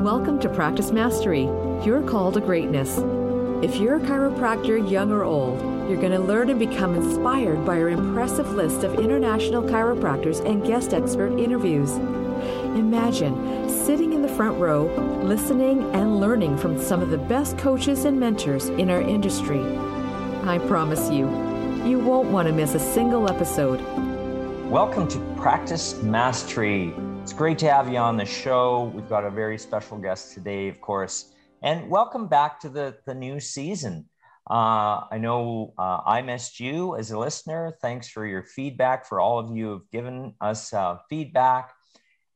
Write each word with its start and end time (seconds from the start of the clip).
Welcome 0.00 0.40
to 0.40 0.48
Practice 0.48 0.92
Mastery, 0.92 1.42
your 1.84 2.00
call 2.00 2.32
to 2.32 2.40
greatness. 2.40 2.96
If 3.62 3.76
you're 3.76 3.96
a 3.96 4.00
chiropractor, 4.00 4.90
young 4.90 5.12
or 5.12 5.24
old, 5.24 5.60
you're 5.90 6.00
going 6.00 6.12
to 6.12 6.18
learn 6.18 6.48
and 6.48 6.58
become 6.58 6.94
inspired 6.94 7.66
by 7.66 7.78
our 7.78 7.90
impressive 7.90 8.50
list 8.52 8.82
of 8.82 8.98
international 8.98 9.62
chiropractors 9.62 10.42
and 10.48 10.64
guest 10.64 10.94
expert 10.94 11.38
interviews. 11.38 11.90
Imagine 12.78 13.68
sitting 13.68 14.14
in 14.14 14.22
the 14.22 14.28
front 14.28 14.58
row, 14.58 14.86
listening 15.22 15.82
and 15.94 16.18
learning 16.18 16.56
from 16.56 16.80
some 16.80 17.02
of 17.02 17.10
the 17.10 17.18
best 17.18 17.58
coaches 17.58 18.06
and 18.06 18.18
mentors 18.18 18.70
in 18.70 18.88
our 18.88 19.02
industry. 19.02 19.60
I 20.44 20.64
promise 20.66 21.10
you, 21.10 21.26
you 21.84 21.98
won't 21.98 22.30
want 22.30 22.48
to 22.48 22.54
miss 22.54 22.74
a 22.74 22.80
single 22.80 23.28
episode. 23.28 23.82
Welcome 24.70 25.08
to 25.08 25.18
Practice 25.36 26.02
Mastery. 26.02 26.94
It's 27.22 27.34
great 27.34 27.58
to 27.58 27.70
have 27.70 27.92
you 27.92 27.98
on 27.98 28.16
the 28.16 28.24
show. 28.24 28.90
We've 28.94 29.08
got 29.08 29.24
a 29.26 29.30
very 29.30 29.58
special 29.58 29.98
guest 29.98 30.32
today, 30.32 30.68
of 30.68 30.80
course. 30.80 31.34
And 31.62 31.90
welcome 31.90 32.28
back 32.28 32.58
to 32.60 32.70
the, 32.70 32.96
the 33.06 33.14
new 33.14 33.40
season. 33.40 34.08
Uh, 34.50 35.04
I 35.10 35.18
know 35.18 35.74
uh, 35.78 36.00
I 36.06 36.22
missed 36.22 36.58
you 36.58 36.96
as 36.96 37.10
a 37.10 37.18
listener. 37.18 37.76
Thanks 37.82 38.08
for 38.08 38.26
your 38.26 38.42
feedback, 38.42 39.06
for 39.06 39.20
all 39.20 39.38
of 39.38 39.54
you 39.54 39.66
who 39.66 39.72
have 39.72 39.90
given 39.92 40.34
us 40.40 40.72
uh, 40.72 40.96
feedback. 41.10 41.72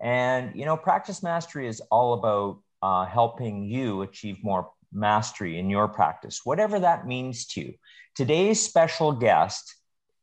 And, 0.01 0.55
you 0.55 0.67
know, 0.67 0.77
Practice 0.77 1.23
Mastery 1.23 1.67
is 1.67 1.81
all 1.91 2.13
about 2.13 2.61
uh, 2.83 3.07
helping 3.07 3.65
you 3.65 4.03
achieve 4.03 4.45
more 4.45 4.71
mastery 4.93 5.59
in 5.59 5.71
your 5.71 5.89
practice, 5.89 6.43
whatever 6.45 6.79
that 6.79 7.07
means 7.07 7.47
to 7.47 7.63
you. 7.63 7.75
Today's 8.15 8.61
special 8.61 9.13
guest, 9.13 9.77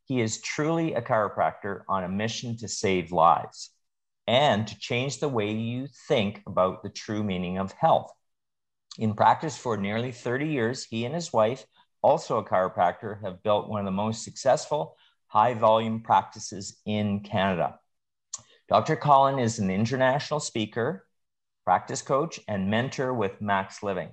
he 0.06 0.22
is 0.22 0.40
truly 0.40 0.94
a 0.94 1.02
chiropractor 1.02 1.82
on 1.90 2.04
a 2.04 2.10
mission 2.10 2.58
to 2.58 2.68
save 2.68 3.12
lives 3.12 3.72
and 4.28 4.68
to 4.68 4.80
change 4.80 5.20
the 5.20 5.30
way 5.30 5.52
you 5.52 5.88
think 6.08 6.42
about 6.46 6.84
the 6.84 6.90
true 6.90 7.24
meaning 7.24 7.58
of 7.58 7.72
health. 7.74 8.12
In 8.98 9.14
practice 9.14 9.58
for 9.58 9.78
nearly 9.78 10.12
30 10.12 10.48
years, 10.48 10.84
he 10.84 11.06
and 11.06 11.16
his 11.16 11.32
wife, 11.32 11.66
also 12.02 12.38
a 12.38 12.46
chiropractor, 12.46 13.22
have 13.24 13.44
built 13.44 13.70
one 13.70 13.80
of 13.80 13.86
the 13.86 13.92
most 13.92 14.24
successful 14.24 14.98
high 15.28 15.54
volume 15.54 16.02
practices 16.02 16.82
in 16.86 17.22
Canada. 17.22 17.80
Dr. 18.68 18.96
Colin 18.96 19.40
is 19.40 19.60
an 19.60 19.70
international 19.70 20.40
speaker, 20.40 21.08
practice 21.64 22.02
coach, 22.02 22.40
and 22.48 22.70
mentor 22.70 23.14
with 23.14 23.42
Max 23.42 23.82
Living. 23.82 24.10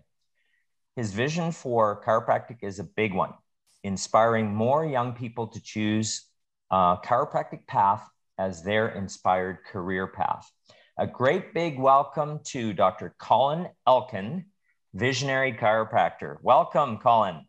His 0.95 1.13
vision 1.13 1.53
for 1.53 2.03
chiropractic 2.05 2.59
is 2.63 2.79
a 2.79 2.85
big 2.85 3.15
one, 3.15 3.35
inspiring 3.83 4.55
more 4.55 4.85
young 4.85 5.13
people 5.13 5.49
to 5.49 5.61
choose 5.61 6.25
a 6.71 6.99
chiropractic 7.05 7.67
path 7.67 8.09
as 8.39 8.63
their 8.63 8.89
inspired 8.89 9.59
career 9.65 10.07
path. 10.07 10.51
A 10.99 11.07
great 11.07 11.55
big 11.55 11.79
welcome 11.79 12.41
to 12.45 12.73
Dr. 12.73 13.15
Colin 13.19 13.69
Elkin, 13.87 14.47
visionary 14.95 15.53
chiropractor. 15.53 16.37
Welcome, 16.43 16.99
Colin. 16.99 17.45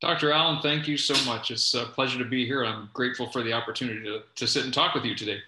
Dr. 0.00 0.32
Allen, 0.32 0.60
thank 0.62 0.88
you 0.88 0.96
so 0.96 1.14
much. 1.30 1.50
It's 1.50 1.74
a 1.74 1.84
pleasure 1.84 2.18
to 2.18 2.24
be 2.24 2.46
here. 2.46 2.64
I'm 2.64 2.88
grateful 2.94 3.30
for 3.30 3.42
the 3.42 3.52
opportunity 3.52 4.02
to, 4.04 4.22
to 4.34 4.46
sit 4.46 4.64
and 4.64 4.72
talk 4.72 4.94
with 4.94 5.04
you 5.04 5.14
today. 5.14 5.40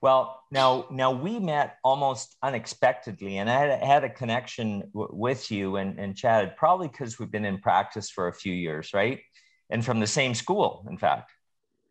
Well, 0.00 0.42
now, 0.50 0.86
now 0.90 1.12
we 1.12 1.38
met 1.38 1.76
almost 1.84 2.36
unexpectedly, 2.42 3.36
and 3.36 3.50
I 3.50 3.58
had, 3.58 3.82
had 3.82 4.04
a 4.04 4.10
connection 4.10 4.80
w- 4.92 5.10
with 5.12 5.50
you 5.50 5.76
and, 5.76 6.00
and 6.00 6.16
chatted 6.16 6.56
probably 6.56 6.88
because 6.88 7.18
we've 7.18 7.30
been 7.30 7.44
in 7.44 7.58
practice 7.58 8.10
for 8.10 8.28
a 8.28 8.32
few 8.32 8.52
years, 8.52 8.94
right? 8.94 9.20
And 9.68 9.84
from 9.84 10.00
the 10.00 10.06
same 10.06 10.34
school, 10.34 10.86
in 10.88 10.96
fact. 10.96 11.30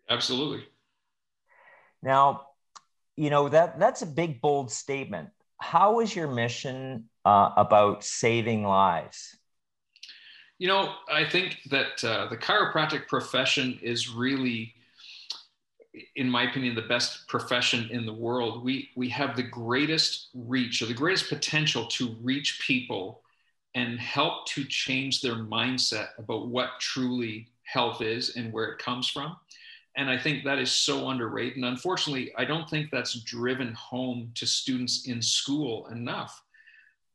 Absolutely. 0.10 0.66
Now, 2.02 2.48
you 3.16 3.30
know 3.30 3.50
that 3.50 3.80
that's 3.80 4.02
a 4.02 4.06
big 4.06 4.42
bold 4.42 4.72
statement. 4.72 5.30
How 5.58 6.00
is 6.00 6.16
your 6.16 6.28
mission 6.28 7.10
uh, 7.26 7.52
about 7.58 8.04
saving 8.04 8.64
lives? 8.64 9.36
You 10.58 10.68
know, 10.68 10.94
I 11.12 11.26
think 11.26 11.60
that 11.70 12.04
uh, 12.04 12.28
the 12.28 12.38
chiropractic 12.38 13.08
profession 13.08 13.80
is 13.82 14.10
really, 14.10 14.74
in 16.16 16.30
my 16.30 16.50
opinion, 16.50 16.76
the 16.76 16.82
best 16.82 17.28
profession 17.28 17.90
in 17.92 18.06
the 18.06 18.14
world. 18.14 18.64
We 18.64 18.90
we 18.96 19.10
have 19.10 19.36
the 19.36 19.44
greatest 19.44 20.30
reach 20.34 20.82
or 20.82 20.86
the 20.86 20.94
greatest 20.94 21.30
potential 21.30 21.86
to 21.88 22.16
reach 22.22 22.62
people 22.66 23.22
and 23.76 24.00
help 24.00 24.48
to 24.48 24.64
change 24.64 25.22
their 25.22 25.36
mindset 25.36 26.10
about 26.18 26.48
what 26.48 26.80
truly 26.80 27.50
health 27.64 28.02
is 28.02 28.36
and 28.36 28.52
where 28.52 28.66
it 28.66 28.80
comes 28.80 29.08
from 29.08 29.36
and 30.00 30.10
I 30.10 30.18
think 30.18 30.46
that 30.46 30.60
is 30.60 30.72
so 30.72 31.10
underrated. 31.10 31.58
And 31.58 31.66
unfortunately, 31.66 32.32
I 32.38 32.46
don't 32.46 32.70
think 32.70 32.90
that's 32.90 33.20
driven 33.20 33.74
home 33.74 34.32
to 34.36 34.48
students 34.48 35.08
in 35.08 35.22
school 35.22 35.88
enough. 35.88 36.42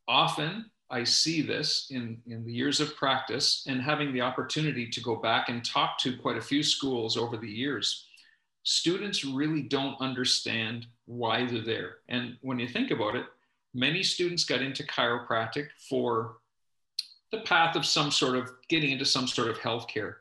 Often, 0.07 0.69
I 0.91 1.03
see 1.03 1.41
this 1.41 1.87
in, 1.89 2.21
in 2.27 2.45
the 2.45 2.53
years 2.53 2.79
of 2.79 2.95
practice 2.95 3.65
and 3.67 3.81
having 3.81 4.13
the 4.13 4.21
opportunity 4.21 4.87
to 4.87 5.01
go 5.01 5.15
back 5.15 5.49
and 5.49 5.65
talk 5.65 5.97
to 5.99 6.15
quite 6.15 6.37
a 6.37 6.41
few 6.41 6.61
schools 6.61 7.17
over 7.17 7.37
the 7.37 7.49
years. 7.49 8.05
Students 8.61 9.25
really 9.25 9.63
don't 9.63 9.99
understand 9.99 10.85
why 11.07 11.47
they're 11.47 11.65
there. 11.65 11.95
And 12.07 12.37
when 12.41 12.59
you 12.59 12.67
think 12.67 12.91
about 12.91 13.15
it, 13.15 13.25
many 13.73 14.03
students 14.03 14.45
got 14.45 14.61
into 14.61 14.83
chiropractic 14.83 15.69
for 15.89 16.37
the 17.31 17.39
path 17.39 17.75
of 17.75 17.83
some 17.83 18.11
sort 18.11 18.35
of 18.35 18.51
getting 18.69 18.91
into 18.91 19.05
some 19.05 19.25
sort 19.25 19.47
of 19.47 19.57
healthcare 19.57 20.17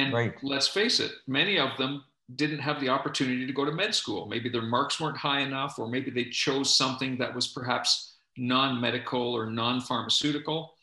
and 0.00 0.12
right. 0.12 0.34
let's 0.42 0.68
face 0.68 1.00
it, 1.00 1.12
many 1.26 1.58
of 1.58 1.76
them 1.76 2.04
didn't 2.36 2.60
have 2.60 2.80
the 2.80 2.88
opportunity 2.88 3.46
to 3.46 3.52
go 3.52 3.64
to 3.64 3.72
med 3.72 3.94
school. 3.94 4.26
Maybe 4.26 4.48
their 4.48 4.62
marks 4.62 5.00
weren't 5.00 5.16
high 5.16 5.40
enough, 5.40 5.78
or 5.78 5.88
maybe 5.88 6.10
they 6.10 6.24
chose 6.24 6.74
something 6.74 7.18
that 7.18 7.34
was 7.34 7.48
perhaps 7.48 8.14
non 8.36 8.80
medical 8.80 9.34
or 9.34 9.50
non 9.50 9.80
pharmaceutical. 9.80 10.74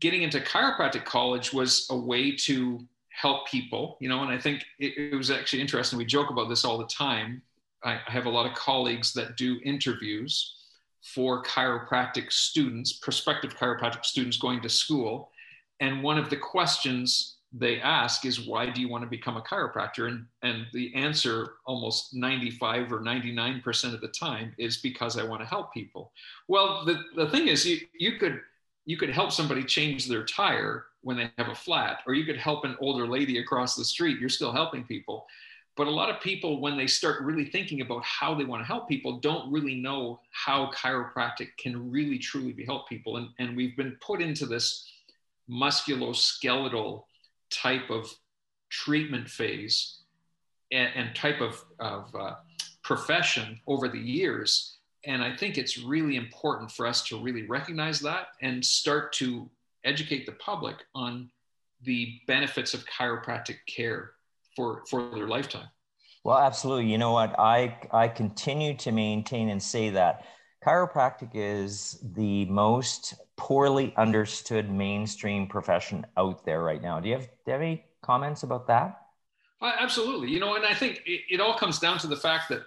Getting 0.00 0.22
into 0.22 0.40
chiropractic 0.40 1.04
college 1.04 1.52
was 1.52 1.86
a 1.90 1.96
way 1.96 2.34
to 2.36 2.86
help 3.10 3.46
people, 3.48 3.98
you 4.00 4.08
know, 4.08 4.22
and 4.22 4.30
I 4.30 4.38
think 4.38 4.64
it, 4.78 4.96
it 4.96 5.16
was 5.16 5.30
actually 5.30 5.60
interesting. 5.60 5.98
We 5.98 6.06
joke 6.06 6.30
about 6.30 6.48
this 6.48 6.64
all 6.64 6.78
the 6.78 6.86
time. 6.86 7.42
I, 7.84 8.00
I 8.06 8.10
have 8.10 8.26
a 8.26 8.30
lot 8.30 8.46
of 8.46 8.54
colleagues 8.54 9.12
that 9.14 9.36
do 9.36 9.60
interviews 9.64 10.56
for 11.02 11.42
chiropractic 11.42 12.32
students, 12.32 12.92
prospective 12.92 13.56
chiropractic 13.56 14.04
students 14.04 14.36
going 14.38 14.62
to 14.62 14.68
school. 14.68 15.30
And 15.80 16.02
one 16.02 16.16
of 16.16 16.30
the 16.30 16.36
questions 16.36 17.36
they 17.52 17.80
ask 17.80 18.24
is 18.24 18.46
why 18.46 18.70
do 18.70 18.80
you 18.80 18.88
want 18.88 19.04
to 19.04 19.10
become 19.10 19.36
a 19.36 19.42
chiropractor? 19.42 20.08
And 20.08 20.26
and 20.42 20.66
the 20.72 20.94
answer 20.94 21.54
almost 21.66 22.14
95 22.14 22.92
or 22.92 23.00
99% 23.00 23.94
of 23.94 24.00
the 24.00 24.08
time 24.08 24.54
is 24.58 24.78
because 24.78 25.18
i 25.18 25.24
want 25.24 25.42
to 25.42 25.46
help 25.46 25.72
people. 25.72 26.12
Well 26.48 26.84
the, 26.84 27.02
the 27.14 27.28
thing 27.28 27.48
is 27.48 27.66
you, 27.66 27.78
you 27.92 28.18
could 28.18 28.40
you 28.84 28.96
could 28.96 29.10
help 29.10 29.32
somebody 29.32 29.62
change 29.62 30.08
their 30.08 30.24
tire 30.24 30.86
when 31.02 31.16
they 31.16 31.30
have 31.38 31.48
a 31.48 31.54
flat 31.54 32.00
or 32.06 32.14
you 32.14 32.24
could 32.24 32.38
help 32.38 32.64
an 32.64 32.76
older 32.80 33.06
lady 33.06 33.38
across 33.38 33.76
the 33.76 33.84
street. 33.84 34.18
You're 34.18 34.28
still 34.28 34.52
helping 34.52 34.84
people. 34.84 35.26
But 35.74 35.86
a 35.86 35.90
lot 35.90 36.10
of 36.10 36.20
people 36.20 36.60
when 36.60 36.76
they 36.76 36.86
start 36.86 37.22
really 37.22 37.46
thinking 37.46 37.80
about 37.80 38.04
how 38.04 38.34
they 38.34 38.44
want 38.44 38.62
to 38.62 38.66
help 38.66 38.88
people 38.88 39.20
don't 39.20 39.50
really 39.52 39.74
know 39.74 40.20
how 40.30 40.70
chiropractic 40.72 41.48
can 41.58 41.90
really 41.90 42.18
truly 42.18 42.52
be 42.52 42.64
help 42.64 42.88
people. 42.88 43.16
And, 43.18 43.28
and 43.38 43.56
we've 43.56 43.76
been 43.76 43.96
put 44.00 44.20
into 44.20 44.46
this 44.46 44.90
musculoskeletal 45.50 47.04
type 47.54 47.90
of 47.90 48.12
treatment 48.70 49.28
phase 49.28 49.98
and, 50.70 50.90
and 50.94 51.14
type 51.14 51.40
of, 51.40 51.62
of 51.78 52.14
uh, 52.14 52.34
profession 52.82 53.60
over 53.66 53.88
the 53.88 53.98
years. 53.98 54.78
And 55.04 55.22
I 55.22 55.36
think 55.36 55.58
it's 55.58 55.78
really 55.78 56.16
important 56.16 56.70
for 56.70 56.86
us 56.86 57.02
to 57.08 57.20
really 57.20 57.46
recognize 57.46 58.00
that 58.00 58.28
and 58.40 58.64
start 58.64 59.12
to 59.14 59.50
educate 59.84 60.26
the 60.26 60.32
public 60.32 60.76
on 60.94 61.28
the 61.82 62.20
benefits 62.26 62.74
of 62.74 62.84
chiropractic 62.86 63.56
care 63.66 64.12
for, 64.54 64.84
for 64.88 65.10
their 65.14 65.26
lifetime. 65.26 65.66
Well, 66.24 66.38
absolutely. 66.38 66.86
You 66.86 66.98
know 66.98 67.12
what? 67.12 67.38
I, 67.38 67.76
I 67.90 68.06
continue 68.06 68.76
to 68.78 68.92
maintain 68.92 69.48
and 69.48 69.60
say 69.60 69.90
that 69.90 70.24
chiropractic 70.64 71.30
is 71.34 71.98
the 72.14 72.44
most 72.46 73.14
poorly 73.36 73.92
understood 73.96 74.70
mainstream 74.70 75.46
profession 75.46 76.06
out 76.16 76.44
there 76.44 76.62
right 76.62 76.80
now. 76.80 77.00
Do 77.00 77.08
you 77.08 77.14
have, 77.16 77.24
do 77.24 77.28
you 77.46 77.52
have 77.52 77.62
any 77.62 77.84
comments 78.02 78.42
about 78.42 78.66
that? 78.68 79.00
Uh, 79.60 79.72
absolutely. 79.78 80.30
You 80.30 80.40
know, 80.40 80.54
and 80.54 80.64
I 80.64 80.74
think 80.74 81.02
it, 81.06 81.22
it 81.30 81.40
all 81.40 81.54
comes 81.54 81.78
down 81.78 81.98
to 81.98 82.06
the 82.06 82.16
fact 82.16 82.48
that, 82.48 82.62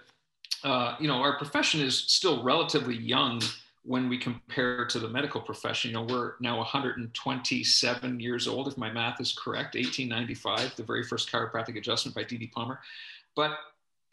uh, 0.64 0.96
you 0.98 1.08
know, 1.08 1.16
our 1.16 1.36
profession 1.38 1.80
is 1.80 1.96
still 1.96 2.42
relatively 2.42 2.96
young 2.96 3.40
when 3.84 4.08
we 4.08 4.18
compare 4.18 4.84
to 4.86 4.98
the 4.98 5.08
medical 5.08 5.40
profession. 5.40 5.90
You 5.90 5.96
know, 5.96 6.02
we're 6.02 6.32
now 6.40 6.58
127 6.58 8.20
years 8.20 8.48
old, 8.48 8.66
if 8.66 8.76
my 8.76 8.90
math 8.90 9.20
is 9.20 9.32
correct, 9.32 9.74
1895, 9.74 10.74
the 10.76 10.82
very 10.82 11.04
first 11.04 11.30
chiropractic 11.30 11.76
adjustment 11.76 12.14
by 12.14 12.24
D.D. 12.24 12.48
Palmer. 12.48 12.80
But 13.36 13.52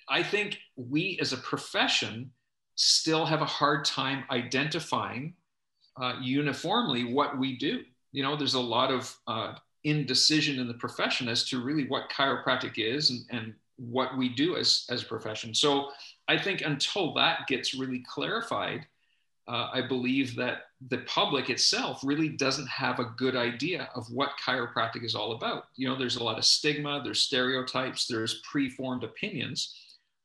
I 0.07 0.21
think 0.21 0.59
we 0.75 1.17
as 1.21 1.33
a 1.33 1.37
profession 1.37 2.31
still 2.75 3.25
have 3.25 3.41
a 3.41 3.45
hard 3.45 3.85
time 3.85 4.23
identifying 4.31 5.33
uh, 6.01 6.15
uniformly 6.21 7.03
what 7.03 7.37
we 7.37 7.57
do. 7.57 7.83
You 8.11 8.23
know, 8.23 8.35
there's 8.35 8.55
a 8.55 8.59
lot 8.59 8.91
of 8.91 9.15
uh, 9.27 9.55
indecision 9.83 10.59
in 10.59 10.67
the 10.67 10.73
profession 10.73 11.27
as 11.27 11.43
to 11.49 11.63
really 11.63 11.87
what 11.87 12.09
chiropractic 12.09 12.73
is 12.77 13.09
and, 13.09 13.25
and 13.29 13.53
what 13.77 14.17
we 14.17 14.29
do 14.29 14.55
as, 14.55 14.85
as 14.89 15.03
a 15.03 15.05
profession. 15.05 15.53
So 15.53 15.89
I 16.27 16.37
think 16.37 16.61
until 16.61 17.13
that 17.15 17.47
gets 17.47 17.73
really 17.73 18.03
clarified, 18.07 18.87
uh, 19.47 19.69
I 19.73 19.81
believe 19.81 20.35
that 20.37 20.67
the 20.89 20.99
public 20.99 21.49
itself 21.49 22.01
really 22.03 22.29
doesn't 22.29 22.69
have 22.69 22.99
a 22.99 23.13
good 23.17 23.35
idea 23.35 23.89
of 23.93 24.09
what 24.09 24.31
chiropractic 24.45 25.03
is 25.03 25.15
all 25.15 25.33
about. 25.33 25.65
You 25.75 25.87
know, 25.87 25.97
there's 25.97 26.15
a 26.15 26.23
lot 26.23 26.37
of 26.37 26.45
stigma, 26.45 27.01
there's 27.03 27.21
stereotypes, 27.21 28.07
there's 28.07 28.41
preformed 28.49 29.03
opinions 29.03 29.75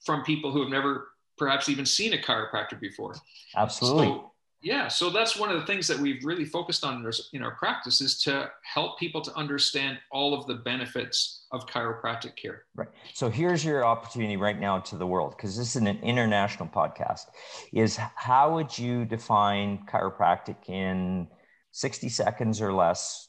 from 0.05 0.23
people 0.23 0.53
who 0.53 0.63
have 0.63 0.71
never 0.71 1.09
perhaps 1.39 1.69
even 1.69 1.87
seen 1.87 2.13
a 2.15 2.19
chiropractor 2.19 2.79
before. 2.79 3.15
Absolutely. 3.57 4.07
So, 4.07 4.33
yeah, 4.61 4.89
so 4.89 5.09
that's 5.09 5.37
one 5.37 5.51
of 5.51 5.61
the 5.61 5.67
things 5.67 5.87
that 5.87 5.99
we've 5.99 6.25
really 6.25 6.45
focused 6.45 6.85
on 6.85 6.97
in 6.97 7.07
our, 7.07 7.13
in 7.33 7.43
our 7.43 7.53
practice 7.53 8.01
is 8.01 8.21
to 8.23 8.51
help 8.65 8.99
people 8.99 9.21
to 9.21 9.35
understand 9.37 9.99
all 10.11 10.35
of 10.35 10.47
the 10.47 10.55
benefits 10.55 11.47
of 11.53 11.67
chiropractic 11.67 12.35
care. 12.35 12.65
Right. 12.75 12.89
So 13.15 13.31
here's 13.31 13.65
your 13.65 13.85
opportunity 13.85 14.37
right 14.37 14.59
now 14.59 14.81
to 14.81 14.97
the 14.97 15.07
world, 15.07 15.37
because 15.37 15.57
this 15.57 15.77
is 15.77 15.77
an 15.77 15.87
international 15.87 16.69
podcast. 16.69 17.27
Is 17.73 17.97
how 17.97 18.55
would 18.55 18.77
you 18.77 19.05
define 19.05 19.87
chiropractic 19.89 20.69
in 20.69 21.29
60 21.71 22.09
seconds 22.09 22.61
or 22.61 22.73
less 22.73 23.29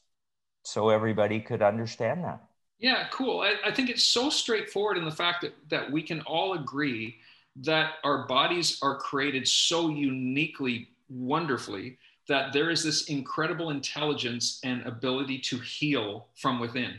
so 0.63 0.89
everybody 0.89 1.39
could 1.39 1.61
understand 1.61 2.23
that? 2.23 2.41
Yeah, 2.79 3.07
cool. 3.11 3.41
I, 3.41 3.55
I 3.65 3.71
think 3.71 3.89
it's 3.89 4.03
so 4.03 4.29
straightforward 4.29 4.97
in 4.97 5.05
the 5.05 5.11
fact 5.11 5.41
that, 5.41 5.53
that 5.69 5.91
we 5.91 6.01
can 6.01 6.21
all 6.21 6.53
agree 6.53 7.17
that 7.61 7.93
our 8.03 8.25
bodies 8.27 8.79
are 8.81 8.97
created 8.97 9.47
so 9.47 9.89
uniquely 9.89 10.89
wonderfully 11.09 11.97
that 12.27 12.53
there 12.53 12.69
is 12.69 12.83
this 12.83 13.09
incredible 13.09 13.71
intelligence 13.71 14.59
and 14.63 14.85
ability 14.85 15.39
to 15.39 15.57
heal 15.57 16.27
from 16.35 16.59
within. 16.59 16.93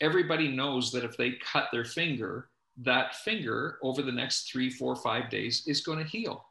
Everybody 0.00 0.48
knows 0.48 0.90
that 0.92 1.04
if 1.04 1.16
they 1.16 1.38
cut 1.52 1.68
their 1.72 1.84
finger, 1.84 2.48
that 2.78 3.14
finger 3.16 3.78
over 3.82 4.02
the 4.02 4.10
next 4.10 4.50
three, 4.50 4.68
four, 4.68 4.96
five 4.96 5.30
days 5.30 5.62
is 5.66 5.82
going 5.82 5.98
to 5.98 6.04
heal. 6.04 6.44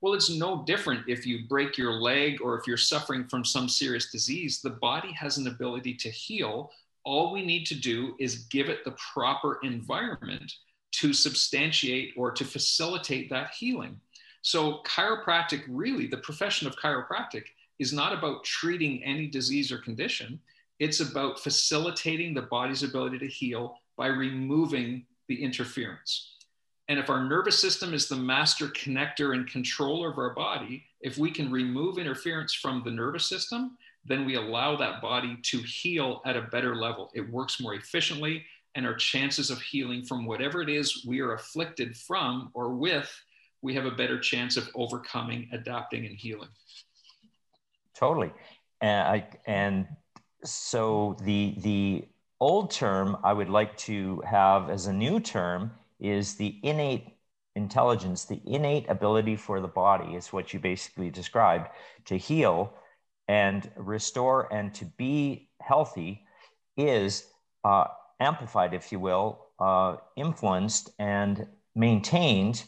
Well, 0.00 0.14
it's 0.14 0.30
no 0.30 0.64
different 0.64 1.08
if 1.08 1.26
you 1.26 1.46
break 1.48 1.78
your 1.78 1.92
leg 1.92 2.40
or 2.40 2.58
if 2.58 2.66
you're 2.66 2.76
suffering 2.76 3.24
from 3.28 3.44
some 3.44 3.68
serious 3.68 4.10
disease. 4.10 4.60
The 4.60 4.70
body 4.70 5.12
has 5.12 5.38
an 5.38 5.46
ability 5.46 5.94
to 5.94 6.10
heal. 6.10 6.70
All 7.04 7.32
we 7.32 7.44
need 7.44 7.64
to 7.66 7.74
do 7.74 8.14
is 8.18 8.44
give 8.46 8.68
it 8.68 8.84
the 8.84 8.96
proper 9.12 9.58
environment 9.62 10.52
to 10.92 11.12
substantiate 11.12 12.14
or 12.16 12.30
to 12.30 12.44
facilitate 12.44 13.30
that 13.30 13.50
healing. 13.58 14.00
So, 14.42 14.80
chiropractic 14.86 15.62
really, 15.68 16.06
the 16.06 16.18
profession 16.18 16.66
of 16.66 16.76
chiropractic 16.76 17.44
is 17.78 17.92
not 17.92 18.12
about 18.12 18.44
treating 18.44 19.02
any 19.04 19.26
disease 19.26 19.70
or 19.70 19.78
condition. 19.78 20.40
It's 20.78 21.00
about 21.00 21.40
facilitating 21.40 22.34
the 22.34 22.42
body's 22.42 22.82
ability 22.82 23.18
to 23.18 23.26
heal 23.26 23.78
by 23.96 24.06
removing 24.06 25.04
the 25.28 25.42
interference. 25.42 26.34
And 26.88 26.98
if 26.98 27.10
our 27.10 27.22
nervous 27.22 27.60
system 27.60 27.92
is 27.92 28.08
the 28.08 28.16
master 28.16 28.68
connector 28.68 29.34
and 29.34 29.46
controller 29.46 30.10
of 30.10 30.18
our 30.18 30.34
body, 30.34 30.84
if 31.02 31.18
we 31.18 31.30
can 31.30 31.50
remove 31.50 31.98
interference 31.98 32.54
from 32.54 32.82
the 32.84 32.90
nervous 32.90 33.28
system, 33.28 33.76
then 34.06 34.24
we 34.24 34.36
allow 34.36 34.74
that 34.76 35.02
body 35.02 35.36
to 35.42 35.58
heal 35.58 36.22
at 36.24 36.36
a 36.36 36.42
better 36.42 36.74
level. 36.74 37.10
It 37.14 37.30
works 37.30 37.60
more 37.60 37.74
efficiently, 37.74 38.44
and 38.74 38.86
our 38.86 38.94
chances 38.94 39.50
of 39.50 39.60
healing 39.60 40.04
from 40.04 40.26
whatever 40.26 40.62
it 40.62 40.68
is 40.68 41.04
we 41.06 41.20
are 41.20 41.34
afflicted 41.34 41.96
from 41.96 42.50
or 42.54 42.74
with 42.74 43.10
we 43.62 43.74
have 43.74 43.86
a 43.86 43.90
better 43.90 44.18
chance 44.18 44.56
of 44.56 44.68
overcoming, 44.74 45.48
adapting, 45.52 46.06
and 46.06 46.16
healing. 46.16 46.48
Totally, 47.94 48.32
and 48.80 49.08
I, 49.08 49.28
and 49.46 49.88
so 50.44 51.16
the 51.24 51.54
the 51.58 52.04
old 52.40 52.70
term 52.70 53.16
I 53.24 53.32
would 53.32 53.48
like 53.48 53.76
to 53.78 54.22
have 54.24 54.70
as 54.70 54.86
a 54.86 54.92
new 54.92 55.18
term 55.18 55.72
is 55.98 56.36
the 56.36 56.58
innate 56.62 57.16
intelligence, 57.56 58.24
the 58.24 58.40
innate 58.46 58.88
ability 58.88 59.34
for 59.34 59.60
the 59.60 59.68
body 59.68 60.14
is 60.14 60.32
what 60.32 60.54
you 60.54 60.60
basically 60.60 61.10
described 61.10 61.68
to 62.04 62.16
heal 62.16 62.72
and 63.26 63.68
restore 63.76 64.52
and 64.52 64.72
to 64.74 64.84
be 64.84 65.48
healthy 65.60 66.22
is 66.76 67.26
uh, 67.64 67.86
amplified, 68.20 68.74
if 68.74 68.92
you 68.92 68.98
will, 68.98 69.46
uh, 69.58 69.96
influenced 70.16 70.90
and 70.98 71.46
maintained 71.74 72.64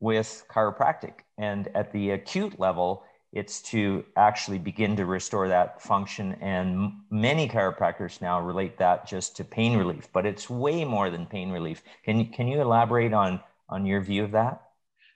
with 0.00 0.44
chiropractic. 0.50 1.12
And 1.38 1.68
at 1.74 1.92
the 1.92 2.10
acute 2.10 2.58
level, 2.58 3.04
it's 3.32 3.62
to 3.62 4.04
actually 4.16 4.58
begin 4.58 4.96
to 4.96 5.06
restore 5.06 5.48
that 5.48 5.80
function. 5.80 6.34
And 6.40 6.92
many 7.10 7.48
chiropractors 7.48 8.20
now 8.20 8.40
relate 8.40 8.78
that 8.78 9.06
just 9.06 9.36
to 9.36 9.44
pain 9.44 9.76
relief, 9.76 10.08
but 10.12 10.26
it's 10.26 10.50
way 10.50 10.84
more 10.84 11.10
than 11.10 11.26
pain 11.26 11.50
relief. 11.50 11.82
Can 12.04 12.18
you, 12.18 12.26
can 12.26 12.48
you 12.48 12.60
elaborate 12.60 13.12
on, 13.12 13.40
on 13.68 13.86
your 13.86 14.00
view 14.00 14.24
of 14.24 14.32
that? 14.32 14.62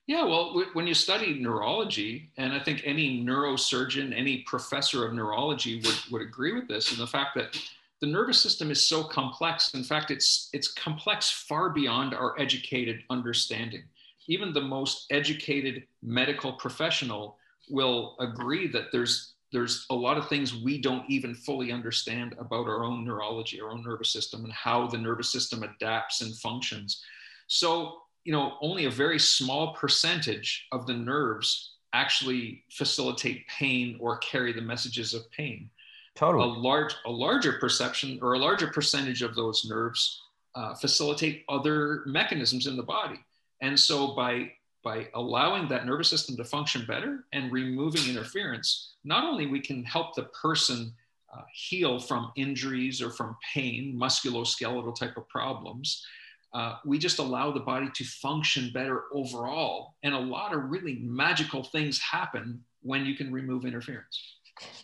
Yeah, 0.07 0.25
well, 0.25 0.63
when 0.75 0.87
you 0.87 0.93
study 0.93 1.41
neurology, 1.41 2.31
and 2.37 2.53
I 2.53 2.61
think 2.61 2.83
any 2.85 3.25
neurosurgeon, 3.25 4.15
any 4.15 4.43
professor 4.43 5.07
of 5.07 5.15
neurology 5.15 5.81
would, 5.81 5.99
would 6.11 6.23
agree 6.23 6.53
with 6.53 6.69
this, 6.69 6.91
and 6.91 7.01
the 7.01 7.07
fact 7.07 7.35
that 7.37 7.59
the 8.05 8.11
nervous 8.11 8.41
system 8.41 8.71
is 8.71 8.87
so 8.87 9.03
complex. 9.03 9.73
In 9.75 9.85
fact, 9.85 10.11
it's, 10.11 10.51
it's 10.53 10.69
complex 10.69 11.31
far 11.31 11.71
beyond 11.71 12.15
our 12.15 12.39
educated 12.39 13.03
understanding 13.09 13.85
even 14.27 14.53
the 14.53 14.61
most 14.61 15.07
educated 15.11 15.85
medical 16.03 16.53
professional 16.53 17.37
will 17.69 18.17
agree 18.21 18.67
that 18.69 18.93
there's 18.93 19.33
there's 19.53 19.87
a 19.91 19.95
lot 19.95 20.19
of 20.19 20.29
things 20.29 20.53
we 20.53 20.81
don't 20.81 21.09
even 21.09 21.33
fully 21.33 21.71
understand 21.71 22.35
about 22.41 22.67
our 22.67 22.83
own 22.83 23.05
neurology, 23.05 23.61
our 23.61 23.71
own 23.71 23.85
nervous 23.85 24.13
system, 24.13 24.43
and 24.43 24.53
how 24.53 24.89
the 24.89 24.99
nervous 24.99 25.31
system 25.31 25.63
adapts 25.63 26.23
and 26.23 26.37
functions. 26.39 27.05
So, 27.47 27.99
you 28.25 28.33
know, 28.33 28.55
only 28.61 28.87
a 28.87 28.91
very 28.91 29.21
small 29.21 29.73
percentage 29.75 30.67
of 30.73 30.89
the 30.89 30.95
nerves 30.95 31.75
actually 31.93 32.65
facilitate 32.73 33.47
pain 33.47 33.97
or 34.01 34.19
carry 34.19 34.53
the 34.53 34.61
messages 34.61 35.15
of 35.15 35.31
pain. 35.31 35.71
Totally. 36.15 36.45
A 36.45 36.47
large, 36.47 36.95
a 37.07 37.11
larger 37.11 37.55
perception 37.55 38.19
or 38.23 38.35
a 38.35 38.39
larger 38.39 38.69
percentage 38.69 39.23
of 39.23 39.35
those 39.35 39.65
nerves 39.69 40.23
uh, 40.55 40.75
facilitate 40.75 41.45
other 41.49 42.03
mechanisms 42.07 42.67
in 42.67 42.77
the 42.77 42.83
body. 42.83 43.19
And 43.61 43.79
so 43.79 44.15
by 44.15 44.53
by 44.85 45.09
allowing 45.15 45.67
that 45.67 45.87
nervous 45.87 46.11
system 46.11 46.37
to 46.37 46.45
function 46.45 46.85
better 46.87 47.25
and 47.33 47.51
removing 47.51 48.09
interference, 48.09 48.93
not 49.03 49.25
only 49.25 49.47
we 49.47 49.59
can 49.59 49.83
help 49.83 50.15
the 50.15 50.25
person 50.25 50.93
uh, 51.35 51.41
heal 51.55 51.99
from 51.99 52.31
injuries 52.37 53.01
or 53.01 53.11
from 53.11 53.35
pain, 53.55 53.99
musculoskeletal 53.99 54.95
type 54.95 55.17
of 55.17 55.27
problems, 55.31 56.05
uh, 56.53 56.77
we 56.85 56.99
just 56.99 57.19
allow 57.19 57.51
the 57.51 57.61
body 57.61 57.89
to 57.95 58.05
function 58.05 58.71
better 58.75 59.05
overall. 59.13 59.95
And 60.03 60.15
a 60.15 60.19
lot 60.19 60.55
of 60.55 60.71
really 60.71 60.99
magical 61.01 61.65
things 61.65 61.99
happen 61.99 62.63
when 62.83 63.07
you 63.07 63.17
can 63.17 63.33
remove 63.33 63.65
interference. 63.65 64.37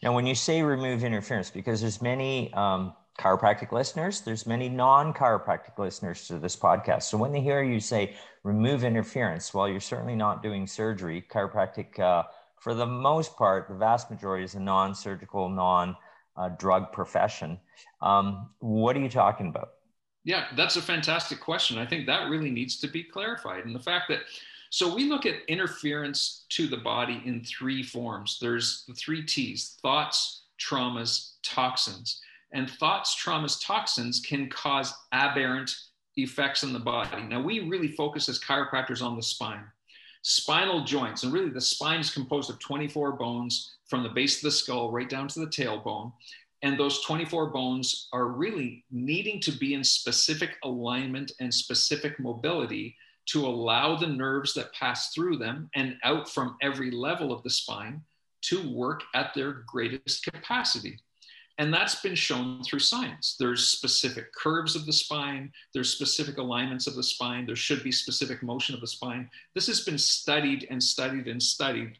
Now, 0.03 0.15
when 0.15 0.27
you 0.27 0.35
say 0.35 0.63
remove 0.63 1.05
interference, 1.05 1.51
because 1.51 1.81
there's 1.81 2.03
many 2.03 2.53
um, 2.55 2.95
chiropractic 3.19 3.73
listeners, 3.73 4.21
there's 4.21 4.47
many 4.47 4.69
non-chiropractic 4.69 5.79
listeners 5.79 6.27
to 6.29 6.39
this 6.39 6.57
podcast. 6.57 7.05
So 7.05 7.17
when 7.19 7.33
they 7.33 7.41
hear 7.41 7.63
you 7.63 7.81
say 7.81 8.17
remove 8.43 8.85
interference, 8.85 9.53
while 9.53 9.69
you're 9.69 9.81
certainly 9.81 10.15
not 10.15 10.43
doing 10.43 10.67
surgery. 10.67 11.25
Chiropractic, 11.31 11.99
uh, 11.99 12.25
for 12.59 12.75
the 12.75 12.87
most 12.87 13.37
part, 13.37 13.69
the 13.69 13.75
vast 13.75 14.11
majority 14.11 14.45
is 14.45 14.55
a 14.55 14.61
non-surgical, 14.61 15.49
non-drug 15.49 16.83
uh, 16.83 16.87
profession. 16.87 17.59
Um, 18.01 18.51
what 18.61 18.97
are 18.97 19.01
you 19.01 19.09
talking 19.09 19.49
about? 19.49 19.71
Yeah, 20.25 20.47
that's 20.57 20.77
a 20.77 20.83
fantastic 20.83 21.41
question. 21.41 21.79
I 21.79 21.87
think 21.87 22.07
that 22.07 22.29
really 22.29 22.51
needs 22.51 22.79
to 22.81 22.89
be 22.89 23.03
clarified. 23.03 23.65
And 23.65 23.75
the 23.75 23.81
fact 23.81 24.09
that, 24.09 24.21
so 24.71 24.95
we 24.95 25.09
look 25.09 25.27
at 25.27 25.43
interference 25.49 26.47
to 26.51 26.69
the 26.69 26.77
body 26.77 27.21
in 27.25 27.45
three 27.45 27.83
forms. 27.83 28.39
There's 28.41 28.85
the 28.87 28.95
three 28.95 29.25
T's 29.25 29.77
thoughts, 29.83 30.45
traumas, 30.61 31.33
toxins. 31.43 32.21
And 32.53 32.71
thoughts, 32.71 33.21
traumas, 33.21 33.65
toxins 33.65 34.21
can 34.21 34.49
cause 34.49 34.95
aberrant 35.13 35.75
effects 36.17 36.63
in 36.63 36.73
the 36.73 36.79
body. 36.79 37.23
Now, 37.23 37.41
we 37.41 37.61
really 37.61 37.89
focus 37.89 38.29
as 38.29 38.39
chiropractors 38.39 39.03
on 39.03 39.17
the 39.17 39.23
spine. 39.23 39.65
Spinal 40.23 40.85
joints, 40.85 41.25
and 41.25 41.33
really 41.33 41.51
the 41.51 41.61
spine 41.61 42.01
is 42.01 42.13
composed 42.13 42.51
of 42.51 42.59
24 42.61 43.13
bones 43.13 43.77
from 43.89 44.05
the 44.05 44.09
base 44.11 44.37
of 44.37 44.43
the 44.43 44.51
skull 44.51 44.93
right 44.93 45.09
down 45.09 45.27
to 45.29 45.41
the 45.41 45.47
tailbone. 45.47 46.13
And 46.63 46.79
those 46.79 47.03
24 47.05 47.51
bones 47.51 48.09
are 48.13 48.27
really 48.27 48.85
needing 48.91 49.41
to 49.41 49.53
be 49.53 49.75
in 49.75 49.83
specific 49.83 50.59
alignment 50.63 51.33
and 51.41 51.53
specific 51.53 52.21
mobility 52.21 52.97
to 53.27 53.47
allow 53.47 53.97
the 53.97 54.07
nerves 54.07 54.55
that 54.55 54.73
pass 54.73 55.13
through 55.13 55.37
them 55.37 55.71
and 55.75 55.97
out 56.03 56.29
from 56.29 56.57
every 56.63 56.91
level 56.91 57.33
of 57.33 57.43
the 57.43 57.51
spine 57.51 58.03
to 58.43 58.75
work 58.75 59.03
at 59.15 59.35
their 59.35 59.65
greatest 59.67 60.25
capacity. 60.25 60.99
And 61.59 61.73
that's 61.73 62.01
been 62.01 62.15
shown 62.15 62.63
through 62.63 62.79
science. 62.79 63.37
There's 63.39 63.69
specific 63.69 64.33
curves 64.33 64.75
of 64.75 64.87
the 64.87 64.95
spine, 64.95 65.53
there's 65.75 65.91
specific 65.91 66.39
alignments 66.39 66.87
of 66.87 66.95
the 66.97 67.03
spine, 67.03 67.45
there 67.45 67.55
should 67.55 67.85
be 67.85 67.93
specific 67.93 68.43
motion 68.43 68.75
of 68.75 68.81
the 68.81 68.87
spine. 68.87 69.29
This 69.55 69.67
has 69.67 69.83
been 69.83 69.99
studied 69.99 70.67
and 70.71 70.83
studied 70.83 71.29
and 71.29 71.43
studied 71.43 71.99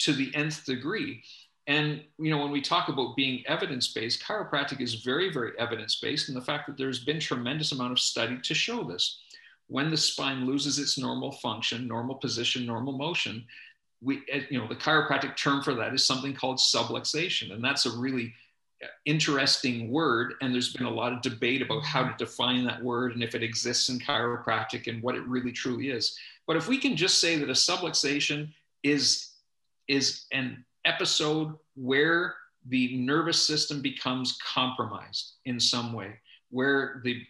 to 0.00 0.12
the 0.12 0.34
nth 0.34 0.64
degree. 0.64 1.22
And 1.68 2.02
you 2.18 2.30
know, 2.30 2.38
when 2.42 2.50
we 2.50 2.60
talk 2.60 2.88
about 2.88 3.14
being 3.14 3.44
evidence-based, 3.46 4.20
chiropractic 4.20 4.80
is 4.80 4.94
very, 4.94 5.32
very 5.32 5.52
evidence-based, 5.60 6.28
and 6.28 6.36
the 6.36 6.42
fact 6.42 6.66
that 6.66 6.76
there's 6.76 7.04
been 7.04 7.20
tremendous 7.20 7.70
amount 7.70 7.92
of 7.92 8.00
study 8.00 8.38
to 8.42 8.54
show 8.54 8.82
this. 8.82 9.20
When 9.72 9.90
the 9.90 9.96
spine 9.96 10.44
loses 10.44 10.78
its 10.78 10.98
normal 10.98 11.32
function, 11.32 11.88
normal 11.88 12.16
position, 12.16 12.66
normal 12.66 12.92
motion, 12.92 13.46
we, 14.02 14.20
eh, 14.30 14.42
you 14.50 14.58
know, 14.58 14.68
the 14.68 14.74
chiropractic 14.74 15.34
term 15.34 15.62
for 15.62 15.72
that 15.74 15.94
is 15.94 16.06
something 16.06 16.34
called 16.34 16.58
subluxation. 16.58 17.54
And 17.54 17.64
that's 17.64 17.86
a 17.86 17.96
really 17.96 18.34
eh, 18.82 18.86
interesting 19.06 19.90
word. 19.90 20.34
And 20.42 20.52
there's 20.52 20.74
been 20.74 20.86
a 20.86 20.90
lot 20.90 21.14
of 21.14 21.22
debate 21.22 21.62
about 21.62 21.84
how 21.84 22.02
to 22.02 22.14
define 22.22 22.66
that 22.66 22.82
word 22.82 23.14
and 23.14 23.22
if 23.22 23.34
it 23.34 23.42
exists 23.42 23.88
in 23.88 23.98
chiropractic 23.98 24.88
and 24.88 25.02
what 25.02 25.14
it 25.14 25.26
really 25.26 25.52
truly 25.52 25.88
is. 25.88 26.18
But 26.46 26.56
if 26.56 26.68
we 26.68 26.76
can 26.76 26.94
just 26.94 27.18
say 27.18 27.38
that 27.38 27.48
a 27.48 27.54
subluxation 27.54 28.52
is, 28.82 29.30
is 29.88 30.26
an 30.32 30.66
episode 30.84 31.54
where 31.76 32.34
the 32.66 32.94
nervous 32.98 33.42
system 33.42 33.80
becomes 33.80 34.36
compromised 34.54 35.36
in 35.46 35.58
some 35.58 35.94
way, 35.94 36.18
where 36.50 37.00
the 37.04 37.24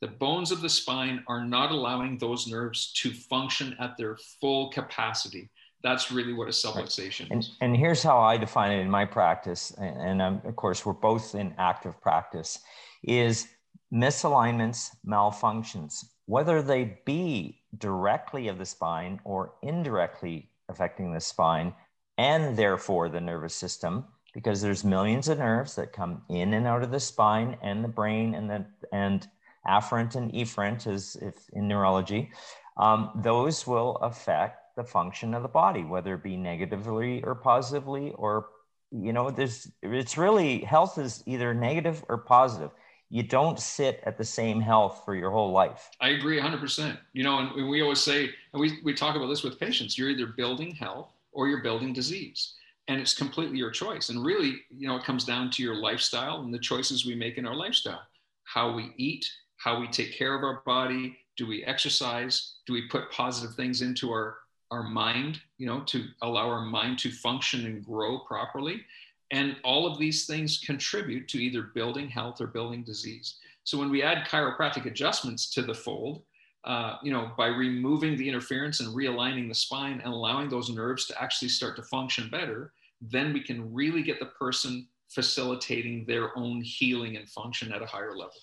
the 0.00 0.08
bones 0.08 0.50
of 0.52 0.60
the 0.60 0.68
spine 0.68 1.24
are 1.26 1.44
not 1.44 1.70
allowing 1.70 2.18
those 2.18 2.46
nerves 2.46 2.92
to 2.94 3.10
function 3.12 3.76
at 3.80 3.96
their 3.96 4.16
full 4.40 4.70
capacity. 4.70 5.50
That's 5.82 6.10
really 6.10 6.32
what 6.32 6.48
a 6.48 6.52
subluxation 6.52 7.30
right. 7.30 7.38
is. 7.38 7.52
And, 7.60 7.72
and 7.72 7.76
here's 7.76 8.02
how 8.02 8.18
I 8.18 8.36
define 8.36 8.72
it 8.72 8.80
in 8.80 8.90
my 8.90 9.04
practice, 9.04 9.72
and, 9.78 10.20
and 10.20 10.44
of 10.44 10.56
course 10.56 10.84
we're 10.84 10.92
both 10.92 11.34
in 11.34 11.54
active 11.58 12.00
practice, 12.00 12.60
is 13.02 13.48
misalignments, 13.92 14.90
malfunctions, 15.06 16.04
whether 16.26 16.62
they 16.62 17.00
be 17.04 17.62
directly 17.78 18.48
of 18.48 18.58
the 18.58 18.66
spine 18.66 19.20
or 19.24 19.54
indirectly 19.62 20.50
affecting 20.68 21.12
the 21.12 21.20
spine, 21.20 21.72
and 22.18 22.56
therefore 22.56 23.08
the 23.08 23.20
nervous 23.20 23.54
system 23.54 24.04
because 24.34 24.60
there's 24.60 24.84
millions 24.84 25.28
of 25.28 25.38
nerves 25.38 25.74
that 25.74 25.92
come 25.92 26.22
in 26.28 26.54
and 26.54 26.66
out 26.66 26.82
of 26.82 26.90
the 26.90 27.00
spine 27.00 27.56
and 27.62 27.82
the 27.82 27.88
brain 27.88 28.34
and 28.34 28.48
the 28.50 28.64
and 28.92 29.28
afferent 29.68 30.16
and 30.16 30.32
efferent 30.32 30.86
as 30.86 31.16
if 31.20 31.34
in 31.52 31.68
neurology 31.68 32.30
um, 32.76 33.10
those 33.16 33.66
will 33.66 33.96
affect 33.96 34.76
the 34.76 34.84
function 34.84 35.34
of 35.34 35.42
the 35.42 35.48
body 35.48 35.84
whether 35.84 36.14
it 36.14 36.22
be 36.22 36.36
negatively 36.36 37.22
or 37.22 37.34
positively 37.34 38.12
or 38.12 38.46
you 38.90 39.12
know 39.12 39.30
there's 39.30 39.70
it's 39.82 40.16
really 40.16 40.60
health 40.60 40.98
is 40.98 41.22
either 41.26 41.54
negative 41.54 42.04
or 42.08 42.18
positive. 42.18 42.70
You 43.10 43.22
don't 43.22 43.58
sit 43.58 44.02
at 44.04 44.18
the 44.18 44.24
same 44.24 44.60
health 44.60 45.02
for 45.04 45.14
your 45.14 45.30
whole 45.30 45.50
life. 45.50 45.90
I 46.00 46.10
agree 46.10 46.38
100% 46.38 46.98
you 47.12 47.22
know 47.22 47.38
and 47.38 47.68
we 47.68 47.82
always 47.82 48.00
say 48.00 48.30
and 48.52 48.60
we, 48.60 48.78
we 48.84 48.94
talk 48.94 49.16
about 49.16 49.28
this 49.28 49.42
with 49.42 49.60
patients 49.60 49.98
you're 49.98 50.10
either 50.10 50.26
building 50.26 50.74
health 50.74 51.12
or 51.32 51.48
you're 51.48 51.62
building 51.62 51.92
disease 51.92 52.54
and 52.86 53.00
it's 53.00 53.14
completely 53.14 53.58
your 53.58 53.70
choice. 53.70 54.08
And 54.08 54.24
really 54.24 54.62
you 54.70 54.88
know 54.88 54.96
it 54.96 55.04
comes 55.04 55.24
down 55.24 55.50
to 55.52 55.62
your 55.62 55.76
lifestyle 55.76 56.40
and 56.40 56.52
the 56.52 56.58
choices 56.58 57.04
we 57.04 57.14
make 57.14 57.38
in 57.38 57.46
our 57.46 57.56
lifestyle 57.56 58.02
how 58.44 58.72
we 58.72 58.92
eat 58.96 59.30
how 59.58 59.80
we 59.80 59.88
take 59.88 60.16
care 60.16 60.34
of 60.34 60.42
our 60.42 60.62
body. 60.64 61.18
Do 61.36 61.46
we 61.46 61.64
exercise? 61.64 62.54
Do 62.66 62.72
we 62.72 62.88
put 62.88 63.10
positive 63.10 63.54
things 63.54 63.82
into 63.82 64.10
our 64.10 64.38
our 64.70 64.82
mind 64.82 65.40
you 65.56 65.66
know 65.66 65.80
to 65.80 66.04
allow 66.20 66.46
our 66.46 66.60
mind 66.60 66.98
to 67.00 67.10
function 67.10 67.66
and 67.66 67.84
grow 67.84 68.20
properly? 68.20 68.82
And 69.30 69.56
all 69.62 69.86
of 69.86 69.98
these 69.98 70.26
things 70.26 70.58
contribute 70.64 71.28
to 71.28 71.38
either 71.38 71.62
building 71.74 72.08
health 72.08 72.40
or 72.40 72.46
building 72.46 72.82
disease. 72.82 73.36
So 73.64 73.76
when 73.76 73.90
we 73.90 74.02
add 74.02 74.26
chiropractic 74.26 74.86
adjustments 74.86 75.50
to 75.50 75.60
the 75.60 75.74
fold 75.74 76.22
uh, 76.64 76.96
you 77.02 77.12
know, 77.12 77.30
by 77.36 77.46
removing 77.46 78.16
the 78.16 78.28
interference 78.28 78.80
and 78.80 78.94
realigning 78.94 79.48
the 79.48 79.54
spine 79.54 80.00
and 80.04 80.12
allowing 80.12 80.48
those 80.48 80.70
nerves 80.70 81.06
to 81.06 81.22
actually 81.22 81.48
start 81.48 81.76
to 81.76 81.82
function 81.82 82.28
better, 82.28 82.72
then 83.00 83.32
we 83.32 83.40
can 83.40 83.72
really 83.72 84.02
get 84.02 84.18
the 84.18 84.26
person 84.26 84.86
facilitating 85.08 86.04
their 86.04 86.36
own 86.36 86.60
healing 86.60 87.16
and 87.16 87.28
function 87.28 87.72
at 87.72 87.80
a 87.80 87.86
higher 87.86 88.10
level. 88.10 88.34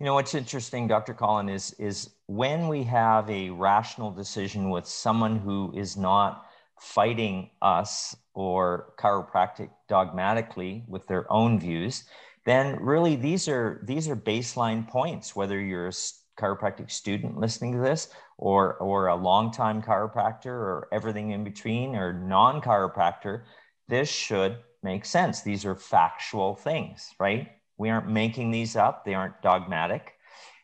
You 0.00 0.06
know 0.06 0.14
what's 0.14 0.34
interesting, 0.34 0.88
Dr. 0.88 1.12
Colin, 1.12 1.50
is 1.50 1.74
is 1.74 2.08
when 2.26 2.68
we 2.68 2.84
have 2.84 3.28
a 3.28 3.50
rational 3.50 4.10
decision 4.10 4.70
with 4.70 4.86
someone 4.86 5.36
who 5.36 5.74
is 5.76 5.94
not 5.94 6.46
fighting 6.80 7.50
us 7.60 8.16
or 8.32 8.94
chiropractic 8.98 9.68
dogmatically 9.90 10.84
with 10.88 11.06
their 11.06 11.30
own 11.30 11.60
views, 11.60 12.04
then 12.46 12.82
really 12.82 13.14
these 13.14 13.46
are 13.46 13.82
these 13.84 14.08
are 14.08 14.16
baseline 14.16 14.88
points. 14.88 15.36
Whether 15.36 15.60
you're 15.60 15.88
a 15.88 15.92
chiropractic 16.40 16.90
student 16.90 17.36
listening 17.36 17.74
to 17.74 17.80
this, 17.80 18.08
or 18.38 18.76
or 18.76 19.08
a 19.08 19.16
longtime 19.16 19.82
chiropractor, 19.82 20.46
or 20.46 20.88
everything 20.92 21.32
in 21.32 21.44
between, 21.44 21.94
or 21.94 22.14
non-chiropractor, 22.14 23.42
this 23.86 24.08
should 24.08 24.60
make 24.82 25.04
sense. 25.04 25.42
These 25.42 25.66
are 25.66 25.74
factual 25.74 26.54
things, 26.54 27.14
right? 27.18 27.59
We 27.80 27.88
aren't 27.88 28.08
making 28.08 28.50
these 28.50 28.76
up. 28.76 29.06
They 29.06 29.14
aren't 29.14 29.40
dogmatic. 29.40 30.12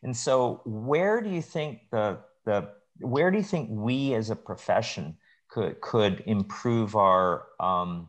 And 0.02 0.14
so 0.14 0.60
where 0.66 1.22
do 1.22 1.30
you 1.30 1.40
think 1.40 1.90
the 1.90 2.18
the 2.44 2.68
where 2.98 3.30
do 3.30 3.38
you 3.38 3.42
think 3.42 3.70
we 3.72 4.12
as 4.12 4.28
a 4.28 4.36
profession 4.36 5.16
could 5.48 5.80
could 5.80 6.22
improve 6.26 6.94
our 6.94 7.46
um, 7.58 8.08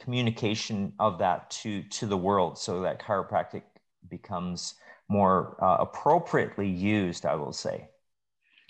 communication 0.00 0.92
of 0.98 1.20
that 1.20 1.48
to 1.50 1.84
to 1.84 2.06
the 2.06 2.16
world 2.16 2.58
so 2.58 2.80
that 2.80 3.00
chiropractic 3.00 3.62
becomes 4.10 4.74
more 5.08 5.56
uh, 5.62 5.76
appropriately 5.80 6.68
used 6.68 7.24
i 7.24 7.34
will 7.34 7.52
say 7.52 7.88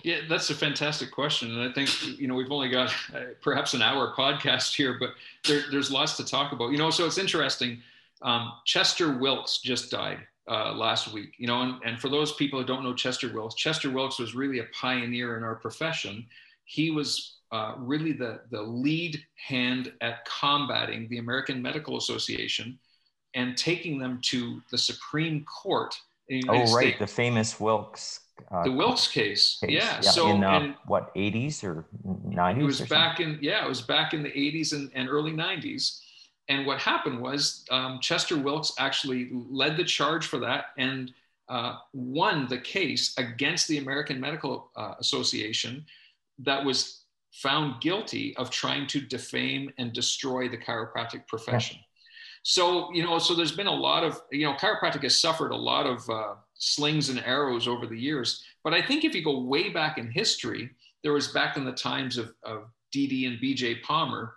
yeah, 0.02 0.16
that's 0.28 0.50
a 0.50 0.54
fantastic 0.54 1.12
question, 1.12 1.52
and 1.52 1.70
I 1.70 1.72
think 1.72 2.18
you 2.18 2.26
know 2.26 2.34
we've 2.34 2.50
only 2.50 2.68
got 2.68 2.92
uh, 3.14 3.20
perhaps 3.40 3.72
an 3.74 3.82
hour 3.82 4.12
podcast 4.16 4.74
here, 4.74 4.96
but 4.98 5.10
there, 5.46 5.62
there's 5.70 5.92
lots 5.92 6.16
to 6.16 6.24
talk 6.24 6.50
about. 6.50 6.72
You 6.72 6.78
know, 6.78 6.90
so 6.90 7.06
it's 7.06 7.18
interesting. 7.18 7.80
Um, 8.22 8.52
Chester 8.64 9.18
Wilkes 9.18 9.60
just 9.60 9.90
died 9.90 10.18
uh, 10.48 10.72
last 10.72 11.12
week. 11.12 11.34
You 11.38 11.46
know, 11.46 11.62
and, 11.62 11.76
and 11.84 12.00
for 12.00 12.08
those 12.08 12.32
people 12.32 12.60
who 12.60 12.66
don't 12.66 12.84
know 12.84 12.94
Chester 12.94 13.32
Wilkes, 13.32 13.54
Chester 13.54 13.90
Wilkes 13.90 14.18
was 14.18 14.34
really 14.34 14.60
a 14.60 14.66
pioneer 14.78 15.36
in 15.36 15.42
our 15.42 15.56
profession. 15.56 16.26
He 16.64 16.90
was 16.90 17.36
uh, 17.50 17.74
really 17.76 18.12
the 18.12 18.40
the 18.50 18.62
lead 18.62 19.22
hand 19.34 19.92
at 20.00 20.24
combating 20.24 21.08
the 21.08 21.18
American 21.18 21.60
Medical 21.60 21.96
Association 21.96 22.78
and 23.34 23.56
taking 23.56 23.98
them 23.98 24.20
to 24.22 24.60
the 24.70 24.78
Supreme 24.78 25.44
Court. 25.44 25.98
oh, 26.48 26.58
right, 26.58 26.68
States. 26.68 26.98
the 26.98 27.06
famous 27.06 27.58
Wilkes 27.58 28.20
uh, 28.50 28.64
the 28.64 28.72
Wilkes 28.72 29.08
case. 29.08 29.58
case. 29.60 29.70
Yeah. 29.70 30.00
yeah. 30.02 30.10
So 30.10 30.28
in 30.30 30.44
uh, 30.44 30.74
what 30.86 31.14
80s 31.14 31.64
or 31.64 31.84
90s? 32.06 32.60
It 32.60 32.64
was 32.64 32.80
back 32.82 33.20
in 33.20 33.38
yeah, 33.40 33.64
it 33.64 33.68
was 33.68 33.82
back 33.82 34.14
in 34.14 34.22
the 34.22 34.30
80s 34.30 34.72
and, 34.72 34.90
and 34.94 35.08
early 35.08 35.32
90s. 35.32 36.00
And 36.52 36.66
what 36.66 36.78
happened 36.78 37.18
was 37.18 37.64
um, 37.70 37.98
Chester 38.02 38.36
Wilkes 38.36 38.74
actually 38.78 39.30
led 39.32 39.78
the 39.78 39.84
charge 39.84 40.26
for 40.26 40.38
that 40.40 40.66
and 40.76 41.10
uh, 41.48 41.78
won 41.94 42.46
the 42.46 42.58
case 42.58 43.14
against 43.16 43.68
the 43.68 43.78
American 43.78 44.20
Medical 44.20 44.70
uh, 44.76 44.94
Association 45.00 45.86
that 46.40 46.62
was 46.62 47.04
found 47.32 47.80
guilty 47.80 48.36
of 48.36 48.50
trying 48.50 48.86
to 48.88 49.00
defame 49.00 49.72
and 49.78 49.94
destroy 49.94 50.46
the 50.46 50.58
chiropractic 50.58 51.26
profession. 51.26 51.78
Yeah. 51.78 51.86
So, 52.42 52.92
you 52.92 53.02
know, 53.02 53.18
so 53.18 53.34
there's 53.34 53.56
been 53.56 53.66
a 53.66 53.74
lot 53.74 54.04
of, 54.04 54.20
you 54.30 54.44
know, 54.44 54.52
chiropractic 54.52 55.04
has 55.04 55.18
suffered 55.18 55.52
a 55.52 55.56
lot 55.56 55.86
of 55.86 56.10
uh, 56.10 56.34
slings 56.52 57.08
and 57.08 57.18
arrows 57.24 57.66
over 57.66 57.86
the 57.86 57.98
years. 57.98 58.44
But 58.62 58.74
I 58.74 58.82
think 58.82 59.04
if 59.04 59.14
you 59.14 59.24
go 59.24 59.40
way 59.40 59.70
back 59.70 59.96
in 59.96 60.10
history, 60.10 60.70
there 61.02 61.14
was 61.14 61.28
back 61.28 61.56
in 61.56 61.64
the 61.64 61.72
times 61.72 62.18
of, 62.18 62.34
of 62.42 62.64
DD 62.94 63.26
and 63.26 63.38
BJ 63.38 63.80
Palmer, 63.82 64.34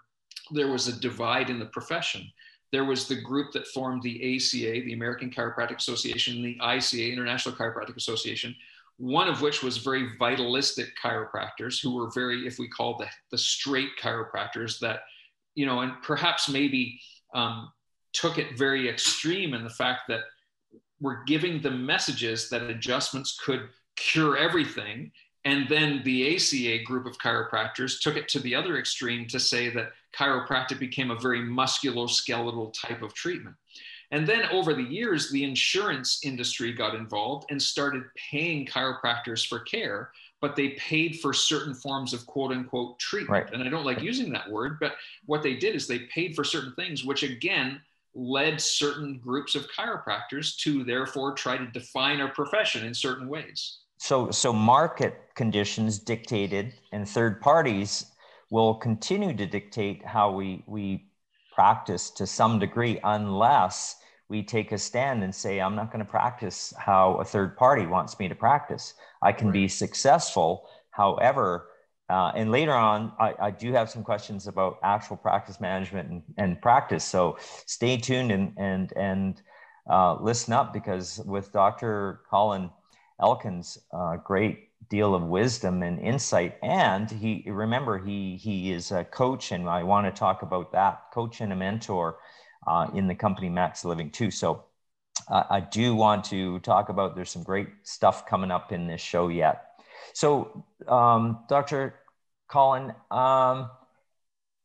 there 0.51 0.67
was 0.67 0.87
a 0.87 0.99
divide 0.99 1.49
in 1.49 1.59
the 1.59 1.65
profession. 1.65 2.29
There 2.71 2.85
was 2.85 3.07
the 3.07 3.21
group 3.21 3.51
that 3.53 3.67
formed 3.67 4.03
the 4.03 4.35
ACA, 4.35 4.81
the 4.85 4.93
American 4.93 5.29
Chiropractic 5.29 5.77
Association, 5.77 6.41
the 6.41 6.57
ICA, 6.61 7.11
International 7.11 7.55
Chiropractic 7.55 7.95
Association, 7.95 8.55
one 8.97 9.27
of 9.27 9.41
which 9.41 9.61
was 9.61 9.77
very 9.77 10.09
vitalistic 10.17 10.89
chiropractors 11.01 11.81
who 11.81 11.95
were 11.95 12.09
very, 12.11 12.47
if 12.47 12.59
we 12.59 12.67
call 12.67 12.97
the, 12.97 13.07
the 13.31 13.37
straight 13.37 13.89
chiropractors 14.01 14.79
that, 14.79 15.01
you 15.53 15.65
know, 15.65 15.81
and 15.81 15.93
perhaps 16.01 16.49
maybe 16.49 16.99
um, 17.33 17.71
took 18.13 18.37
it 18.37 18.57
very 18.57 18.89
extreme 18.89 19.53
in 19.53 19.63
the 19.63 19.69
fact 19.69 20.01
that 20.07 20.21
we're 21.01 21.23
giving 21.25 21.61
the 21.61 21.71
messages 21.71 22.49
that 22.49 22.63
adjustments 22.63 23.37
could 23.43 23.69
cure 23.95 24.37
everything. 24.37 25.11
And 25.43 25.67
then 25.69 26.01
the 26.03 26.35
ACA 26.35 26.83
group 26.83 27.05
of 27.05 27.17
chiropractors 27.19 27.99
took 27.99 28.15
it 28.15 28.27
to 28.29 28.39
the 28.39 28.55
other 28.55 28.77
extreme 28.77 29.27
to 29.27 29.39
say 29.39 29.69
that 29.71 29.91
chiropractic 30.17 30.79
became 30.79 31.12
a 31.12 31.19
very 31.19 31.41
musculoskeletal 31.41 32.74
type 32.74 33.01
of 33.01 33.13
treatment. 33.13 33.55
And 34.12 34.27
then 34.27 34.43
over 34.51 34.74
the 34.74 34.84
years, 34.84 35.31
the 35.31 35.43
insurance 35.43 36.22
industry 36.24 36.72
got 36.72 36.95
involved 36.95 37.48
and 37.50 37.62
started 37.62 38.03
paying 38.31 38.65
chiropractors 38.65 39.45
for 39.48 39.60
care, 39.60 40.12
but 40.41 40.55
they 40.55 40.69
paid 40.69 41.19
for 41.19 41.34
certain 41.34 41.74
forms 41.74 42.13
of 42.13 42.25
quote 42.25 42.51
unquote 42.51 43.00
treatment. 43.00 43.45
Right. 43.45 43.53
And 43.53 43.63
I 43.63 43.69
don't 43.69 43.86
like 43.86 44.01
using 44.01 44.31
that 44.31 44.50
word, 44.50 44.77
but 44.79 44.93
what 45.25 45.43
they 45.43 45.55
did 45.55 45.75
is 45.75 45.88
they 45.88 46.00
paid 46.00 46.36
for 46.36 46.43
certain 46.43 46.74
things, 46.75 47.03
which 47.03 47.24
again 47.24 47.81
led 48.13 48.62
certain 48.62 49.17
groups 49.17 49.55
of 49.55 49.67
chiropractors 49.72 50.55
to 50.60 50.84
therefore 50.84 51.34
try 51.34 51.57
to 51.57 51.65
define 51.67 52.22
our 52.22 52.29
profession 52.29 52.86
in 52.86 52.93
certain 52.93 53.27
ways. 53.27 53.79
So, 53.98 54.29
so 54.31 54.53
market 54.53 55.19
conditions 55.36 56.00
dictated, 56.00 56.74
and 56.91 57.07
third 57.07 57.41
parties 57.41 58.12
will 58.49 58.75
continue 58.75 59.33
to 59.35 59.45
dictate 59.45 60.05
how 60.05 60.31
we 60.31 60.63
we 60.67 61.07
practice 61.53 62.09
to 62.11 62.27
some 62.27 62.59
degree, 62.59 62.99
unless 63.03 63.97
we 64.27 64.43
take 64.43 64.71
a 64.71 64.77
stand 64.77 65.23
and 65.23 65.33
say, 65.33 65.59
"I'm 65.59 65.75
not 65.75 65.91
going 65.91 66.03
to 66.03 66.09
practice 66.09 66.73
how 66.77 67.15
a 67.15 67.25
third 67.25 67.55
party 67.57 67.85
wants 67.85 68.19
me 68.19 68.27
to 68.27 68.35
practice. 68.35 68.93
I 69.21 69.31
can 69.31 69.47
right. 69.47 69.53
be 69.53 69.67
successful, 69.67 70.67
however." 70.91 71.67
uh, 72.09 72.31
and 72.35 72.51
later 72.51 72.73
on, 72.73 73.11
I, 73.19 73.33
I, 73.39 73.51
do 73.51 73.71
have 73.73 73.89
some 73.89 74.03
questions 74.03 74.45
about 74.45 74.77
actual 74.83 75.17
practice 75.17 75.59
management 75.59 76.09
and, 76.09 76.21
and 76.37 76.61
practice. 76.61 77.03
So 77.03 77.37
stay 77.65 77.97
tuned 77.97 78.31
and 78.31 78.53
and 78.57 78.93
and 78.95 79.41
uh, 79.89 80.21
listen 80.21 80.53
up 80.53 80.71
because 80.71 81.19
with 81.25 81.51
Dr. 81.51 82.21
Colin 82.29 82.69
Elkins, 83.19 83.79
uh, 83.91 84.17
great 84.17 84.64
deal 84.89 85.15
of 85.15 85.23
wisdom 85.23 85.83
and 85.83 85.99
insight, 85.99 86.57
and 86.63 87.09
he 87.09 87.43
remember 87.47 87.97
he 87.97 88.37
he 88.37 88.71
is 88.71 88.91
a 88.91 89.03
coach, 89.03 89.51
and 89.51 89.69
I 89.69 89.83
want 89.83 90.07
to 90.07 90.17
talk 90.17 90.41
about 90.41 90.71
that 90.73 91.11
coach 91.13 91.41
and 91.41 91.51
a 91.53 91.55
mentor 91.55 92.17
uh, 92.67 92.87
in 92.93 93.07
the 93.07 93.15
company 93.15 93.49
Max 93.49 93.85
Living 93.85 94.09
too. 94.11 94.31
So. 94.31 94.65
I 95.27 95.61
do 95.61 95.95
want 95.95 96.25
to 96.25 96.59
talk 96.59 96.89
about. 96.89 97.15
There's 97.15 97.31
some 97.31 97.41
great 97.41 97.69
stuff 97.83 98.27
coming 98.27 98.51
up 98.51 98.71
in 98.71 98.85
this 98.85 99.01
show 99.01 99.29
yet. 99.29 99.75
So, 100.13 100.65
um, 100.87 101.39
Dr. 101.47 101.95
Colin, 102.47 102.93
um, 103.11 103.69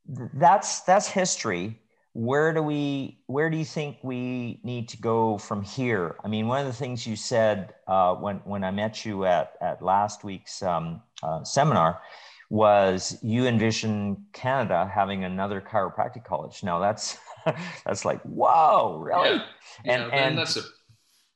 that's 0.07 0.81
that's 0.81 1.09
history. 1.09 1.79
Where 2.13 2.53
do 2.53 2.63
we? 2.63 3.21
Where 3.27 3.51
do 3.51 3.57
you 3.57 3.65
think 3.65 3.99
we 4.03 4.61
need 4.65 4.89
to 4.89 4.97
go 4.97 5.39
from 5.39 5.63
here? 5.63 6.17
I 6.25 6.29
mean, 6.29 6.49
one 6.49 6.61
of 6.61 6.67
the 6.67 6.73
things 6.73 7.07
you 7.07 7.15
said 7.15 7.75
uh, 7.87 8.15
when 8.17 8.37
when 8.39 8.65
I 8.65 8.73
met 8.73 9.05
you 9.05 9.25
at 9.25 9.53
at 9.61 9.81
last 9.81 10.25
week's 10.25 10.63
um, 10.63 11.03
uh, 11.23 11.45
seminar 11.45 12.03
was 12.51 13.17
you 13.23 13.47
envision 13.47 14.27
Canada 14.33 14.91
having 14.93 15.23
another 15.23 15.61
chiropractic 15.61 16.25
college. 16.25 16.65
Now 16.65 16.81
that's 16.81 17.17
that's 17.85 18.05
like 18.05 18.21
whoa, 18.23 18.99
really? 18.99 19.37
Yeah. 19.37 19.45
And, 19.85 20.13
yeah, 20.13 20.19
and 20.19 20.39
that's 20.39 20.57
a 20.57 20.63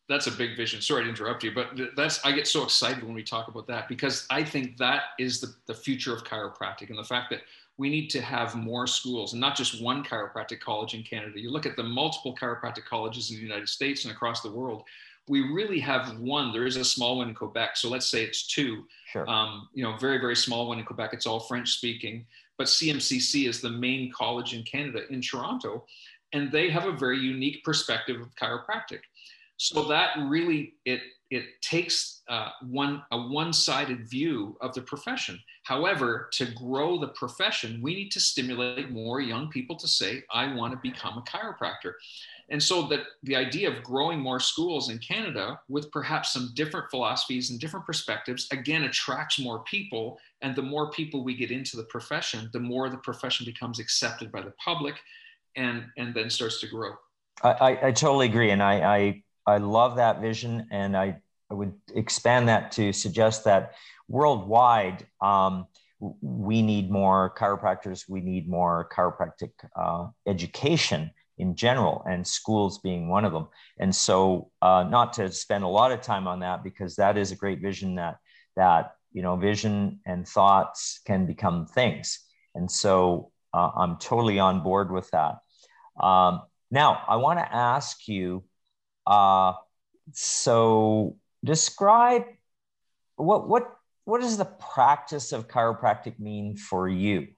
that's 0.09 0.27
a 0.27 0.33
big 0.33 0.57
vision. 0.57 0.81
Sorry 0.83 1.05
to 1.05 1.09
interrupt 1.09 1.45
you, 1.45 1.53
but 1.53 1.71
that's 1.97 2.25
I 2.25 2.33
get 2.33 2.47
so 2.47 2.65
excited 2.65 3.03
when 3.03 3.15
we 3.15 3.23
talk 3.23 3.49
about 3.49 3.67
that 3.69 3.89
because 3.89 4.27
I 4.29 4.45
think 4.45 4.77
that 4.79 5.03
is 5.19 5.41
the, 5.41 5.55
the 5.67 5.75
future 5.75 6.13
of 6.13 6.25
chiropractic 6.25 6.91
and 6.91 6.99
the 6.99 7.05
fact 7.05 7.31
that 7.31 7.41
we 7.77 7.89
need 7.89 8.09
to 8.11 8.21
have 8.21 8.55
more 8.55 8.87
schools 8.87 9.33
and 9.33 9.41
not 9.41 9.57
just 9.57 9.83
one 9.83 10.05
chiropractic 10.05 10.61
college 10.61 10.95
in 10.95 11.03
Canada. 11.03 11.41
You 11.41 11.51
look 11.51 11.67
at 11.67 11.77
the 11.77 11.83
multiple 11.83 12.35
chiropractic 12.35 12.85
colleges 12.85 13.31
in 13.31 13.37
the 13.37 13.43
United 13.43 13.69
States 13.69 14.05
and 14.05 14.13
across 14.13 14.43
the 14.43 14.51
world. 14.51 14.85
We 15.27 15.41
really 15.41 15.81
have 15.81 16.19
one. 16.19 16.53
There 16.53 16.67
is 16.67 16.77
a 16.77 16.85
small 16.85 17.17
one 17.17 17.31
in 17.31 17.35
Quebec, 17.35 17.77
so 17.77 17.89
let's 17.89 18.11
say 18.11 18.23
it's 18.23 18.47
two. 18.47 18.85
Sure. 19.07 19.29
Um, 19.29 19.69
you 19.73 19.83
know, 19.83 19.97
very 19.97 20.19
very 20.19 20.37
small 20.37 20.69
one 20.69 20.79
in 20.79 20.85
Quebec. 20.85 21.15
It's 21.15 21.27
all 21.27 21.41
French 21.41 21.73
speaking, 21.73 22.27
but 22.59 22.67
CMCC 22.67 23.49
is 23.49 23.61
the 23.61 23.71
main 23.71 24.13
college 24.13 24.53
in 24.53 24.63
Canada 24.65 25.01
in 25.11 25.23
Toronto, 25.23 25.87
and 26.35 26.53
they 26.53 26.69
have 26.69 26.85
a 26.85 26.93
very 26.93 27.19
unique 27.19 27.65
perspective 27.65 28.21
of 28.21 28.35
chiropractic 28.37 29.01
so 29.57 29.85
that 29.85 30.17
really 30.19 30.75
it 30.85 31.01
it 31.31 31.45
takes 31.63 32.23
uh, 32.29 32.51
one 32.63 33.03
a 33.11 33.19
one-sided 33.19 34.09
view 34.09 34.57
of 34.61 34.75
the 34.75 34.83
profession. 34.83 35.39
However, 35.65 36.29
to 36.33 36.47
grow 36.53 36.99
the 36.99 37.09
profession, 37.09 37.81
we 37.83 37.95
need 37.95 38.11
to 38.11 38.21
stimulate 38.21 38.91
more 38.91 39.21
young 39.21 39.49
people 39.49 39.77
to 39.77 39.89
say, 39.89 40.23
"I 40.33 40.55
want 40.55 40.73
to 40.73 40.79
become 40.83 41.19
a 41.19 41.23
chiropractor." 41.23 41.95
And 42.51 42.63
so 42.63 42.83
that 42.89 43.01
the 43.23 43.37
idea 43.37 43.71
of 43.71 43.83
growing 43.83 44.21
more 44.21 44.39
schools 44.39 44.91
in 44.91 44.99
Canada 44.99 45.59
with 45.69 45.91
perhaps 45.91 46.33
some 46.33 46.53
different 46.55 46.91
philosophies 46.91 47.51
and 47.51 47.59
different 47.59 47.87
perspectives 47.87 48.47
again 48.51 48.85
attracts 48.85 49.39
more 49.39 49.65
people. 49.65 50.19
And 50.43 50.55
the 50.55 50.63
more 50.63 50.91
people 50.91 51.25
we 51.25 51.35
get 51.35 51.51
into 51.51 51.77
the 51.79 51.85
profession, 51.85 52.51
the 52.53 52.61
more 52.61 52.91
the 52.91 52.99
profession 52.99 53.47
becomes 53.47 53.79
accepted 53.79 54.31
by 54.31 54.43
the 54.43 54.53
public 54.63 54.95
and, 55.57 55.87
and 55.97 56.15
then 56.15 56.29
starts 56.29 56.61
to 56.61 56.67
grow. 56.69 56.93
I, 57.43 57.51
I, 57.51 57.87
I 57.87 57.93
totally 57.93 58.27
agree. 58.27 58.51
And 58.51 58.63
I, 58.63 58.97
I 58.97 59.24
I 59.47 59.59
love 59.59 59.97
that 59.97 60.21
vision, 60.21 60.67
and 60.71 60.97
I, 60.97 61.21
I 61.51 61.55
would 61.55 61.75
expand 61.95 62.49
that 62.49 62.73
to 62.73 62.93
suggest 62.93 63.45
that 63.45 63.75
worldwide, 64.09 65.07
um, 65.21 65.67
we 66.21 66.63
need 66.63 66.91
more 66.91 67.35
chiropractors, 67.37 68.09
we 68.09 68.21
need 68.21 68.49
more 68.49 68.89
chiropractic 68.95 69.53
uh, 69.77 70.09
education 70.27 71.11
in 71.39 71.57
general, 71.57 72.05
and 72.09 72.27
schools 72.27 72.79
being 72.79 73.09
one 73.09 73.25
of 73.25 73.33
them. 73.33 73.49
And 73.79 73.95
so, 73.95 74.51
uh, 74.63 74.85
not 74.89 75.13
to 75.15 75.31
spend 75.33 75.65
a 75.65 75.69
lot 75.69 75.93
of 75.93 76.01
time 76.01 76.29
on 76.29 76.41
that 76.41 76.63
because 76.63 76.97
that 76.97 77.17
is 77.19 77.33
a 77.33 77.37
great 77.37 77.61
vision 77.61 77.97
that 77.97 78.19
that 78.57 78.93
you 79.13 79.23
know 79.23 79.37
vision 79.37 80.01
and 80.07 80.27
thoughts 80.29 81.01
can 81.07 81.27
become 81.27 81.67
things. 81.67 82.21
And 82.55 82.71
so, 82.71 83.33
uh, 83.53 83.71
I'm 83.77 83.97
totally 83.97 84.39
on 84.39 84.63
board 84.63 84.93
with 84.93 85.11
that. 85.11 85.39
Um, 86.01 86.43
now, 86.71 87.03
I 87.09 87.17
want 87.17 87.39
to 87.39 87.55
ask 87.55 88.09
you 88.09 88.45
uh, 89.07 89.55
so 90.13 91.17
describe 91.43 92.25
what 93.17 93.49
what 93.49 93.77
what 94.05 94.21
does 94.21 94.37
the 94.37 94.45
practice 94.45 95.33
of 95.33 95.49
chiropractic 95.49 96.19
mean 96.19 96.57
for 96.57 96.89
you 96.89 97.29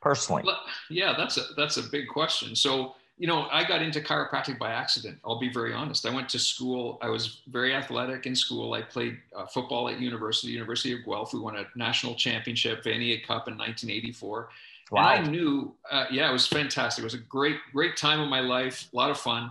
personally? 0.00 0.44
Yeah, 0.90 1.14
that's 1.16 1.36
a 1.36 1.42
that's 1.56 1.76
a 1.76 1.82
big 1.82 2.08
question. 2.08 2.54
So 2.56 2.94
you 3.16 3.28
know, 3.28 3.46
I 3.52 3.62
got 3.62 3.80
into 3.80 4.00
chiropractic 4.00 4.58
by 4.58 4.72
accident. 4.72 5.18
I'll 5.24 5.38
be 5.38 5.52
very 5.52 5.72
honest. 5.72 6.04
I 6.04 6.12
went 6.12 6.28
to 6.30 6.38
school. 6.38 6.98
I 7.00 7.08
was 7.08 7.42
very 7.46 7.72
athletic 7.72 8.26
in 8.26 8.34
school. 8.34 8.74
I 8.74 8.82
played 8.82 9.18
uh, 9.36 9.46
football 9.46 9.88
at 9.88 10.00
university, 10.00 10.52
University 10.52 10.92
of 10.94 11.04
Guelph. 11.04 11.32
We 11.32 11.38
won 11.38 11.56
a 11.56 11.64
national 11.76 12.16
championship, 12.16 12.82
Vanier 12.82 13.24
Cup 13.24 13.46
in 13.46 13.56
1984. 13.56 14.48
Wow. 14.90 15.14
And 15.14 15.26
I 15.26 15.30
knew, 15.30 15.74
uh, 15.90 16.04
yeah, 16.10 16.28
it 16.28 16.32
was 16.32 16.46
fantastic. 16.46 17.02
It 17.02 17.06
was 17.06 17.14
a 17.14 17.18
great, 17.18 17.56
great 17.72 17.96
time 17.96 18.20
of 18.20 18.28
my 18.28 18.40
life, 18.40 18.88
a 18.92 18.96
lot 18.96 19.10
of 19.10 19.18
fun. 19.18 19.50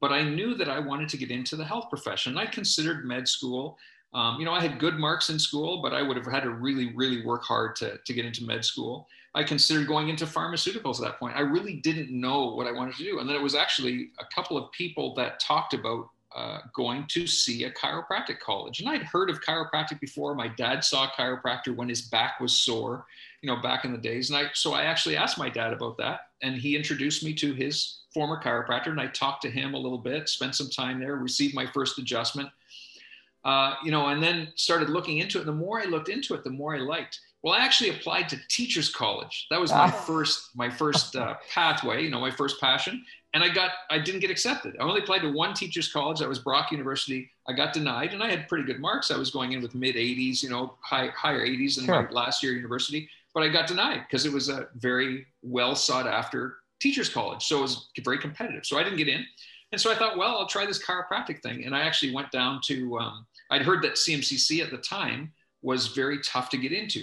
But 0.00 0.12
I 0.12 0.22
knew 0.22 0.54
that 0.54 0.68
I 0.68 0.78
wanted 0.78 1.08
to 1.10 1.16
get 1.16 1.30
into 1.30 1.56
the 1.56 1.64
health 1.64 1.90
profession. 1.90 2.38
I 2.38 2.46
considered 2.46 3.04
med 3.04 3.28
school. 3.28 3.76
Um, 4.14 4.38
you 4.38 4.44
know, 4.44 4.52
I 4.52 4.60
had 4.60 4.78
good 4.78 4.98
marks 4.98 5.30
in 5.30 5.38
school, 5.38 5.82
but 5.82 5.92
I 5.92 6.02
would 6.02 6.16
have 6.16 6.26
had 6.26 6.42
to 6.44 6.50
really, 6.50 6.92
really 6.94 7.24
work 7.24 7.44
hard 7.44 7.76
to, 7.76 7.98
to 8.04 8.12
get 8.12 8.24
into 8.24 8.44
med 8.44 8.64
school. 8.64 9.08
I 9.34 9.44
considered 9.44 9.86
going 9.86 10.08
into 10.08 10.26
pharmaceuticals 10.26 10.96
at 10.96 11.02
that 11.02 11.18
point. 11.20 11.36
I 11.36 11.40
really 11.40 11.76
didn't 11.76 12.10
know 12.10 12.54
what 12.54 12.66
I 12.66 12.72
wanted 12.72 12.96
to 12.96 13.04
do. 13.04 13.20
And 13.20 13.28
then 13.28 13.36
it 13.36 13.42
was 13.42 13.54
actually 13.54 14.10
a 14.18 14.24
couple 14.34 14.56
of 14.56 14.72
people 14.72 15.14
that 15.14 15.38
talked 15.38 15.74
about 15.74 16.08
uh, 16.34 16.58
going 16.74 17.06
to 17.08 17.26
see 17.26 17.64
a 17.64 17.72
chiropractic 17.72 18.38
college. 18.38 18.80
And 18.80 18.88
I'd 18.88 19.02
heard 19.02 19.30
of 19.30 19.40
chiropractic 19.40 20.00
before. 20.00 20.34
My 20.34 20.48
dad 20.48 20.84
saw 20.84 21.04
a 21.04 21.08
chiropractor 21.08 21.74
when 21.74 21.88
his 21.88 22.02
back 22.02 22.38
was 22.40 22.52
sore, 22.52 23.06
you 23.42 23.48
know, 23.48 23.60
back 23.60 23.84
in 23.84 23.92
the 23.92 23.98
days. 23.98 24.30
And 24.30 24.38
I, 24.38 24.50
so 24.54 24.72
I 24.72 24.84
actually 24.84 25.16
asked 25.16 25.38
my 25.38 25.48
dad 25.48 25.72
about 25.72 25.96
that. 25.98 26.28
And 26.42 26.54
he 26.54 26.76
introduced 26.76 27.24
me 27.24 27.34
to 27.34 27.52
his 27.52 28.02
former 28.14 28.40
chiropractor. 28.40 28.88
And 28.88 29.00
I 29.00 29.08
talked 29.08 29.42
to 29.42 29.50
him 29.50 29.74
a 29.74 29.78
little 29.78 29.98
bit, 29.98 30.28
spent 30.28 30.54
some 30.54 30.70
time 30.70 31.00
there, 31.00 31.16
received 31.16 31.54
my 31.54 31.66
first 31.66 31.98
adjustment, 31.98 32.48
uh, 33.44 33.74
you 33.84 33.90
know, 33.90 34.06
and 34.06 34.22
then 34.22 34.48
started 34.54 34.88
looking 34.88 35.18
into 35.18 35.38
it. 35.38 35.46
And 35.46 35.48
the 35.48 35.64
more 35.64 35.80
I 35.80 35.84
looked 35.84 36.08
into 36.08 36.34
it, 36.34 36.44
the 36.44 36.50
more 36.50 36.76
I 36.76 36.78
liked. 36.78 37.20
Well, 37.42 37.54
I 37.54 37.60
actually 37.60 37.90
applied 37.90 38.28
to 38.30 38.38
teachers 38.48 38.90
college. 38.94 39.46
That 39.50 39.60
was 39.60 39.70
my 39.70 39.86
ah. 39.86 39.90
first, 39.90 40.50
my 40.54 40.68
first 40.68 41.16
uh, 41.16 41.36
pathway, 41.54 42.04
you 42.04 42.10
know, 42.10 42.20
my 42.20 42.30
first 42.30 42.60
passion 42.60 43.02
and 43.34 43.44
I 43.44 43.48
got 43.48 43.70
I 43.90 43.98
didn't 43.98 44.20
get 44.20 44.30
accepted. 44.30 44.76
I 44.78 44.82
only 44.82 45.00
applied 45.00 45.20
to 45.20 45.30
one 45.30 45.54
teachers 45.54 45.92
college. 45.92 46.18
That 46.18 46.28
was 46.28 46.38
Brock 46.38 46.72
University. 46.72 47.30
I 47.48 47.52
got 47.52 47.72
denied, 47.72 48.12
and 48.12 48.22
I 48.22 48.30
had 48.30 48.48
pretty 48.48 48.64
good 48.64 48.80
marks. 48.80 49.10
I 49.10 49.16
was 49.16 49.30
going 49.30 49.52
in 49.52 49.62
with 49.62 49.74
mid 49.74 49.94
80s, 49.96 50.42
you 50.42 50.50
know, 50.50 50.74
high, 50.80 51.08
higher 51.08 51.46
80s 51.46 51.78
in 51.78 51.84
sure. 51.84 52.02
my 52.02 52.10
last 52.10 52.42
year 52.42 52.52
university, 52.52 53.08
but 53.34 53.42
I 53.42 53.48
got 53.48 53.66
denied 53.66 54.04
because 54.08 54.26
it 54.26 54.32
was 54.32 54.48
a 54.48 54.68
very 54.76 55.26
well 55.42 55.76
sought 55.76 56.06
after 56.06 56.56
teachers 56.80 57.08
college. 57.08 57.44
So 57.44 57.58
it 57.58 57.62
was 57.62 57.88
very 58.02 58.18
competitive. 58.18 58.66
So 58.66 58.78
I 58.78 58.82
didn't 58.82 58.98
get 58.98 59.08
in, 59.08 59.24
and 59.72 59.80
so 59.80 59.92
I 59.92 59.94
thought, 59.94 60.18
well, 60.18 60.38
I'll 60.38 60.46
try 60.46 60.66
this 60.66 60.84
chiropractic 60.84 61.42
thing. 61.42 61.64
And 61.64 61.74
I 61.74 61.82
actually 61.82 62.14
went 62.14 62.30
down 62.32 62.60
to. 62.64 62.98
Um, 62.98 63.26
I'd 63.52 63.62
heard 63.62 63.82
that 63.82 63.94
CMCC 63.94 64.62
at 64.62 64.70
the 64.70 64.78
time 64.78 65.32
was 65.62 65.88
very 65.88 66.20
tough 66.22 66.50
to 66.50 66.56
get 66.56 66.72
into. 66.72 67.02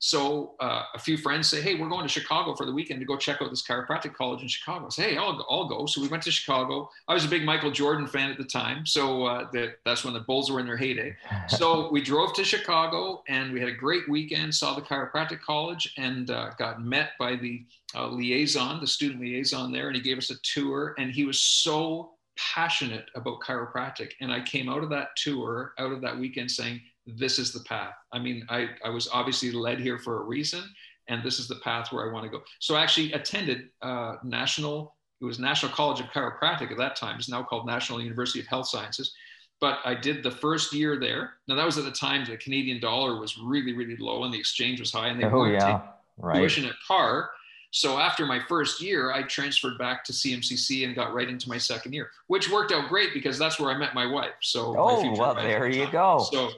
So 0.00 0.54
uh, 0.60 0.84
a 0.94 0.98
few 0.98 1.18
friends 1.18 1.46
say, 1.46 1.60
"Hey, 1.60 1.74
we're 1.74 1.88
going 1.88 2.06
to 2.06 2.08
Chicago 2.08 2.54
for 2.54 2.64
the 2.64 2.72
weekend 2.72 3.00
to 3.00 3.06
go 3.06 3.18
check 3.18 3.42
out 3.42 3.50
this 3.50 3.62
chiropractic 3.62 4.14
college 4.14 4.40
in 4.40 4.48
Chicago." 4.48 4.86
I 4.86 4.88
say, 4.88 5.10
"Hey, 5.10 5.16
I'll, 5.18 5.46
I'll 5.48 5.68
go." 5.68 5.84
So 5.84 6.00
we 6.00 6.08
went 6.08 6.22
to 6.22 6.30
Chicago. 6.30 6.88
I 7.06 7.12
was 7.12 7.26
a 7.26 7.28
big 7.28 7.44
Michael 7.44 7.70
Jordan 7.70 8.06
fan 8.06 8.30
at 8.30 8.38
the 8.38 8.44
time, 8.44 8.86
so 8.86 9.24
uh, 9.26 9.50
that, 9.52 9.74
that's 9.84 10.02
when 10.02 10.14
the 10.14 10.20
Bulls 10.20 10.50
were 10.50 10.58
in 10.58 10.66
their 10.66 10.76
heyday. 10.76 11.14
So 11.48 11.90
we 11.90 12.00
drove 12.00 12.32
to 12.34 12.44
Chicago 12.44 13.22
and 13.28 13.52
we 13.52 13.60
had 13.60 13.68
a 13.68 13.74
great 13.74 14.08
weekend. 14.08 14.54
Saw 14.54 14.74
the 14.74 14.80
chiropractic 14.80 15.40
college 15.40 15.92
and 15.98 16.30
uh, 16.30 16.50
got 16.58 16.82
met 16.82 17.10
by 17.18 17.36
the 17.36 17.66
uh, 17.94 18.06
liaison, 18.06 18.80
the 18.80 18.86
student 18.86 19.20
liaison 19.20 19.72
there, 19.72 19.88
and 19.88 19.96
he 19.96 20.02
gave 20.02 20.16
us 20.16 20.30
a 20.30 20.36
tour. 20.42 20.94
And 20.98 21.10
he 21.10 21.24
was 21.24 21.40
so 21.40 22.12
passionate 22.36 23.06
about 23.14 23.40
chiropractic. 23.40 24.12
And 24.20 24.32
I 24.32 24.40
came 24.40 24.68
out 24.68 24.82
of 24.82 24.90
that 24.90 25.08
tour, 25.16 25.74
out 25.78 25.92
of 25.92 26.00
that 26.00 26.18
weekend, 26.18 26.50
saying 26.50 26.80
this 27.16 27.38
is 27.38 27.52
the 27.52 27.60
path. 27.60 27.94
I 28.12 28.18
mean, 28.18 28.44
I, 28.48 28.70
I 28.84 28.90
was 28.90 29.08
obviously 29.12 29.52
led 29.52 29.78
here 29.78 29.98
for 29.98 30.22
a 30.22 30.24
reason, 30.24 30.62
and 31.08 31.22
this 31.22 31.38
is 31.38 31.48
the 31.48 31.56
path 31.56 31.92
where 31.92 32.08
I 32.08 32.12
want 32.12 32.24
to 32.24 32.30
go. 32.30 32.42
So 32.58 32.76
I 32.76 32.82
actually 32.82 33.12
attended 33.12 33.68
uh, 33.82 34.16
National, 34.22 34.96
it 35.20 35.24
was 35.24 35.38
National 35.38 35.72
College 35.72 36.00
of 36.00 36.06
Chiropractic 36.06 36.70
at 36.70 36.78
that 36.78 36.96
time. 36.96 37.16
It's 37.16 37.28
now 37.28 37.42
called 37.42 37.66
National 37.66 38.00
University 38.00 38.40
of 38.40 38.46
Health 38.46 38.68
Sciences. 38.68 39.12
But 39.60 39.78
I 39.84 39.94
did 39.94 40.22
the 40.22 40.30
first 40.30 40.72
year 40.72 40.98
there. 40.98 41.34
Now 41.46 41.54
that 41.54 41.66
was 41.66 41.76
at 41.76 41.84
the 41.84 41.90
time 41.90 42.24
the 42.24 42.38
Canadian 42.38 42.80
dollar 42.80 43.20
was 43.20 43.36
really, 43.36 43.74
really 43.74 43.96
low 43.96 44.24
and 44.24 44.32
the 44.32 44.38
exchange 44.38 44.80
was 44.80 44.90
high, 44.90 45.08
and 45.08 45.20
they 45.20 45.26
oh, 45.26 45.30
weren't 45.30 45.54
yeah. 45.54 45.82
right. 46.16 46.38
tuition 46.38 46.64
at 46.64 46.74
par. 46.86 47.30
So 47.72 47.98
after 47.98 48.26
my 48.26 48.40
first 48.48 48.80
year, 48.82 49.12
I 49.12 49.22
transferred 49.22 49.78
back 49.78 50.02
to 50.04 50.12
CMCC 50.12 50.84
and 50.84 50.94
got 50.94 51.14
right 51.14 51.28
into 51.28 51.48
my 51.48 51.58
second 51.58 51.92
year, 51.92 52.10
which 52.26 52.50
worked 52.50 52.72
out 52.72 52.88
great 52.88 53.14
because 53.14 53.38
that's 53.38 53.60
where 53.60 53.70
I 53.70 53.78
met 53.78 53.94
my 53.94 54.06
wife. 54.06 54.34
So 54.40 54.74
oh 54.76 55.14
well, 55.16 55.34
there 55.34 55.68
you 55.68 55.86
go. 55.90 56.26
So 56.32 56.50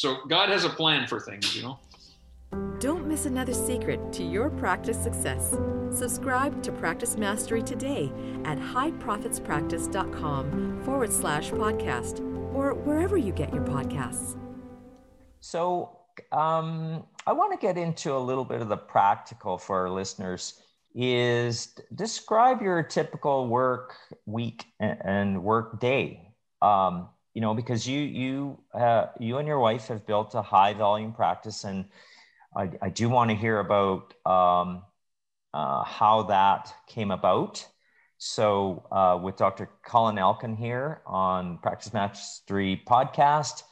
so 0.00 0.24
God 0.28 0.48
has 0.48 0.64
a 0.64 0.70
plan 0.70 1.06
for 1.06 1.20
things, 1.20 1.54
you 1.54 1.62
know. 1.62 1.78
Don't 2.78 3.06
miss 3.06 3.26
another 3.26 3.52
secret 3.52 4.14
to 4.14 4.22
your 4.22 4.48
practice 4.48 4.96
success. 4.96 5.54
Subscribe 5.90 6.62
to 6.62 6.72
Practice 6.72 7.18
Mastery 7.18 7.62
today 7.62 8.10
at 8.46 8.56
highprofitspractice.com 8.56 10.82
forward 10.84 11.12
slash 11.12 11.50
podcast 11.50 12.20
or 12.54 12.72
wherever 12.72 13.18
you 13.18 13.30
get 13.30 13.52
your 13.52 13.62
podcasts. 13.62 14.38
So, 15.40 15.98
um, 16.32 17.04
I 17.26 17.34
want 17.34 17.52
to 17.52 17.58
get 17.58 17.76
into 17.76 18.16
a 18.16 18.18
little 18.18 18.46
bit 18.46 18.62
of 18.62 18.70
the 18.70 18.78
practical 18.78 19.58
for 19.58 19.80
our 19.80 19.90
listeners. 19.90 20.62
Is 20.94 21.78
describe 21.94 22.62
your 22.62 22.82
typical 22.82 23.48
work 23.48 23.96
week 24.24 24.64
and 24.80 25.44
work 25.44 25.78
day. 25.78 26.32
Um, 26.62 27.10
you 27.34 27.40
know, 27.40 27.54
because 27.54 27.86
you 27.86 28.00
you 28.00 28.58
uh, 28.74 29.06
you 29.18 29.38
and 29.38 29.46
your 29.46 29.60
wife 29.60 29.88
have 29.88 30.06
built 30.06 30.34
a 30.34 30.42
high 30.42 30.74
volume 30.74 31.12
practice, 31.12 31.64
and 31.64 31.84
I, 32.56 32.70
I 32.82 32.88
do 32.88 33.08
want 33.08 33.30
to 33.30 33.36
hear 33.36 33.60
about 33.60 34.14
um, 34.26 34.82
uh, 35.54 35.84
how 35.84 36.24
that 36.24 36.72
came 36.88 37.10
about. 37.10 37.66
So, 38.18 38.86
uh, 38.92 39.18
with 39.22 39.36
Dr. 39.36 39.70
Colin 39.82 40.18
Elkin 40.18 40.54
here 40.54 41.00
on 41.06 41.58
Practice 41.58 41.92
Mastery 41.94 42.82
podcast, 42.86 43.62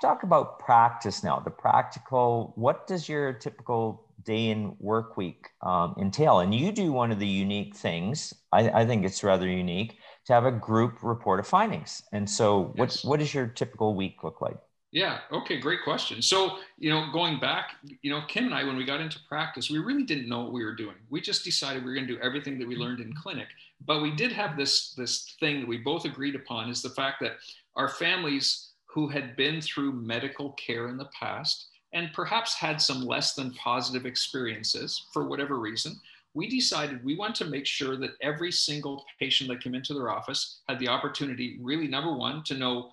talk 0.00 0.24
about 0.24 0.58
practice 0.58 1.22
now. 1.22 1.38
The 1.38 1.50
practical. 1.50 2.52
What 2.56 2.86
does 2.86 3.08
your 3.08 3.32
typical 3.34 4.06
day 4.24 4.48
in 4.48 4.74
work 4.80 5.16
week 5.16 5.48
um, 5.62 5.94
entail? 5.98 6.40
And 6.40 6.54
you 6.54 6.72
do 6.72 6.90
one 6.90 7.12
of 7.12 7.20
the 7.20 7.26
unique 7.26 7.76
things. 7.76 8.34
I, 8.50 8.70
I 8.70 8.86
think 8.86 9.04
it's 9.04 9.22
rather 9.22 9.46
unique 9.46 9.97
to 10.28 10.34
have 10.34 10.44
a 10.44 10.52
group 10.52 11.02
report 11.02 11.40
of 11.40 11.46
findings. 11.46 12.02
And 12.12 12.28
so, 12.28 12.74
yes. 12.76 13.02
what 13.02 13.10
what 13.10 13.20
does 13.20 13.34
your 13.34 13.46
typical 13.46 13.94
week 13.96 14.22
look 14.22 14.40
like? 14.40 14.58
Yeah. 14.92 15.18
Okay. 15.32 15.58
Great 15.58 15.80
question. 15.84 16.22
So, 16.22 16.58
you 16.78 16.90
know, 16.90 17.10
going 17.12 17.40
back, 17.40 17.76
you 18.02 18.10
know, 18.10 18.22
Kim 18.28 18.44
and 18.44 18.54
I, 18.54 18.64
when 18.64 18.76
we 18.76 18.84
got 18.84 19.00
into 19.00 19.18
practice, 19.26 19.70
we 19.70 19.78
really 19.78 20.04
didn't 20.04 20.28
know 20.28 20.42
what 20.42 20.52
we 20.52 20.64
were 20.64 20.74
doing. 20.74 20.96
We 21.10 21.20
just 21.20 21.44
decided 21.44 21.82
we 21.82 21.90
were 21.90 21.94
going 21.94 22.06
to 22.06 22.14
do 22.14 22.20
everything 22.20 22.58
that 22.58 22.68
we 22.68 22.74
mm-hmm. 22.74 22.84
learned 22.84 23.00
in 23.00 23.12
clinic. 23.14 23.48
But 23.84 24.02
we 24.02 24.14
did 24.14 24.32
have 24.32 24.56
this 24.56 24.92
this 24.94 25.34
thing 25.40 25.60
that 25.60 25.68
we 25.68 25.78
both 25.78 26.04
agreed 26.04 26.34
upon 26.34 26.68
is 26.68 26.82
the 26.82 26.90
fact 26.90 27.20
that 27.20 27.36
our 27.76 27.88
families 27.88 28.70
who 28.86 29.08
had 29.08 29.34
been 29.36 29.62
through 29.62 29.92
medical 29.92 30.52
care 30.52 30.88
in 30.88 30.98
the 30.98 31.08
past 31.18 31.68
and 31.94 32.12
perhaps 32.12 32.54
had 32.54 32.80
some 32.82 33.06
less 33.06 33.34
than 33.34 33.54
positive 33.54 34.04
experiences 34.04 35.06
for 35.12 35.26
whatever 35.26 35.58
reason, 35.58 35.98
we 36.34 36.48
decided 36.48 37.04
we 37.04 37.16
want 37.16 37.34
to 37.36 37.46
make 37.46 37.66
sure 37.66 37.96
that 37.96 38.12
every 38.20 38.52
single 38.52 39.04
patient 39.18 39.48
that 39.50 39.62
came 39.62 39.74
into 39.74 39.94
their 39.94 40.10
office 40.10 40.60
had 40.68 40.78
the 40.78 40.88
opportunity, 40.88 41.58
really, 41.60 41.88
number 41.88 42.12
one, 42.12 42.42
to 42.44 42.54
know 42.54 42.92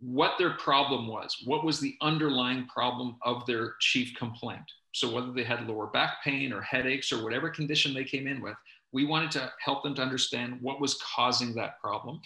what 0.00 0.36
their 0.36 0.54
problem 0.54 1.06
was, 1.06 1.42
what 1.44 1.64
was 1.64 1.78
the 1.78 1.96
underlying 2.00 2.66
problem 2.66 3.16
of 3.22 3.46
their 3.46 3.74
chief 3.80 4.12
complaint. 4.16 4.64
So, 4.92 5.14
whether 5.14 5.32
they 5.32 5.44
had 5.44 5.68
lower 5.68 5.86
back 5.86 6.22
pain 6.24 6.52
or 6.52 6.60
headaches 6.60 7.12
or 7.12 7.22
whatever 7.22 7.48
condition 7.48 7.94
they 7.94 8.04
came 8.04 8.26
in 8.26 8.42
with, 8.42 8.56
we 8.92 9.06
wanted 9.06 9.30
to 9.32 9.50
help 9.64 9.82
them 9.82 9.94
to 9.94 10.02
understand 10.02 10.58
what 10.60 10.80
was 10.80 11.00
causing 11.02 11.54
that 11.54 11.80
problem. 11.80 12.20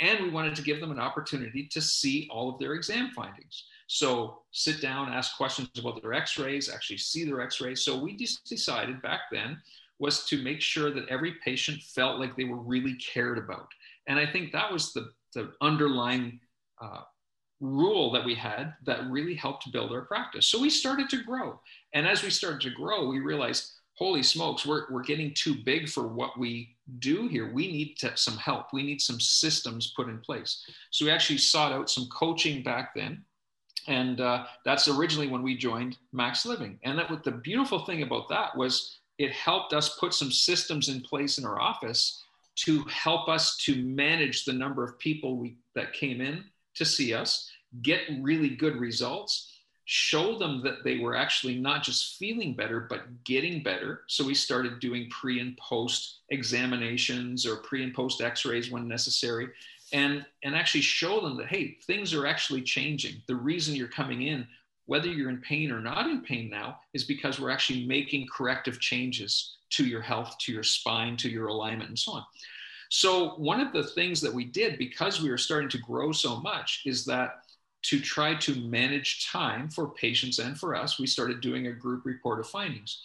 And 0.00 0.20
we 0.22 0.30
wanted 0.30 0.54
to 0.56 0.62
give 0.62 0.80
them 0.80 0.90
an 0.90 0.98
opportunity 0.98 1.66
to 1.72 1.80
see 1.80 2.28
all 2.30 2.52
of 2.52 2.58
their 2.58 2.74
exam 2.74 3.10
findings. 3.16 3.64
So, 3.86 4.42
sit 4.52 4.80
down, 4.80 5.12
ask 5.12 5.36
questions 5.36 5.70
about 5.78 6.00
their 6.02 6.12
x 6.12 6.38
rays, 6.38 6.68
actually 6.68 6.98
see 6.98 7.24
their 7.24 7.40
x 7.40 7.60
rays. 7.60 7.82
So, 7.82 7.98
we 7.98 8.16
just 8.16 8.44
decided 8.44 9.00
back 9.02 9.22
then 9.32 9.60
was 9.98 10.26
to 10.26 10.42
make 10.42 10.60
sure 10.60 10.90
that 10.90 11.08
every 11.08 11.34
patient 11.44 11.80
felt 11.82 12.18
like 12.18 12.36
they 12.36 12.44
were 12.44 12.58
really 12.58 12.94
cared 12.94 13.38
about. 13.38 13.68
And 14.08 14.18
I 14.18 14.26
think 14.26 14.52
that 14.52 14.72
was 14.72 14.92
the, 14.92 15.10
the 15.34 15.52
underlying 15.60 16.40
uh, 16.82 17.02
rule 17.60 18.10
that 18.12 18.24
we 18.24 18.34
had 18.34 18.74
that 18.84 19.08
really 19.10 19.34
helped 19.34 19.70
build 19.72 19.92
our 19.92 20.02
practice. 20.02 20.46
So 20.46 20.60
we 20.60 20.70
started 20.70 21.08
to 21.10 21.22
grow. 21.22 21.60
And 21.92 22.06
as 22.06 22.22
we 22.22 22.30
started 22.30 22.60
to 22.62 22.70
grow, 22.70 23.08
we 23.08 23.20
realized, 23.20 23.72
holy 23.94 24.22
smokes, 24.22 24.66
we're, 24.66 24.90
we're 24.90 25.02
getting 25.02 25.32
too 25.34 25.54
big 25.64 25.88
for 25.88 26.08
what 26.08 26.38
we 26.38 26.76
do 26.98 27.28
here. 27.28 27.52
We 27.52 27.70
need 27.70 27.94
to, 27.98 28.16
some 28.16 28.36
help. 28.36 28.66
We 28.72 28.82
need 28.82 29.00
some 29.00 29.20
systems 29.20 29.92
put 29.96 30.08
in 30.08 30.18
place. 30.18 30.64
So 30.90 31.04
we 31.04 31.12
actually 31.12 31.38
sought 31.38 31.72
out 31.72 31.88
some 31.88 32.08
coaching 32.08 32.62
back 32.62 32.94
then. 32.94 33.24
And 33.86 34.20
uh, 34.20 34.46
that's 34.64 34.88
originally 34.88 35.28
when 35.28 35.42
we 35.42 35.56
joined 35.56 35.98
Max 36.12 36.44
Living. 36.44 36.78
And 36.84 36.98
that 36.98 37.10
what 37.10 37.22
the 37.22 37.30
beautiful 37.30 37.84
thing 37.84 38.02
about 38.02 38.28
that 38.30 38.56
was 38.56 38.98
it 39.18 39.32
helped 39.32 39.72
us 39.72 39.96
put 39.98 40.14
some 40.14 40.30
systems 40.30 40.88
in 40.88 41.00
place 41.00 41.38
in 41.38 41.44
our 41.44 41.60
office 41.60 42.24
to 42.56 42.84
help 42.84 43.28
us 43.28 43.56
to 43.58 43.82
manage 43.84 44.44
the 44.44 44.52
number 44.52 44.84
of 44.84 44.98
people 44.98 45.36
we, 45.36 45.56
that 45.74 45.92
came 45.92 46.20
in 46.20 46.44
to 46.74 46.84
see 46.84 47.14
us, 47.14 47.50
get 47.82 48.00
really 48.20 48.50
good 48.50 48.76
results, 48.76 49.54
show 49.86 50.38
them 50.38 50.62
that 50.62 50.82
they 50.84 50.98
were 50.98 51.14
actually 51.14 51.58
not 51.58 51.82
just 51.82 52.16
feeling 52.16 52.54
better, 52.54 52.80
but 52.88 53.24
getting 53.24 53.62
better. 53.62 54.02
So 54.08 54.24
we 54.24 54.34
started 54.34 54.80
doing 54.80 55.10
pre 55.10 55.40
and 55.40 55.56
post 55.58 56.20
examinations 56.30 57.44
or 57.46 57.56
pre 57.56 57.82
and 57.82 57.94
post 57.94 58.20
x 58.20 58.44
rays 58.44 58.70
when 58.70 58.88
necessary. 58.88 59.48
And, 59.92 60.24
and 60.42 60.56
actually 60.56 60.80
show 60.80 61.20
them 61.20 61.36
that, 61.36 61.46
hey, 61.46 61.76
things 61.86 62.14
are 62.14 62.26
actually 62.26 62.62
changing. 62.62 63.16
The 63.28 63.36
reason 63.36 63.76
you're 63.76 63.86
coming 63.86 64.22
in 64.22 64.46
whether 64.86 65.08
you're 65.08 65.30
in 65.30 65.40
pain 65.40 65.70
or 65.70 65.80
not 65.80 66.06
in 66.06 66.20
pain 66.20 66.50
now 66.50 66.78
is 66.92 67.04
because 67.04 67.40
we're 67.40 67.50
actually 67.50 67.86
making 67.86 68.26
corrective 68.34 68.80
changes 68.80 69.56
to 69.70 69.84
your 69.84 70.02
health, 70.02 70.36
to 70.40 70.52
your 70.52 70.62
spine, 70.62 71.16
to 71.16 71.28
your 71.28 71.48
alignment, 71.48 71.88
and 71.88 71.98
so 71.98 72.12
on. 72.12 72.24
So, 72.90 73.30
one 73.36 73.60
of 73.60 73.72
the 73.72 73.84
things 73.84 74.20
that 74.20 74.32
we 74.32 74.44
did 74.44 74.78
because 74.78 75.20
we 75.20 75.30
were 75.30 75.38
starting 75.38 75.70
to 75.70 75.78
grow 75.78 76.12
so 76.12 76.40
much 76.40 76.82
is 76.84 77.04
that 77.06 77.40
to 77.82 78.00
try 78.00 78.34
to 78.34 78.54
manage 78.60 79.30
time 79.30 79.68
for 79.68 79.88
patients 79.90 80.38
and 80.38 80.58
for 80.58 80.74
us, 80.74 80.98
we 80.98 81.06
started 81.06 81.40
doing 81.40 81.66
a 81.66 81.72
group 81.72 82.04
report 82.04 82.40
of 82.40 82.46
findings. 82.46 83.00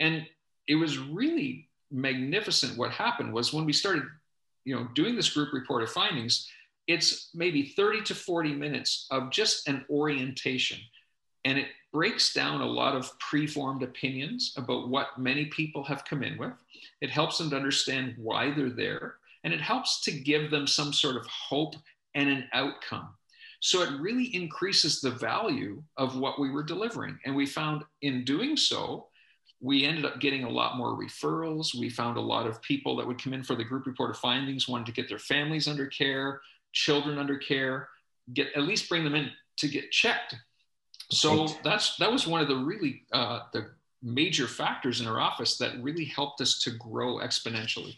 And 0.00 0.26
it 0.66 0.76
was 0.76 0.98
really 0.98 1.68
magnificent 1.90 2.76
what 2.76 2.90
happened 2.90 3.32
was 3.32 3.52
when 3.52 3.64
we 3.64 3.72
started 3.72 4.02
you 4.64 4.74
know 4.74 4.88
doing 4.94 5.14
this 5.14 5.30
group 5.30 5.52
report 5.52 5.82
of 5.82 5.90
findings 5.90 6.50
it's 6.86 7.30
maybe 7.34 7.62
30 7.62 8.02
to 8.02 8.14
40 8.14 8.52
minutes 8.54 9.06
of 9.10 9.30
just 9.30 9.68
an 9.68 9.84
orientation 9.88 10.78
and 11.44 11.58
it 11.58 11.68
breaks 11.92 12.32
down 12.32 12.60
a 12.60 12.66
lot 12.66 12.96
of 12.96 13.16
preformed 13.18 13.82
opinions 13.82 14.54
about 14.56 14.88
what 14.88 15.18
many 15.18 15.46
people 15.46 15.84
have 15.84 16.04
come 16.04 16.22
in 16.22 16.36
with. 16.38 16.52
It 17.00 17.10
helps 17.10 17.38
them 17.38 17.50
to 17.50 17.56
understand 17.56 18.14
why 18.16 18.50
they're 18.50 18.70
there, 18.70 19.16
and 19.44 19.52
it 19.52 19.60
helps 19.60 20.00
to 20.02 20.10
give 20.10 20.50
them 20.50 20.66
some 20.66 20.92
sort 20.92 21.16
of 21.16 21.26
hope 21.26 21.74
and 22.14 22.28
an 22.28 22.48
outcome. 22.52 23.10
So 23.60 23.82
it 23.82 24.00
really 24.00 24.34
increases 24.34 25.00
the 25.00 25.10
value 25.10 25.82
of 25.96 26.16
what 26.18 26.38
we 26.38 26.50
were 26.50 26.62
delivering. 26.62 27.18
And 27.24 27.34
we 27.34 27.46
found 27.46 27.84
in 28.02 28.24
doing 28.24 28.56
so, 28.56 29.06
we 29.60 29.84
ended 29.84 30.04
up 30.04 30.20
getting 30.20 30.44
a 30.44 30.50
lot 30.50 30.76
more 30.76 30.98
referrals. 30.98 31.74
We 31.74 31.88
found 31.88 32.18
a 32.18 32.20
lot 32.20 32.46
of 32.46 32.60
people 32.60 32.96
that 32.96 33.06
would 33.06 33.22
come 33.22 33.32
in 33.32 33.42
for 33.42 33.54
the 33.54 33.64
group 33.64 33.86
report 33.86 34.10
of 34.10 34.18
findings, 34.18 34.68
wanted 34.68 34.86
to 34.86 34.92
get 34.92 35.08
their 35.08 35.18
families 35.18 35.66
under 35.66 35.86
care, 35.86 36.40
children 36.72 37.18
under 37.18 37.38
care, 37.38 37.88
get 38.34 38.48
at 38.54 38.64
least 38.64 38.88
bring 38.88 39.04
them 39.04 39.14
in 39.14 39.30
to 39.58 39.68
get 39.68 39.90
checked 39.90 40.34
so 41.14 41.48
that's 41.62 41.96
that 41.96 42.10
was 42.10 42.26
one 42.26 42.40
of 42.40 42.48
the 42.48 42.56
really 42.56 43.02
uh, 43.12 43.40
the 43.52 43.70
major 44.02 44.46
factors 44.46 45.00
in 45.00 45.06
our 45.06 45.20
office 45.20 45.56
that 45.56 45.82
really 45.82 46.04
helped 46.04 46.40
us 46.40 46.58
to 46.60 46.70
grow 46.72 47.18
exponentially. 47.18 47.96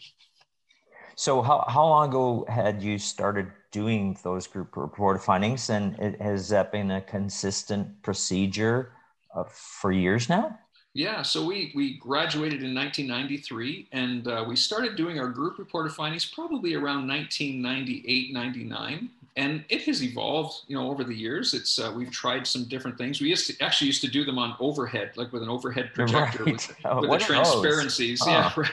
So 1.15 1.41
how, 1.41 1.65
how 1.67 1.85
long 1.85 2.09
ago 2.09 2.45
had 2.47 2.81
you 2.81 2.97
started 2.97 3.51
doing 3.71 4.17
those 4.23 4.47
group 4.47 4.77
report 4.77 5.21
findings 5.23 5.69
and 5.69 5.97
it, 5.99 6.21
has 6.21 6.47
that 6.49 6.71
been 6.71 6.91
a 6.91 7.01
consistent 7.01 8.01
procedure 8.03 8.93
uh, 9.35 9.43
for 9.49 9.91
years 9.91 10.29
now? 10.29 10.57
Yeah, 10.93 11.21
so 11.21 11.45
we, 11.45 11.71
we 11.75 11.97
graduated 11.97 12.63
in 12.63 12.73
1993 12.73 13.89
and 13.91 14.27
uh, 14.27 14.45
we 14.47 14.55
started 14.55 14.95
doing 14.95 15.19
our 15.19 15.27
group 15.27 15.59
report 15.59 15.91
findings 15.91 16.25
probably 16.25 16.75
around 16.75 17.07
1998, 17.07 18.33
99 18.33 19.09
and 19.37 19.63
it 19.69 19.83
has 19.83 20.03
evolved 20.03 20.63
you 20.67 20.75
know 20.75 20.89
over 20.89 21.03
the 21.03 21.15
years. 21.15 21.53
It's 21.53 21.79
uh, 21.79 21.93
we've 21.95 22.11
tried 22.11 22.45
some 22.45 22.65
different 22.65 22.97
things. 22.97 23.21
We 23.21 23.29
used 23.29 23.47
to 23.47 23.63
actually 23.63 23.87
used 23.87 24.01
to 24.01 24.09
do 24.09 24.25
them 24.25 24.37
on 24.37 24.57
overhead 24.59 25.11
like 25.15 25.31
with 25.31 25.43
an 25.43 25.49
overhead 25.49 25.91
projector 25.93 26.43
right. 26.43 26.53
with, 26.53 26.75
oh, 26.85 27.01
with 27.01 27.11
the 27.11 27.17
transparencies. 27.19 28.21
Yeah 28.25 28.51
right. 28.57 28.69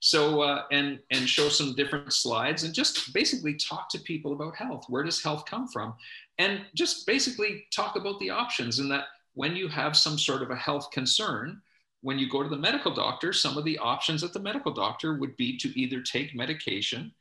So 0.00 0.42
uh, 0.42 0.64
and 0.70 0.98
and 1.10 1.28
show 1.28 1.48
some 1.48 1.74
different 1.74 2.12
slides 2.12 2.64
and 2.64 2.74
just 2.74 3.14
basically 3.14 3.54
talk 3.54 3.88
to 3.90 4.00
people 4.00 4.32
about 4.32 4.56
health. 4.56 4.84
Where 4.88 5.04
does 5.04 5.22
health 5.22 5.44
come 5.46 5.68
from? 5.68 5.94
And 6.38 6.60
just 6.74 7.06
basically 7.06 7.64
talk 7.72 7.96
about 7.96 8.20
the 8.20 8.30
options 8.30 8.80
and 8.80 8.90
that 8.90 9.04
when 9.34 9.54
you 9.54 9.68
have 9.68 9.96
some 9.96 10.18
sort 10.18 10.42
of 10.42 10.50
a 10.50 10.56
health 10.56 10.90
concern 10.90 11.62
when 12.00 12.18
you 12.18 12.28
go 12.28 12.44
to 12.44 12.48
the 12.48 12.56
medical 12.56 12.94
doctor 12.94 13.32
some 13.32 13.58
of 13.58 13.64
the 13.64 13.76
options 13.78 14.22
at 14.22 14.32
the 14.32 14.38
medical 14.38 14.72
doctor 14.72 15.14
would 15.14 15.36
be 15.36 15.56
to 15.58 15.76
either 15.76 16.00
take 16.00 16.32
medication 16.34 17.12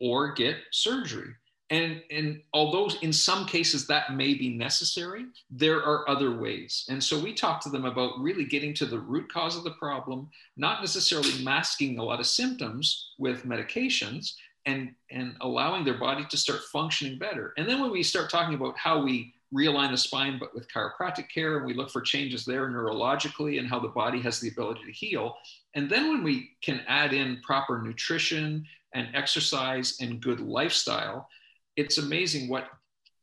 or 0.00 0.32
get 0.32 0.56
surgery 0.72 1.34
and, 1.70 2.02
and 2.10 2.42
although 2.52 2.90
in 3.00 3.12
some 3.12 3.46
cases 3.46 3.86
that 3.86 4.14
may 4.14 4.34
be 4.34 4.50
necessary, 4.50 5.26
there 5.50 5.82
are 5.82 6.08
other 6.08 6.36
ways. 6.36 6.84
And 6.90 7.02
so 7.02 7.18
we 7.18 7.32
talk 7.32 7.62
to 7.62 7.70
them 7.70 7.86
about 7.86 8.20
really 8.20 8.44
getting 8.44 8.74
to 8.74 8.86
the 8.86 8.98
root 8.98 9.32
cause 9.32 9.56
of 9.56 9.64
the 9.64 9.70
problem, 9.72 10.28
not 10.56 10.82
necessarily 10.82 11.42
masking 11.42 11.98
a 11.98 12.02
lot 12.02 12.20
of 12.20 12.26
symptoms 12.26 13.12
with 13.18 13.44
medications 13.44 14.34
and, 14.66 14.94
and 15.10 15.36
allowing 15.40 15.84
their 15.84 15.98
body 15.98 16.26
to 16.30 16.36
start 16.36 16.60
functioning 16.72 17.18
better. 17.18 17.54
And 17.56 17.68
then 17.68 17.80
when 17.80 17.90
we 17.90 18.02
start 18.02 18.30
talking 18.30 18.54
about 18.54 18.76
how 18.76 19.02
we 19.02 19.34
realign 19.54 19.90
the 19.90 19.96
spine, 19.96 20.38
but 20.38 20.54
with 20.54 20.68
chiropractic 20.70 21.30
care, 21.32 21.56
and 21.58 21.66
we 21.66 21.74
look 21.74 21.90
for 21.90 22.00
changes 22.02 22.44
there 22.44 22.68
neurologically 22.68 23.58
and 23.58 23.68
how 23.68 23.78
the 23.78 23.88
body 23.88 24.20
has 24.20 24.40
the 24.40 24.48
ability 24.48 24.80
to 24.84 24.92
heal. 24.92 25.36
And 25.74 25.88
then 25.88 26.08
when 26.08 26.22
we 26.22 26.50
can 26.62 26.82
add 26.88 27.12
in 27.12 27.40
proper 27.42 27.80
nutrition 27.80 28.64
and 28.94 29.08
exercise 29.14 29.96
and 30.00 30.20
good 30.20 30.40
lifestyle, 30.40 31.28
it's 31.76 31.98
amazing 31.98 32.48
what 32.48 32.68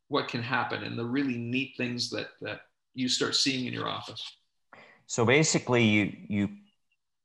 what 0.07 0.27
can 0.27 0.43
happen 0.43 0.83
and 0.83 0.99
the 0.99 1.05
really 1.05 1.37
neat 1.37 1.73
things 1.77 2.09
that 2.09 2.27
that 2.41 2.61
you 2.93 3.07
start 3.07 3.35
seeing 3.35 3.65
in 3.65 3.73
your 3.73 3.87
office. 3.87 4.21
So 5.07 5.25
basically, 5.25 5.83
you 5.83 6.13
you 6.27 6.49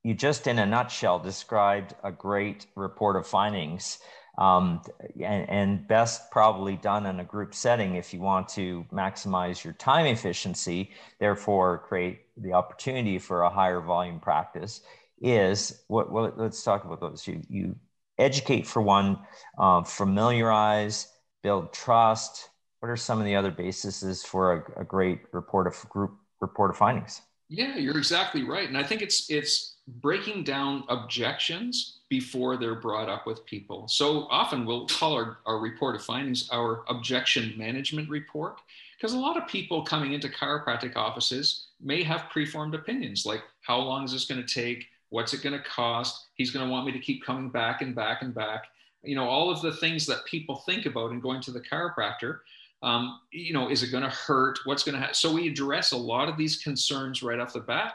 you 0.02 0.14
just 0.14 0.46
in 0.46 0.58
a 0.58 0.66
nutshell 0.66 1.18
described 1.18 1.94
a 2.04 2.12
great 2.12 2.66
report 2.76 3.16
of 3.16 3.26
findings 3.26 3.98
um, 4.38 4.82
and, 5.20 5.48
and, 5.48 5.88
best 5.88 6.30
probably 6.30 6.76
done 6.76 7.06
in 7.06 7.20
a 7.20 7.24
group 7.24 7.54
setting 7.54 7.94
if 7.94 8.12
you 8.12 8.20
want 8.20 8.48
to 8.50 8.84
maximize 8.92 9.64
your 9.64 9.72
time 9.72 10.04
efficiency, 10.04 10.90
therefore 11.18 11.78
create 11.88 12.20
the 12.36 12.52
opportunity 12.52 13.18
for 13.18 13.42
a 13.42 13.50
higher 13.50 13.80
volume 13.80 14.20
practice. 14.20 14.82
Is 15.22 15.82
what? 15.88 16.12
Well, 16.12 16.34
let's 16.36 16.62
talk 16.62 16.84
about 16.84 17.00
those. 17.00 17.26
You 17.26 17.40
you 17.48 17.76
educate 18.18 18.66
for 18.66 18.82
one, 18.82 19.18
um, 19.58 19.84
familiarize, 19.84 21.08
build 21.46 21.72
trust. 21.72 22.48
What 22.80 22.88
are 22.88 22.96
some 22.96 23.20
of 23.20 23.24
the 23.24 23.36
other 23.36 23.52
bases 23.52 24.24
for 24.24 24.52
a, 24.52 24.80
a 24.80 24.84
great 24.84 25.20
report 25.30 25.68
of 25.68 25.88
group 25.88 26.12
report 26.40 26.70
of 26.70 26.76
findings? 26.76 27.22
Yeah, 27.48 27.76
you're 27.76 27.96
exactly 27.96 28.42
right, 28.42 28.68
and 28.68 28.76
I 28.76 28.82
think 28.82 29.00
it's 29.00 29.30
it's 29.30 29.76
breaking 29.86 30.42
down 30.42 30.82
objections 30.88 32.00
before 32.08 32.56
they're 32.56 32.80
brought 32.88 33.08
up 33.08 33.28
with 33.28 33.46
people. 33.46 33.86
So 33.86 34.26
often 34.28 34.66
we'll 34.66 34.88
call 34.88 35.12
our, 35.14 35.38
our 35.46 35.60
report 35.60 35.94
of 35.94 36.02
findings 36.02 36.50
our 36.50 36.82
objection 36.88 37.54
management 37.56 38.10
report 38.10 38.58
because 38.96 39.12
a 39.12 39.18
lot 39.18 39.36
of 39.36 39.46
people 39.46 39.84
coming 39.84 40.14
into 40.14 40.28
chiropractic 40.28 40.96
offices 40.96 41.68
may 41.80 42.02
have 42.02 42.28
preformed 42.30 42.74
opinions 42.74 43.24
like 43.24 43.42
how 43.60 43.78
long 43.78 44.04
is 44.04 44.12
this 44.12 44.24
going 44.24 44.44
to 44.44 44.54
take 44.62 44.86
what's 45.10 45.34
it 45.34 45.42
going 45.42 45.52
to 45.52 45.68
cost 45.68 46.26
he's 46.34 46.50
going 46.50 46.64
to 46.64 46.72
want 46.72 46.86
me 46.86 46.92
to 46.92 46.98
keep 46.98 47.24
coming 47.24 47.50
back 47.50 47.82
and 47.82 47.94
back 47.94 48.22
and 48.22 48.34
back 48.34 48.64
you 49.02 49.14
know 49.14 49.28
all 49.28 49.50
of 49.50 49.62
the 49.62 49.72
things 49.72 50.06
that 50.06 50.24
people 50.24 50.62
think 50.66 50.86
about 50.86 51.10
in 51.10 51.20
going 51.20 51.40
to 51.40 51.50
the 51.50 51.60
chiropractor 51.60 52.38
um, 52.82 53.20
you 53.32 53.52
know 53.52 53.70
is 53.70 53.82
it 53.82 53.90
going 53.90 54.04
to 54.04 54.10
hurt 54.10 54.58
what's 54.64 54.82
going 54.82 54.94
to 54.94 55.00
happen 55.00 55.14
so 55.14 55.32
we 55.32 55.48
address 55.48 55.92
a 55.92 55.96
lot 55.96 56.28
of 56.28 56.36
these 56.36 56.58
concerns 56.58 57.22
right 57.22 57.40
off 57.40 57.52
the 57.52 57.60
bat 57.60 57.94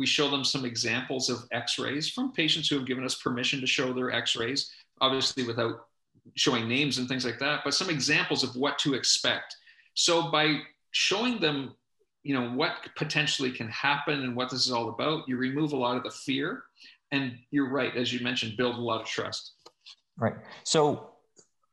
we 0.00 0.06
show 0.06 0.30
them 0.30 0.44
some 0.44 0.64
examples 0.64 1.28
of 1.28 1.44
x-rays 1.52 2.08
from 2.08 2.32
patients 2.32 2.68
who 2.68 2.76
have 2.76 2.86
given 2.86 3.04
us 3.04 3.16
permission 3.16 3.60
to 3.60 3.66
show 3.66 3.92
their 3.92 4.10
x-rays, 4.10 4.72
obviously 5.02 5.46
without 5.46 5.88
showing 6.36 6.66
names 6.66 6.96
and 6.96 7.06
things 7.06 7.26
like 7.26 7.38
that, 7.38 7.60
but 7.64 7.74
some 7.74 7.90
examples 7.90 8.42
of 8.42 8.56
what 8.56 8.78
to 8.78 8.94
expect. 8.94 9.56
So 9.92 10.30
by 10.30 10.60
showing 10.92 11.38
them, 11.38 11.74
you 12.22 12.32
know, 12.32 12.48
what 12.48 12.76
potentially 12.96 13.52
can 13.52 13.68
happen 13.68 14.22
and 14.22 14.34
what 14.34 14.48
this 14.48 14.64
is 14.64 14.72
all 14.72 14.88
about, 14.88 15.28
you 15.28 15.36
remove 15.36 15.74
a 15.74 15.76
lot 15.76 15.98
of 15.98 16.02
the 16.02 16.10
fear. 16.10 16.62
And 17.12 17.36
you're 17.50 17.68
right, 17.68 17.94
as 17.94 18.10
you 18.10 18.20
mentioned, 18.20 18.56
build 18.56 18.76
a 18.76 18.80
lot 18.80 19.02
of 19.02 19.06
trust. 19.06 19.52
Right. 20.16 20.34
So 20.64 21.10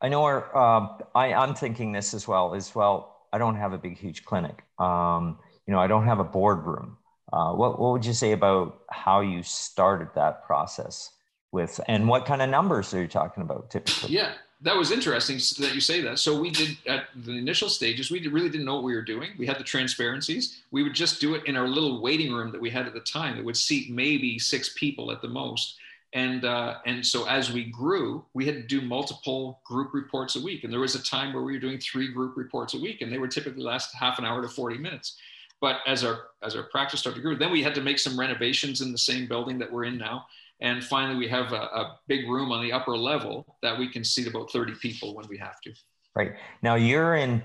I 0.02 0.10
know 0.10 0.24
our, 0.24 0.56
uh, 0.56 0.88
I, 1.16 1.34
I'm 1.34 1.56
thinking 1.56 1.92
this 1.92 2.14
as 2.14 2.28
well, 2.28 2.54
as 2.54 2.74
well, 2.76 3.28
I 3.34 3.38
don't 3.38 3.56
have 3.56 3.74
a 3.74 3.78
big, 3.78 3.98
huge 3.98 4.24
clinic. 4.26 4.64
Um, 4.80 5.40
you 5.66 5.74
know, 5.74 5.80
I 5.80 5.88
don't 5.88 6.06
have 6.06 6.20
a 6.20 6.24
boardroom. 6.24 6.98
Uh, 7.34 7.52
what, 7.54 7.80
what 7.80 7.92
would 7.92 8.06
you 8.06 8.14
say 8.14 8.32
about 8.32 8.84
how 8.90 9.20
you 9.20 9.44
started 9.44 10.08
that 10.16 10.46
process 10.46 11.12
with, 11.52 11.80
and 11.88 12.08
what 12.08 12.26
kind 12.26 12.42
of 12.42 12.50
numbers 12.50 12.94
are 12.94 13.02
you 13.02 13.08
talking 13.08 13.44
about 13.44 13.70
typically? 13.70 14.14
Yeah, 14.14 14.34
that 14.62 14.76
was 14.76 14.92
interesting 14.92 15.38
that 15.64 15.76
you 15.76 15.82
say 15.82 16.02
that. 16.02 16.20
So 16.20 16.40
we 16.40 16.52
did 16.52 16.78
at 16.88 17.08
the 17.16 17.34
initial 17.34 17.70
stages, 17.70 18.10
we 18.10 18.26
really 18.28 18.50
didn't 18.50 18.66
know 18.66 18.76
what 18.76 18.84
we 18.84 18.96
were 18.96 19.02
doing. 19.02 19.32
We 19.38 19.46
had 19.46 19.60
the 19.60 19.64
transparencies. 19.64 20.62
We 20.72 20.84
would 20.84 20.94
just 20.94 21.20
do 21.20 21.36
it 21.36 21.46
in 21.46 21.58
our 21.58 21.68
little 21.68 22.02
waiting 22.02 22.32
room 22.32 22.52
that 22.52 22.62
we 22.62 22.70
had 22.70 22.86
at 22.86 22.94
the 22.94 23.02
time 23.02 23.36
that 23.36 23.46
would 23.46 23.58
seat 23.58 23.90
maybe 23.90 24.40
six 24.40 24.74
people 24.76 25.12
at 25.12 25.22
the 25.22 25.28
most. 25.28 25.76
And 26.14 26.46
uh, 26.46 26.78
and 26.86 27.06
so 27.06 27.28
as 27.28 27.52
we 27.52 27.66
grew, 27.66 28.26
we 28.34 28.46
had 28.46 28.56
to 28.56 28.64
do 28.64 28.82
multiple 28.82 29.62
group 29.66 29.94
reports 29.94 30.36
a 30.36 30.42
week. 30.42 30.64
And 30.64 30.72
there 30.72 30.80
was 30.80 30.96
a 30.96 31.04
time 31.04 31.34
where 31.34 31.44
we 31.44 31.54
were 31.54 31.60
doing 31.60 31.80
three 31.80 32.12
group 32.12 32.38
reports 32.38 32.74
a 32.74 32.80
week, 32.80 33.02
and 33.02 33.12
they 33.12 33.18
would 33.18 33.32
typically 33.32 33.64
last 33.64 33.94
half 33.94 34.18
an 34.18 34.26
hour 34.26 34.42
to 34.42 34.48
40 34.48 34.78
minutes. 34.78 35.18
But 35.60 35.78
as 35.86 36.04
our 36.04 36.28
as 36.44 36.56
our 36.56 36.64
practice 36.64 37.02
started 37.02 37.18
to 37.18 37.22
grow, 37.22 37.36
then 37.36 37.52
we 37.52 37.62
had 37.62 37.76
to 37.76 37.82
make 37.82 38.00
some 38.00 38.18
renovations 38.18 38.82
in 38.82 38.92
the 38.92 38.98
same 38.98 39.28
building 39.28 39.58
that 39.60 39.72
we're 39.72 39.86
in 39.86 39.98
now. 39.98 40.28
And 40.60 40.84
finally, 40.84 41.18
we 41.18 41.28
have 41.28 41.52
a, 41.52 41.62
a 41.62 42.00
big 42.08 42.28
room 42.28 42.52
on 42.52 42.64
the 42.64 42.72
upper 42.72 42.98
level 42.98 43.58
that 43.62 43.78
we 43.78 43.90
can 43.90 44.04
seat 44.04 44.28
about 44.28 44.52
30 44.52 44.74
people 44.76 45.14
when 45.14 45.28
we 45.28 45.38
have 45.38 45.60
to. 45.62 45.74
Right. 46.16 46.34
Now 46.64 46.76
you're 46.76 47.16
in 47.16 47.44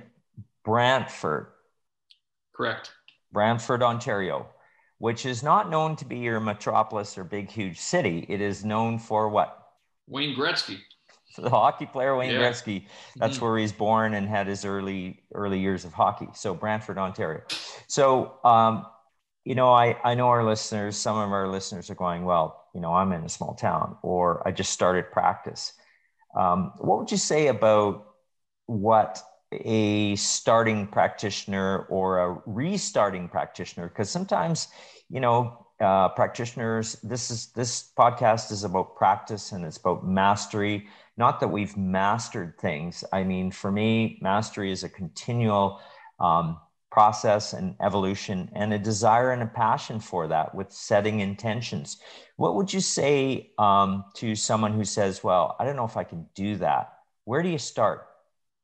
Brantford. 0.64 1.48
Correct. 2.54 2.92
Brantford, 3.32 3.82
Ontario, 3.82 4.46
which 5.02 5.26
is 5.26 5.42
not 5.42 5.68
known 5.68 5.96
to 5.96 6.04
be 6.04 6.18
your 6.18 6.38
metropolis 6.38 7.18
or 7.18 7.24
big, 7.24 7.50
huge 7.50 7.80
city. 7.80 8.24
It 8.28 8.40
is 8.40 8.64
known 8.64 9.00
for 9.00 9.28
what? 9.28 9.66
Wayne 10.06 10.36
Gretzky 10.36 10.78
the 11.36 11.50
hockey 11.50 11.86
player 11.86 12.16
Wayne 12.16 12.30
yeah. 12.30 12.38
Gretzky. 12.38 12.86
That's 13.16 13.34
mm-hmm. 13.34 13.44
where 13.44 13.58
he's 13.58 13.72
born 13.72 14.14
and 14.14 14.28
had 14.28 14.46
his 14.46 14.64
early 14.64 15.24
early 15.34 15.58
years 15.58 15.84
of 15.84 15.92
hockey. 15.92 16.28
So 16.34 16.54
Brantford, 16.54 16.98
Ontario. 16.98 17.40
So 17.88 18.38
um, 18.44 18.86
you 19.44 19.56
know, 19.56 19.72
I 19.72 19.96
I 20.04 20.14
know 20.14 20.28
our 20.28 20.44
listeners. 20.44 20.96
Some 20.96 21.18
of 21.18 21.32
our 21.32 21.48
listeners 21.48 21.90
are 21.90 21.96
going, 21.96 22.24
well, 22.24 22.68
you 22.72 22.80
know, 22.80 22.94
I'm 22.94 23.10
in 23.10 23.24
a 23.24 23.28
small 23.28 23.54
town, 23.54 23.96
or 24.02 24.46
I 24.46 24.52
just 24.52 24.72
started 24.72 25.10
practice. 25.10 25.72
Um, 26.38 26.74
what 26.78 27.00
would 27.00 27.10
you 27.10 27.16
say 27.16 27.48
about 27.48 28.06
what 28.66 29.20
a 29.64 30.16
starting 30.16 30.86
practitioner 30.86 31.86
or 31.88 32.18
a 32.18 32.42
restarting 32.46 33.28
practitioner? 33.28 33.88
Because 33.88 34.10
sometimes, 34.10 34.68
you 35.08 35.20
know, 35.20 35.66
uh, 35.80 36.08
practitioners. 36.10 36.94
This 37.02 37.30
is 37.30 37.48
this 37.48 37.90
podcast 37.98 38.52
is 38.52 38.62
about 38.62 38.94
practice 38.94 39.50
and 39.50 39.64
it's 39.64 39.78
about 39.78 40.06
mastery 40.06 40.86
not 41.16 41.40
that 41.40 41.48
we've 41.48 41.76
mastered 41.76 42.58
things. 42.58 43.04
I 43.12 43.22
mean, 43.24 43.50
for 43.50 43.70
me, 43.70 44.18
mastery 44.22 44.72
is 44.72 44.82
a 44.82 44.88
continual 44.88 45.80
um, 46.18 46.58
process 46.90 47.52
and 47.52 47.74
evolution 47.82 48.50
and 48.54 48.72
a 48.72 48.78
desire 48.78 49.32
and 49.32 49.42
a 49.42 49.46
passion 49.46 50.00
for 50.00 50.26
that 50.28 50.54
with 50.54 50.72
setting 50.72 51.20
intentions. 51.20 51.98
What 52.36 52.54
would 52.56 52.72
you 52.72 52.80
say 52.80 53.52
um, 53.58 54.04
to 54.14 54.34
someone 54.34 54.72
who 54.72 54.84
says, 54.84 55.22
Well, 55.22 55.56
I 55.58 55.64
don't 55.64 55.76
know 55.76 55.84
if 55.84 55.96
I 55.96 56.04
can 56.04 56.26
do 56.34 56.56
that? 56.56 56.92
Where 57.24 57.42
do 57.42 57.48
you 57.48 57.58
start? 57.58 58.06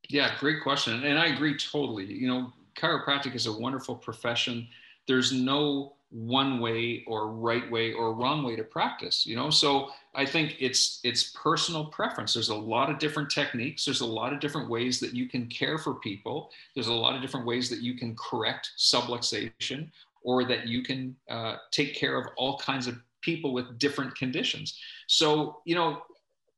Yeah, 0.08 0.34
great 0.38 0.62
question. 0.62 1.04
And 1.04 1.18
I 1.18 1.26
agree 1.26 1.56
totally. 1.56 2.06
You 2.06 2.28
know, 2.28 2.52
chiropractic 2.76 3.34
is 3.34 3.46
a 3.46 3.52
wonderful 3.52 3.94
profession. 3.94 4.68
There's 5.06 5.32
no 5.32 5.94
one 6.10 6.60
way 6.60 7.04
or 7.06 7.28
right 7.32 7.70
way 7.70 7.92
or 7.92 8.14
wrong 8.14 8.42
way 8.42 8.56
to 8.56 8.64
practice 8.64 9.26
you 9.26 9.36
know 9.36 9.50
so 9.50 9.90
i 10.14 10.24
think 10.24 10.56
it's 10.58 11.00
it's 11.04 11.32
personal 11.36 11.84
preference 11.84 12.32
there's 12.32 12.48
a 12.48 12.54
lot 12.54 12.88
of 12.88 12.98
different 12.98 13.28
techniques 13.28 13.84
there's 13.84 14.00
a 14.00 14.06
lot 14.06 14.32
of 14.32 14.40
different 14.40 14.70
ways 14.70 15.00
that 15.00 15.12
you 15.12 15.28
can 15.28 15.46
care 15.48 15.76
for 15.76 15.94
people 15.96 16.50
there's 16.74 16.86
a 16.86 16.92
lot 16.92 17.14
of 17.14 17.20
different 17.20 17.44
ways 17.44 17.68
that 17.68 17.80
you 17.82 17.94
can 17.94 18.16
correct 18.16 18.70
subluxation 18.78 19.90
or 20.22 20.44
that 20.44 20.66
you 20.66 20.82
can 20.82 21.14
uh, 21.30 21.56
take 21.70 21.94
care 21.94 22.16
of 22.16 22.26
all 22.36 22.58
kinds 22.58 22.86
of 22.86 22.96
people 23.20 23.52
with 23.52 23.78
different 23.78 24.14
conditions 24.16 24.78
so 25.08 25.60
you 25.66 25.74
know 25.74 26.00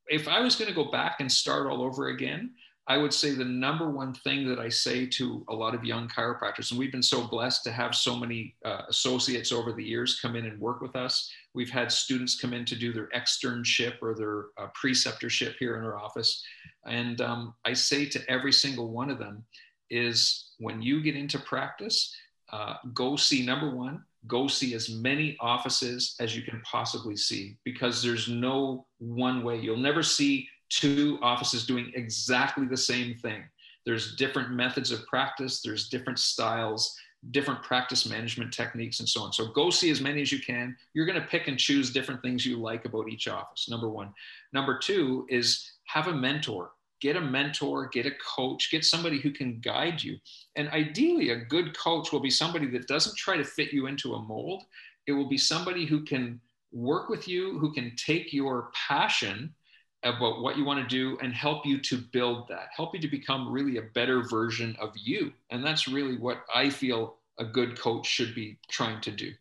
if 0.07 0.29
i 0.29 0.39
was 0.39 0.55
going 0.55 0.69
to 0.69 0.75
go 0.75 0.93
back 0.93 1.17
and 1.19 1.31
start 1.31 1.67
all 1.67 1.83
over 1.83 2.09
again 2.09 2.53
I 2.91 2.97
would 2.97 3.15
say 3.15 3.31
the 3.31 3.45
number 3.45 3.89
one 3.89 4.13
thing 4.13 4.49
that 4.49 4.59
I 4.59 4.69
say 4.69 5.07
to 5.07 5.45
a 5.49 5.55
lot 5.55 5.77
of 5.77 5.85
young 5.85 6.09
chiropractors, 6.09 6.73
and 6.73 6.79
we've 6.81 6.91
been 6.91 7.05
so 7.05 7.25
blessed 7.25 7.63
to 7.63 7.71
have 7.71 7.95
so 7.95 8.17
many 8.17 8.57
uh, 8.65 8.83
associates 8.89 9.53
over 9.53 9.73
the 9.73 9.85
years 9.85 10.19
come 10.19 10.35
in 10.35 10.45
and 10.45 10.59
work 10.59 10.81
with 10.81 10.97
us. 10.97 11.31
We've 11.55 11.71
had 11.71 11.93
students 11.93 12.35
come 12.35 12.53
in 12.53 12.65
to 12.65 12.75
do 12.75 12.93
their 12.93 13.09
externship 13.15 14.03
or 14.03 14.17
their 14.17 14.47
uh, 14.59 14.71
preceptorship 14.77 15.55
here 15.61 15.77
in 15.77 15.85
our 15.85 16.01
office. 16.01 16.43
And 16.85 17.21
um, 17.21 17.55
I 17.65 17.75
say 17.75 18.07
to 18.07 18.29
every 18.29 18.53
single 18.53 18.91
one 18.91 19.09
of 19.09 19.21
them 19.21 19.45
is 19.89 20.51
when 20.59 20.83
you 20.83 21.01
get 21.01 21.15
into 21.15 21.39
practice, 21.39 22.13
uh, 22.53 22.75
go 22.93 23.15
see 23.15 23.47
number 23.47 23.71
one, 23.71 24.03
go 24.27 24.49
see 24.49 24.75
as 24.75 24.91
many 24.91 25.37
offices 25.39 26.17
as 26.19 26.35
you 26.35 26.43
can 26.43 26.61
possibly 26.63 27.17
see 27.17 27.57
because 27.65 28.03
there's 28.03 28.29
no 28.29 28.85
one 28.99 29.45
way. 29.45 29.61
You'll 29.61 29.77
never 29.77 30.03
see 30.03 30.49
two 30.71 31.19
offices 31.21 31.67
doing 31.67 31.93
exactly 31.95 32.67
the 32.67 32.77
same 32.77 33.15
thing. 33.15 33.43
There's 33.85 34.17
different 34.17 34.51
methods 34.53 34.91
of 34.91 35.07
practice, 35.07 35.61
there's 35.63 35.89
different 35.89 36.19
styles, 36.19 36.97
different 37.33 37.63
practice 37.63 38.09
management 38.09 38.53
techniques, 38.53 39.01
and 39.01 39.09
so 39.09 39.23
on. 39.23 39.33
So 39.33 39.47
go 39.49 39.71
see 39.71 39.91
as 39.91 40.01
many 40.01 40.23
as 40.23 40.33
you 40.33 40.41
can. 40.41 40.77
You're 40.95 41.07
going 41.07 41.21
to 41.21 41.27
pick 41.27 41.49
and 41.49 41.59
choose 41.59 41.93
different 41.93 42.23
things 42.23 42.47
you 42.47 42.59
like 42.59 42.85
about 42.85 43.11
each 43.11 43.29
office, 43.29 43.69
number 43.69 43.89
one. 43.89 44.13
Number 44.53 44.79
two 44.79 45.27
is 45.29 45.73
have 45.85 46.07
a 46.07 46.15
mentor. 46.15 46.73
Get 47.01 47.17
a 47.17 47.21
mentor, 47.21 47.89
get 47.89 48.05
a 48.05 48.13
coach, 48.37 48.71
get 48.71 48.85
somebody 48.85 49.21
who 49.21 49.31
can 49.31 49.59
guide 49.61 50.03
you. 50.03 50.19
And 50.57 50.69
ideally, 50.69 51.31
a 51.31 51.37
good 51.37 51.77
coach 51.77 52.13
will 52.13 52.21
be 52.21 52.31
somebody 52.31 52.67
that 52.71 52.89
doesn't 52.89 53.17
try 53.17 53.39
to 53.39 53.45
fit 53.45 53.73
you 53.73 53.87
into 53.87 54.15
a 54.15 54.23
mold. 54.23 54.65
It 55.07 55.13
will 55.13 55.29
be 55.29 55.39
somebody 55.39 55.87
who 55.87 56.05
can 56.05 56.41
work 56.73 57.09
with 57.09 57.27
you, 57.27 57.59
who 57.59 57.73
can 57.73 57.97
take 57.97 58.35
your 58.35 58.71
passion 58.75 59.55
about 60.03 60.41
what 60.41 60.57
you 60.57 60.65
want 60.65 60.81
to 60.81 60.87
do 60.87 61.19
and 61.23 61.33
help 61.33 61.67
you 61.67 61.79
to 61.81 61.99
build 61.99 62.49
that, 62.49 62.69
help 62.75 62.95
you 62.95 63.01
to 63.01 63.09
become 63.09 63.51
really 63.51 63.77
a 63.77 63.83
better 63.83 64.23
version 64.23 64.77
of 64.81 64.93
you. 64.97 65.33
And 65.51 65.65
that's 65.65 65.87
really 65.89 66.17
what 66.17 66.45
I 66.55 66.71
feel 66.71 67.17
a 67.39 67.45
good 67.45 67.79
coach 67.79 68.07
should 68.07 68.35
be 68.35 68.59
trying 68.71 69.01
to 69.03 69.11
do. 69.11 69.33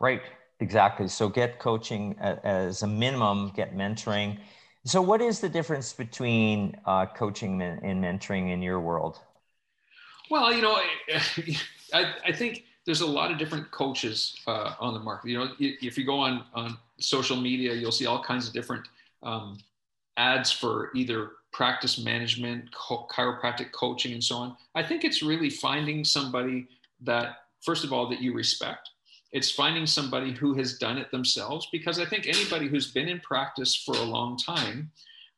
Right, 0.00 0.22
exactly. 0.60 1.08
So 1.08 1.28
get 1.28 1.58
coaching 1.58 2.16
as 2.20 2.82
a 2.82 2.86
minimum, 2.86 3.52
get 3.54 3.76
mentoring. 3.76 4.38
So, 4.84 5.00
what 5.00 5.22
is 5.22 5.38
the 5.38 5.48
difference 5.48 5.92
between 5.92 6.76
uh, 6.86 7.06
coaching 7.06 7.62
and 7.62 8.02
mentoring 8.02 8.50
in 8.50 8.60
your 8.62 8.80
world? 8.80 9.20
Well, 10.28 10.52
you 10.52 10.60
know, 10.60 10.80
I, 11.94 12.14
I 12.26 12.32
think 12.32 12.64
there's 12.84 13.00
a 13.00 13.06
lot 13.06 13.30
of 13.30 13.38
different 13.38 13.70
coaches 13.70 14.36
uh, 14.46 14.74
on 14.80 14.94
the 14.94 15.00
market. 15.00 15.30
You 15.30 15.38
know, 15.38 15.52
if 15.58 15.96
you 15.96 16.04
go 16.04 16.18
on 16.18 16.44
on 16.54 16.78
social 16.98 17.36
media, 17.36 17.74
you'll 17.74 17.92
see 17.92 18.06
all 18.06 18.22
kinds 18.22 18.48
of 18.48 18.52
different 18.52 18.88
um, 19.22 19.58
ads 20.16 20.50
for 20.50 20.90
either 20.94 21.32
practice 21.52 21.98
management, 21.98 22.70
chiropractic 22.72 23.72
coaching, 23.72 24.12
and 24.12 24.24
so 24.24 24.36
on. 24.36 24.56
I 24.74 24.82
think 24.82 25.04
it's 25.04 25.22
really 25.22 25.50
finding 25.50 26.04
somebody 26.04 26.66
that, 27.02 27.36
first 27.60 27.84
of 27.84 27.92
all, 27.92 28.08
that 28.08 28.20
you 28.20 28.32
respect. 28.34 28.88
It's 29.32 29.50
finding 29.50 29.86
somebody 29.86 30.32
who 30.32 30.54
has 30.54 30.78
done 30.78 30.98
it 30.98 31.10
themselves, 31.10 31.68
because 31.72 31.98
I 31.98 32.04
think 32.04 32.26
anybody 32.26 32.68
who's 32.68 32.90
been 32.90 33.08
in 33.08 33.20
practice 33.20 33.76
for 33.76 33.94
a 33.94 34.02
long 34.02 34.36
time 34.36 34.90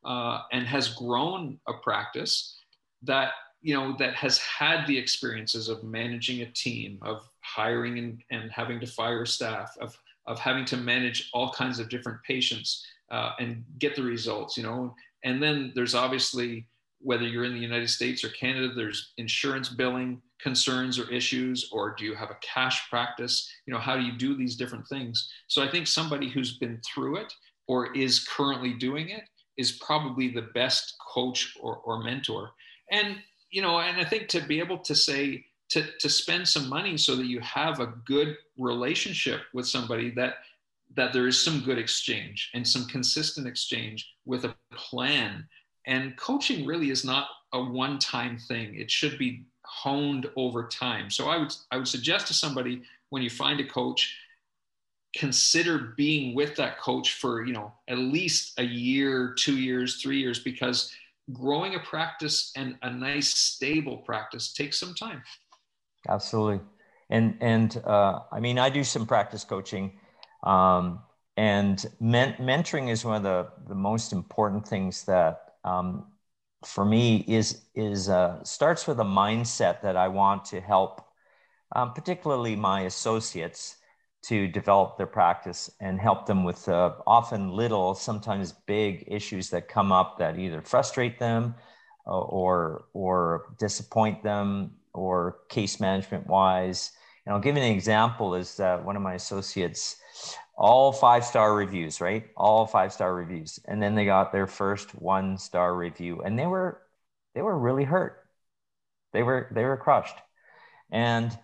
uh, 0.05 0.43
and 0.53 0.67
has 0.67 0.95
grown 0.95 1.59
a 1.69 1.75
practice 1.75 2.57
that 3.03 3.31
you 3.63 3.75
know 3.75 3.97
that 3.99 4.15
has 4.15 4.39
had 4.39 4.87
the 4.87 4.99
experiences 4.99 5.69
of 5.69 5.83
managing 5.85 6.43
a 6.43 6.51
team, 6.51 6.99
of 7.03 7.29
hiring 7.41 7.99
and, 7.99 8.23
and 8.31 8.51
having 8.51 8.79
to 8.81 8.87
fire 8.87 9.25
staff, 9.25 9.75
of 9.81 9.97
of 10.27 10.39
having 10.39 10.65
to 10.67 10.77
manage 10.77 11.31
all 11.33 11.53
kinds 11.53 11.79
of 11.79 11.89
different 11.89 12.23
patients 12.23 12.87
uh, 13.15 13.33
and 13.39 13.65
get 13.79 13.95
the 13.95 14.03
results, 14.03 14.57
you 14.57 14.65
know. 14.65 14.93
And 15.23 15.41
then 15.41 15.73
there's 15.77 15.95
obviously 15.95 16.67
whether 16.99 17.27
you're 17.27 17.45
in 17.45 17.55
the 17.55 17.61
United 17.61 17.89
States 17.89 18.25
or 18.25 18.31
Canada, 18.31 18.73
there's 18.75 19.13
insurance 19.19 19.69
billing 19.69 20.21
concerns 20.43 20.99
or 20.99 21.09
issues, 21.13 21.69
or 21.71 21.95
do 21.97 22.05
you 22.05 22.15
have 22.15 22.31
a 22.31 22.39
cash 22.43 22.89
practice? 22.91 23.49
You 23.67 23.73
know, 23.73 23.79
how 23.79 23.97
do 23.97 24.03
you 24.03 24.13
do 24.19 24.37
these 24.37 24.57
different 24.57 24.89
things? 24.89 25.31
So 25.47 25.63
I 25.63 25.71
think 25.71 25.87
somebody 25.87 26.29
who's 26.29 26.59
been 26.59 26.81
through 26.93 27.19
it 27.19 27.33
or 27.69 27.95
is 27.95 28.27
currently 28.27 28.73
doing 28.73 29.11
it 29.11 29.23
is 29.57 29.73
probably 29.73 30.29
the 30.29 30.49
best 30.55 30.95
coach 31.15 31.55
or, 31.61 31.77
or 31.85 32.03
mentor. 32.03 32.51
And 32.91 33.19
you 33.51 33.63
know, 33.63 33.79
and 33.79 34.01
I 34.01 34.05
think 34.05 34.27
to 34.31 34.41
be 34.41 34.59
able 34.59 34.79
to 34.79 34.95
say 34.97 35.45
to, 35.71 35.87
to 36.01 36.09
spend 36.09 36.49
some 36.49 36.69
money 36.69 36.97
so 36.97 37.15
that 37.15 37.27
you 37.27 37.39
have 37.41 37.79
a 37.79 37.95
good 38.05 38.37
relationship 38.59 39.43
with 39.53 39.69
somebody 39.69 40.11
that 40.17 40.35
that 40.97 41.13
there 41.13 41.27
is 41.27 41.43
some 41.43 41.61
good 41.61 41.79
exchange 41.79 42.51
and 42.55 42.67
some 42.67 42.87
consistent 42.87 43.47
exchange 43.47 44.15
with 44.25 44.45
a 44.45 44.55
plan. 44.73 45.47
And 45.87 46.17
coaching 46.17 46.67
really 46.67 46.91
is 46.91 47.05
not 47.05 47.29
a 47.53 47.63
one-time 47.63 48.39
thing. 48.39 48.75
It 48.75 48.91
should 48.91 49.19
be 49.19 49.45
honed 49.65 50.31
over 50.37 50.67
time. 50.69 51.11
So 51.11 51.29
I 51.29 51.39
would 51.39 51.55
I 51.71 51.77
would 51.77 51.89
suggest 51.89 52.27
to 52.29 52.35
somebody 52.35 52.83
when 53.11 53.23
you 53.23 53.31
find 53.31 53.61
a 53.61 53.65
coach, 53.65 54.17
consider 55.17 55.95
being 55.97 56.35
with 56.35 56.57
that 56.57 56.79
coach 56.81 57.13
for 57.15 57.45
you 57.45 57.53
know 57.53 57.73
at 57.89 57.99
least 57.99 58.59
a 58.59 58.65
year, 58.65 59.35
two 59.39 59.57
years, 59.57 60.01
three 60.03 60.19
years, 60.19 60.39
because 60.39 60.93
growing 61.33 61.75
a 61.75 61.81
practice 61.81 62.53
and 62.57 62.77
a 62.83 62.91
nice 62.91 63.35
stable 63.35 63.99
practice 63.99 64.53
takes 64.53 64.79
some 64.79 64.95
time. 64.95 65.23
Absolutely, 66.09 66.61
and 67.11 67.37
and 67.41 67.83
uh, 67.85 68.21
I 68.33 68.41
mean 68.41 68.59
I 68.59 68.71
do 68.71 68.85
some 68.85 69.07
practice 69.07 69.45
coaching 69.45 69.93
um, 70.45 71.01
and 71.37 71.85
men- 72.01 72.37
mentoring 72.41 72.91
is 72.91 73.05
one 73.05 73.17
of 73.17 73.23
the, 73.23 73.49
the 73.69 73.75
most 73.75 74.13
important 74.13 74.69
things 74.69 75.05
that 75.05 75.55
um, 75.65 76.07
for 76.65 76.85
me 76.85 77.25
is 77.27 77.63
is 77.75 78.09
uh, 78.09 78.43
starts 78.45 78.87
with 78.87 79.01
a 79.01 79.05
mindset 79.05 79.83
that 79.83 79.97
I 79.97 80.09
want 80.09 80.45
to 80.47 80.61
help, 80.61 81.05
um, 81.75 81.93
particularly 81.93 82.57
my 82.57 82.83
associates, 82.83 83.77
to 84.23 84.49
develop 84.49 84.97
their 84.97 85.07
practice 85.07 85.71
and 85.81 86.01
help 86.01 86.27
them 86.27 86.45
with 86.45 86.69
uh, 86.69 86.93
often 87.07 87.51
little, 87.51 87.95
sometimes 87.95 88.53
big 88.67 89.05
issues 89.07 89.51
that 89.51 89.69
come 89.69 89.93
up 89.93 90.19
that 90.19 90.39
either 90.39 90.63
frustrate 90.63 91.19
them 91.19 91.55
uh, 92.07 92.19
or 92.19 92.87
or 92.93 93.55
disappoint 93.59 94.23
them 94.23 94.73
or 94.93 95.39
case 95.49 95.81
management 95.81 96.27
wise. 96.27 96.93
And 97.27 97.35
I'll 97.35 97.41
give 97.41 97.57
you 97.57 97.63
an 97.63 97.73
example. 97.73 98.35
Is 98.35 98.57
that 98.57 98.85
one 98.85 98.97
of 98.97 99.03
my 99.03 99.15
associates 99.15 99.97
all 100.57 100.93
five 100.93 101.25
star 101.25 101.55
reviews, 101.55 102.01
right? 102.01 102.27
All 102.37 102.67
five 102.67 102.93
star 102.93 103.15
reviews. 103.15 103.59
And 103.65 103.83
then 103.83 103.95
they 103.95 104.05
got 104.05 104.33
their 104.33 104.47
first 104.47 104.91
one 104.95 105.39
star 105.39 105.75
review 105.75 106.23
and 106.23 106.39
they 106.39 106.47
were 106.47 106.81
they 107.35 107.43
were 107.43 107.59
really 107.59 107.85
hurt. 107.85 108.25
They 109.13 109.23
were 109.23 109.49
they 109.53 109.65
were 109.65 109.77
crushed. 109.77 110.17
And 110.91 111.37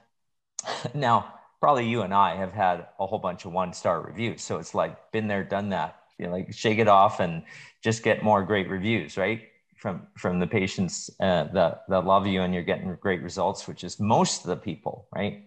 now 0.95 1.35
probably 1.61 1.89
you 1.89 2.03
and 2.03 2.15
I 2.15 2.37
have 2.37 2.53
had 2.53 2.87
a 2.99 3.07
whole 3.07 3.19
bunch 3.19 3.45
of 3.45 3.53
one 3.53 3.73
star 3.73 4.01
reviews. 4.01 4.43
So 4.43 4.59
it's 4.59 4.75
like 4.75 5.13
been 5.13 5.29
there, 5.29 5.45
done 5.45 5.71
that. 5.71 5.97
You 6.19 6.27
know, 6.27 6.33
like 6.33 6.53
shake 6.53 6.79
it 6.79 6.89
off 6.89 7.21
and 7.21 7.45
just 7.83 8.03
get 8.03 8.23
more 8.23 8.43
great 8.45 8.69
reviews, 8.69 9.17
right? 9.17 9.43
From 9.81 10.07
from 10.19 10.39
the 10.39 10.47
patients 10.47 11.09
uh, 11.21 11.45
that 11.55 11.85
that 11.89 12.05
love 12.05 12.27
you 12.27 12.43
and 12.43 12.53
you're 12.53 12.63
getting 12.63 12.95
great 13.01 13.23
results, 13.23 13.67
which 13.67 13.83
is 13.83 13.99
most 13.99 14.45
of 14.45 14.49
the 14.51 14.57
people, 14.57 15.09
right? 15.15 15.45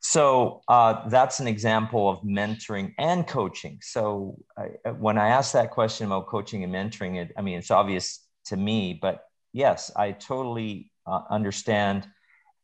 So 0.00 0.62
uh, 0.68 1.08
that's 1.08 1.40
an 1.40 1.46
example 1.46 2.08
of 2.08 2.20
mentoring 2.22 2.94
and 2.98 3.26
coaching. 3.26 3.78
So 3.82 4.38
I, 4.56 4.90
when 4.90 5.18
I 5.18 5.28
ask 5.28 5.52
that 5.52 5.70
question 5.70 6.06
about 6.06 6.26
coaching 6.26 6.64
and 6.64 6.72
mentoring, 6.72 7.16
it, 7.16 7.32
I 7.36 7.42
mean, 7.42 7.58
it's 7.58 7.70
obvious 7.70 8.26
to 8.46 8.56
me, 8.56 8.98
but 9.00 9.24
yes, 9.52 9.90
I 9.94 10.12
totally 10.12 10.90
uh, 11.06 11.20
understand 11.28 12.08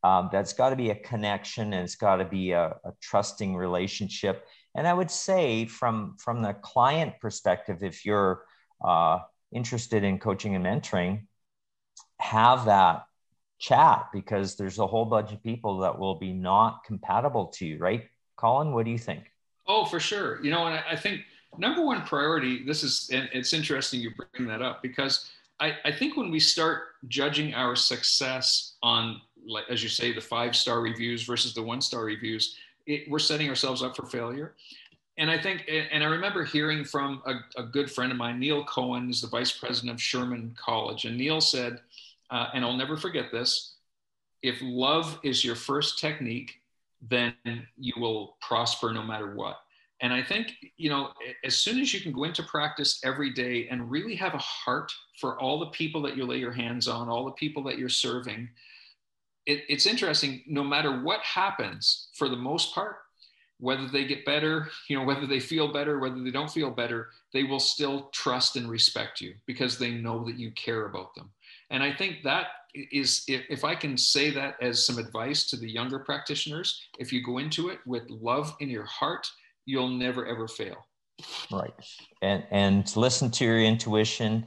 um, 0.02 0.30
that's 0.32 0.52
got 0.54 0.70
to 0.70 0.76
be 0.76 0.90
a 0.90 0.94
connection 0.94 1.72
and 1.72 1.84
it's 1.84 1.96
got 1.96 2.16
to 2.16 2.24
be 2.24 2.52
a, 2.52 2.76
a, 2.84 2.92
trusting 3.02 3.56
relationship. 3.56 4.46
And 4.74 4.86
I 4.86 4.94
would 4.94 5.10
say 5.10 5.66
from, 5.66 6.16
from 6.18 6.42
the 6.42 6.54
client 6.54 7.14
perspective, 7.20 7.82
if 7.82 8.04
you're 8.04 8.44
uh, 8.84 9.18
interested 9.52 10.04
in 10.04 10.18
coaching 10.18 10.54
and 10.54 10.64
mentoring, 10.64 11.22
have 12.20 12.66
that 12.66 13.06
chat 13.58 14.08
because 14.12 14.56
there's 14.56 14.78
a 14.78 14.86
whole 14.86 15.04
bunch 15.04 15.32
of 15.32 15.42
people 15.42 15.78
that 15.78 15.98
will 15.98 16.18
be 16.18 16.32
not 16.32 16.84
compatible 16.84 17.46
to 17.46 17.66
you, 17.66 17.78
right? 17.78 18.04
Colin, 18.36 18.72
what 18.72 18.84
do 18.84 18.90
you 18.90 18.98
think? 18.98 19.30
Oh, 19.66 19.84
for 19.84 19.98
sure. 19.98 20.42
You 20.44 20.50
know, 20.50 20.66
and 20.66 20.82
I, 20.88 20.96
think 20.96 21.22
number 21.58 21.84
one 21.84 22.02
priority, 22.02 22.64
this 22.64 22.82
is, 22.82 23.08
and 23.12 23.28
it's 23.32 23.52
interesting 23.52 24.00
you 24.00 24.12
bring 24.34 24.46
that 24.48 24.62
up 24.62 24.82
because 24.82 25.30
I, 25.58 25.74
I 25.84 25.92
think 25.92 26.16
when 26.16 26.30
we 26.30 26.38
start 26.38 26.82
judging 27.08 27.54
our 27.54 27.74
success 27.74 28.74
on, 28.82 29.20
like, 29.46 29.64
as 29.70 29.82
you 29.82 29.88
say, 29.88 30.12
the 30.12 30.20
five 30.20 30.54
star 30.54 30.80
reviews 30.80 31.22
versus 31.22 31.54
the 31.54 31.62
one 31.62 31.80
star 31.80 32.04
reviews, 32.04 32.56
it, 32.86 33.08
we're 33.08 33.18
setting 33.18 33.48
ourselves 33.48 33.82
up 33.82 33.96
for 33.96 34.06
failure. 34.06 34.54
And 35.18 35.30
I 35.30 35.40
think, 35.40 35.64
and 35.68 36.04
I 36.04 36.06
remember 36.08 36.44
hearing 36.44 36.84
from 36.84 37.22
a, 37.24 37.60
a 37.60 37.64
good 37.64 37.90
friend 37.90 38.12
of 38.12 38.18
mine, 38.18 38.38
Neil 38.38 38.64
Cohen, 38.64 39.08
is 39.08 39.22
the 39.22 39.28
vice 39.28 39.50
president 39.50 39.92
of 39.92 40.02
Sherman 40.02 40.54
College. 40.58 41.06
And 41.06 41.16
Neil 41.16 41.40
said, 41.40 41.80
uh, 42.30 42.48
and 42.52 42.64
I'll 42.64 42.76
never 42.76 42.96
forget 42.96 43.32
this 43.32 43.76
if 44.42 44.58
love 44.62 45.18
is 45.24 45.44
your 45.44 45.56
first 45.56 45.98
technique, 45.98 46.60
then 47.08 47.34
you 47.76 47.94
will 47.96 48.36
prosper 48.40 48.92
no 48.92 49.02
matter 49.02 49.34
what. 49.34 49.56
And 50.00 50.12
I 50.12 50.22
think, 50.22 50.52
you 50.76 50.90
know, 50.90 51.10
as 51.42 51.56
soon 51.56 51.80
as 51.80 51.94
you 51.94 52.00
can 52.00 52.12
go 52.12 52.24
into 52.24 52.42
practice 52.42 53.00
every 53.02 53.32
day 53.32 53.66
and 53.70 53.90
really 53.90 54.14
have 54.16 54.34
a 54.34 54.38
heart 54.38 54.92
for 55.18 55.40
all 55.40 55.58
the 55.58 55.66
people 55.66 56.02
that 56.02 56.16
you 56.16 56.26
lay 56.26 56.36
your 56.36 56.52
hands 56.52 56.86
on, 56.86 57.08
all 57.08 57.24
the 57.24 57.30
people 57.32 57.62
that 57.64 57.78
you're 57.78 57.88
serving, 57.88 58.48
it, 59.46 59.62
it's 59.68 59.86
interesting, 59.86 60.42
no 60.46 60.62
matter 60.62 61.02
what 61.02 61.20
happens, 61.20 62.08
for 62.12 62.28
the 62.28 62.36
most 62.36 62.74
part, 62.74 62.96
whether 63.58 63.88
they 63.88 64.04
get 64.04 64.24
better, 64.24 64.68
you 64.88 64.98
know, 64.98 65.04
whether 65.04 65.26
they 65.26 65.40
feel 65.40 65.72
better, 65.72 65.98
whether 65.98 66.22
they 66.22 66.30
don't 66.30 66.50
feel 66.50 66.70
better, 66.70 67.08
they 67.32 67.42
will 67.42 67.60
still 67.60 68.10
trust 68.12 68.56
and 68.56 68.68
respect 68.68 69.20
you 69.20 69.34
because 69.46 69.78
they 69.78 69.92
know 69.92 70.24
that 70.24 70.38
you 70.38 70.50
care 70.52 70.86
about 70.86 71.14
them. 71.14 71.30
And 71.70 71.82
I 71.82 71.92
think 71.92 72.22
that 72.24 72.48
is, 72.74 73.24
if, 73.26 73.64
I 73.64 73.74
can 73.74 73.96
say 73.96 74.30
that 74.30 74.56
as 74.60 74.84
some 74.84 74.98
advice 74.98 75.48
to 75.50 75.56
the 75.56 75.68
younger 75.68 75.98
practitioners, 75.98 76.80
if 76.98 77.12
you 77.12 77.22
go 77.22 77.38
into 77.38 77.70
it 77.70 77.78
with 77.86 78.08
love 78.10 78.54
in 78.60 78.68
your 78.68 78.84
heart, 78.84 79.26
you'll 79.64 79.88
never 79.88 80.26
ever 80.26 80.46
fail. 80.46 80.86
Right. 81.50 81.72
And, 82.20 82.44
and 82.50 82.96
listen 82.96 83.30
to 83.32 83.44
your 83.44 83.60
intuition. 83.60 84.46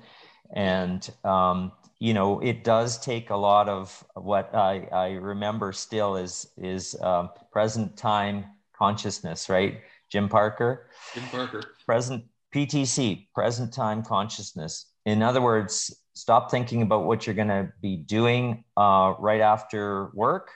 And, 0.54 1.10
um, 1.24 1.72
you 2.00 2.14
know, 2.14 2.40
it 2.40 2.64
does 2.64 3.00
take 3.00 3.32
a 3.32 3.36
lot 3.36 3.68
of 3.68 4.04
what 4.14 4.54
I, 4.56 4.88
I 4.92 5.12
remember 5.14 5.74
still 5.74 6.16
is, 6.16 6.48
is 6.58 6.96
um, 7.02 7.32
present 7.52 7.98
time 7.98 8.46
consciousness, 8.80 9.50
right? 9.50 9.82
Jim 10.10 10.30
Parker. 10.30 10.88
Jim 11.14 11.24
Parker. 11.26 11.62
Present 11.86 12.24
PTC, 12.56 13.28
present 13.36 13.72
time 13.74 14.02
consciousness. 14.04 14.92
In 15.06 15.22
other 15.22 15.42
words, 15.42 15.96
stop 16.16 16.50
thinking 16.50 16.82
about 16.82 17.06
what 17.06 17.28
you're 17.28 17.36
going 17.36 17.48
to 17.50 17.72
be 17.82 17.98
doing 17.98 18.64
uh, 18.76 19.14
right 19.20 19.42
after 19.42 20.10
work 20.14 20.50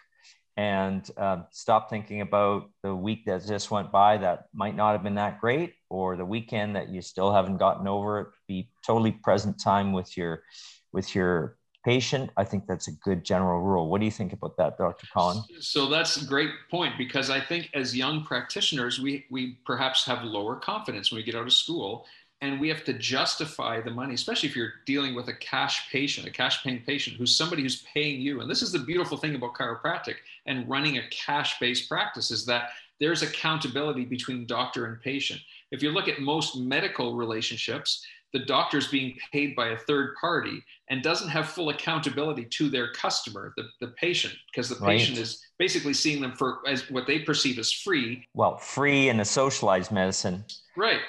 and 0.55 1.09
uh, 1.17 1.43
stop 1.51 1.89
thinking 1.89 2.21
about 2.21 2.69
the 2.83 2.93
week 2.93 3.25
that 3.25 3.45
just 3.45 3.71
went 3.71 3.91
by 3.91 4.17
that 4.17 4.45
might 4.53 4.75
not 4.75 4.91
have 4.91 5.03
been 5.03 5.15
that 5.15 5.39
great 5.41 5.73
or 5.89 6.15
the 6.15 6.25
weekend 6.25 6.75
that 6.75 6.89
you 6.89 7.01
still 7.01 7.31
haven't 7.31 7.57
gotten 7.57 7.87
over 7.87 8.19
it 8.19 8.27
be 8.47 8.69
totally 8.85 9.11
present 9.11 9.59
time 9.59 9.93
with 9.93 10.15
your 10.15 10.43
with 10.91 11.15
your 11.15 11.57
patient 11.83 12.29
i 12.37 12.43
think 12.43 12.65
that's 12.67 12.87
a 12.87 12.91
good 13.03 13.23
general 13.23 13.61
rule 13.61 13.89
what 13.89 13.99
do 13.99 14.05
you 14.05 14.11
think 14.11 14.33
about 14.33 14.55
that 14.57 14.77
dr 14.77 15.05
colin 15.13 15.43
so 15.59 15.87
that's 15.87 16.21
a 16.21 16.25
great 16.25 16.51
point 16.71 16.97
because 16.97 17.29
i 17.29 17.39
think 17.39 17.69
as 17.73 17.95
young 17.95 18.23
practitioners 18.23 18.99
we 18.99 19.25
we 19.29 19.57
perhaps 19.65 20.05
have 20.05 20.23
lower 20.23 20.55
confidence 20.55 21.11
when 21.11 21.17
we 21.17 21.23
get 21.23 21.35
out 21.35 21.45
of 21.45 21.53
school 21.53 22.05
and 22.43 22.59
we 22.59 22.67
have 22.67 22.83
to 22.83 22.91
justify 22.91 23.79
the 23.79 23.89
money, 23.89 24.13
especially 24.13 24.49
if 24.49 24.55
you're 24.55 24.73
dealing 24.85 25.15
with 25.15 25.29
a 25.29 25.33
cash 25.33 25.89
patient, 25.89 26.27
a 26.27 26.29
cash 26.29 26.61
paying 26.61 26.83
patient 26.85 27.15
who's 27.15 27.33
somebody 27.33 27.61
who's 27.61 27.83
paying 27.83 28.19
you. 28.19 28.41
And 28.41 28.51
this 28.51 28.61
is 28.61 28.73
the 28.73 28.79
beautiful 28.79 29.15
thing 29.15 29.35
about 29.35 29.53
chiropractic 29.53 30.15
and 30.45 30.69
running 30.69 30.97
a 30.97 31.07
cash 31.09 31.57
based 31.57 31.87
practice 31.87 32.31
is 32.31 32.45
that 32.47 32.71
there's 32.99 33.21
accountability 33.21 34.03
between 34.03 34.45
doctor 34.45 34.87
and 34.87 34.99
patient. 34.99 35.39
If 35.71 35.81
you 35.81 35.91
look 35.91 36.09
at 36.09 36.19
most 36.19 36.57
medical 36.57 37.15
relationships, 37.15 38.05
the 38.33 38.39
doctor's 38.39 38.87
being 38.87 39.15
paid 39.31 39.55
by 39.55 39.69
a 39.69 39.77
third 39.77 40.15
party 40.19 40.61
and 40.89 41.01
doesn't 41.01 41.29
have 41.29 41.47
full 41.47 41.69
accountability 41.69 42.45
to 42.45 42.69
their 42.69 42.91
customer, 42.93 43.53
the, 43.55 43.63
the 43.79 43.87
patient, 43.89 44.33
because 44.51 44.67
the 44.67 44.83
patient 44.83 45.17
right. 45.17 45.23
is 45.23 45.41
basically 45.59 45.93
seeing 45.93 46.21
them 46.21 46.33
for 46.33 46.59
as 46.67 46.89
what 46.89 47.07
they 47.07 47.19
perceive 47.19 47.59
as 47.59 47.71
free. 47.71 48.27
Well, 48.33 48.57
free 48.57 49.09
in 49.09 49.19
a 49.19 49.25
socialized 49.25 49.91
medicine. 49.91 50.43
Right. 50.75 51.01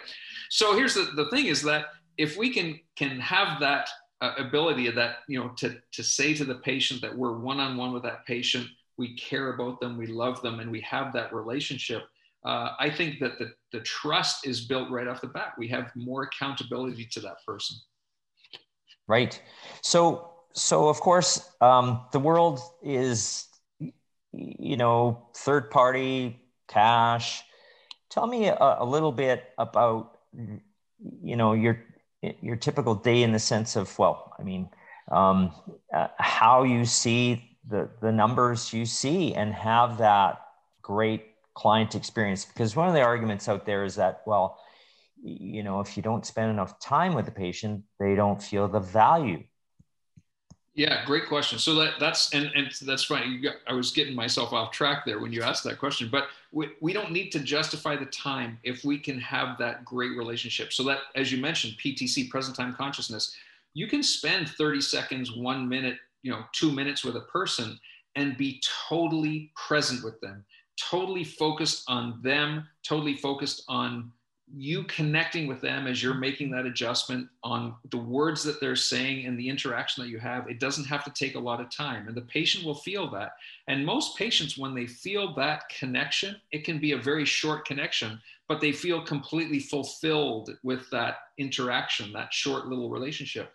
So 0.51 0.77
here's 0.77 0.95
the, 0.95 1.11
the 1.16 1.31
thing 1.31 1.47
is 1.47 1.62
that 1.62 1.87
if 2.18 2.37
we 2.37 2.51
can 2.51 2.79
can 2.97 3.18
have 3.18 3.59
that 3.61 3.89
uh, 4.20 4.35
ability 4.39 4.87
of 4.87 4.95
that, 4.95 5.16
you 5.27 5.39
know, 5.39 5.49
to, 5.57 5.77
to 5.93 6.03
say 6.03 6.35
to 6.35 6.45
the 6.45 6.57
patient 6.57 7.01
that 7.01 7.16
we're 7.16 7.39
one-on-one 7.39 7.93
with 7.93 8.03
that 8.05 8.25
patient, 8.27 8.68
we 8.97 9.16
care 9.16 9.55
about 9.55 9.81
them, 9.81 9.97
we 9.97 10.07
love 10.07 10.41
them, 10.43 10.61
and 10.61 10.70
we 10.70 10.81
have 10.83 11.12
that 11.12 11.35
relationship, 11.35 12.03
uh, 12.45 12.71
I 12.79 12.91
think 12.91 13.21
that 13.21 13.39
the, 13.39 13.53
the 13.73 13.81
trust 13.81 14.47
is 14.47 14.67
built 14.67 14.91
right 14.91 15.07
off 15.07 15.21
the 15.21 15.29
bat. 15.29 15.55
We 15.59 15.69
have 15.69 15.91
more 15.97 16.25
accountability 16.25 17.07
to 17.13 17.21
that 17.21 17.37
person. 17.47 17.77
Right. 19.07 19.41
So, 19.83 20.31
so 20.53 20.89
of 20.89 21.01
course, 21.01 21.51
um, 21.61 22.03
the 22.13 22.19
world 22.19 22.61
is, 22.83 23.47
you 24.33 24.77
know, 24.77 25.29
third 25.35 25.71
party 25.71 26.41
cash. 26.69 27.43
Tell 28.11 28.27
me 28.27 28.49
a, 28.49 28.77
a 28.79 28.85
little 28.85 29.13
bit 29.13 29.45
about 29.59 30.19
you 31.23 31.37
know 31.37 31.53
your 31.53 31.83
your 32.41 32.57
typical 32.57 32.95
day 32.95 33.23
in 33.23 33.33
the 33.33 33.39
sense 33.39 33.77
of 33.77 33.99
well 33.99 34.33
i 34.39 34.43
mean 34.43 34.69
um, 35.13 35.53
uh, 35.93 36.09
how 36.19 36.63
you 36.63 36.85
see 36.85 37.59
the 37.69 37.89
the 38.01 38.11
numbers 38.11 38.73
you 38.73 38.87
see 38.87 39.35
and 39.35 39.53
have 39.53 39.99
that 39.99 40.41
great 40.81 41.34
client 41.55 41.95
experience 41.95 42.45
because 42.45 42.75
one 42.75 42.89
of 42.89 42.95
the 42.95 43.01
arguments 43.01 43.49
out 43.49 43.65
there 43.65 43.85
is 43.85 43.95
that 43.95 44.23
well 44.27 44.59
you 45.23 45.63
know 45.63 45.81
if 45.81 45.97
you 45.97 46.03
don't 46.03 46.27
spend 46.27 46.51
enough 46.51 46.79
time 46.81 47.15
with 47.15 47.25
the 47.25 47.31
patient 47.31 47.83
they 47.99 48.15
don't 48.15 48.43
feel 48.43 48.69
the 48.69 48.81
value 48.81 49.43
yeah, 50.77 51.05
great 51.05 51.29
question. 51.29 51.61
So 51.61 51.77
that 51.77 51.95
that's 52.01 52.35
and 52.35 52.51
and 52.57 52.69
that's 52.83 53.05
fine. 53.05 53.41
Got, 53.41 53.55
I 53.69 53.75
was 53.75 53.93
getting 53.93 54.15
myself 54.15 54.53
off 54.53 54.73
track 54.73 55.05
there 55.07 55.21
when 55.21 55.33
you 55.33 55.43
asked 55.43 55.63
that 55.65 55.79
question, 55.79 56.09
but 56.11 56.27
we, 56.51 56.71
we 56.81 56.93
don't 56.93 57.13
need 57.13 57.31
to 57.31 57.39
justify 57.39 57.95
the 57.95 58.07
time 58.07 58.59
if 58.65 58.85
we 58.85 58.99
can 58.99 59.21
have 59.21 59.57
that 59.59 59.85
great 59.85 60.17
relationship. 60.17 60.73
So 60.73 60.83
that, 60.85 60.99
as 61.15 61.31
you 61.31 61.41
mentioned, 61.41 61.75
PTC, 61.79 62.29
present 62.29 62.57
time 62.57 62.75
consciousness, 62.75 63.37
you 63.75 63.87
can 63.87 64.03
spend 64.03 64.49
30 64.49 64.81
seconds, 64.81 65.37
one 65.37 65.69
minute, 65.69 65.99
you 66.23 66.33
know, 66.33 66.43
two 66.53 66.73
minutes 66.73 67.05
with 67.05 67.15
a 67.15 67.21
person 67.21 67.79
and 68.17 68.37
be 68.37 68.61
totally 68.89 69.53
present 69.55 70.03
with 70.03 70.21
them, 70.21 70.45
totally 70.77 71.25
focused 71.25 71.85
on 71.89 72.20
them, 72.22 72.66
totally 72.83 73.16
focused 73.16 73.64
on 73.68 74.12
you 74.53 74.85
connecting 74.85 75.47
with 75.47 75.61
them 75.61 75.87
as 75.87 76.03
you're 76.03 76.14
making 76.14 76.51
that 76.51 76.66
adjustment 76.66 77.27
on 77.43 77.75
the 77.91 77.97
words 77.97 78.43
that 78.45 78.61
they're 78.61 78.77
saying 78.77 79.27
and 79.27 79.39
the 79.39 79.49
interaction 79.49 80.03
that 80.03 80.11
you 80.11 80.18
have, 80.18 80.49
it 80.49 80.61
doesn't 80.61 80.85
have 80.85 81.03
to 81.03 81.11
take 81.11 81.35
a 81.35 81.41
lot 81.41 81.61
of 81.61 81.70
time. 81.70 82.07
And 82.07 82.16
the 82.16 82.22
patient 82.22 82.64
will 82.64 82.75
feel 82.75 83.11
that. 83.12 83.33
And 83.68 83.87
most 83.87 84.18
patients, 84.18 84.59
when 84.59 84.75
they 84.75 84.87
feel 84.87 85.35
that 85.35 85.68
connection, 85.70 86.37
it 86.53 86.64
can 86.64 86.79
be 86.79 86.93
a 86.93 86.99
very 86.99 87.25
short 87.25 87.64
connection, 87.64 88.20
but 88.47 88.61
they 88.61 88.72
feel 88.72 89.03
completely 89.03 89.61
fulfilled 89.61 90.51
with 90.62 90.89
that 90.91 91.16
interaction, 91.39 92.12
that 92.12 92.33
short 92.33 92.66
little 92.66 92.91
relationship. 92.91 93.53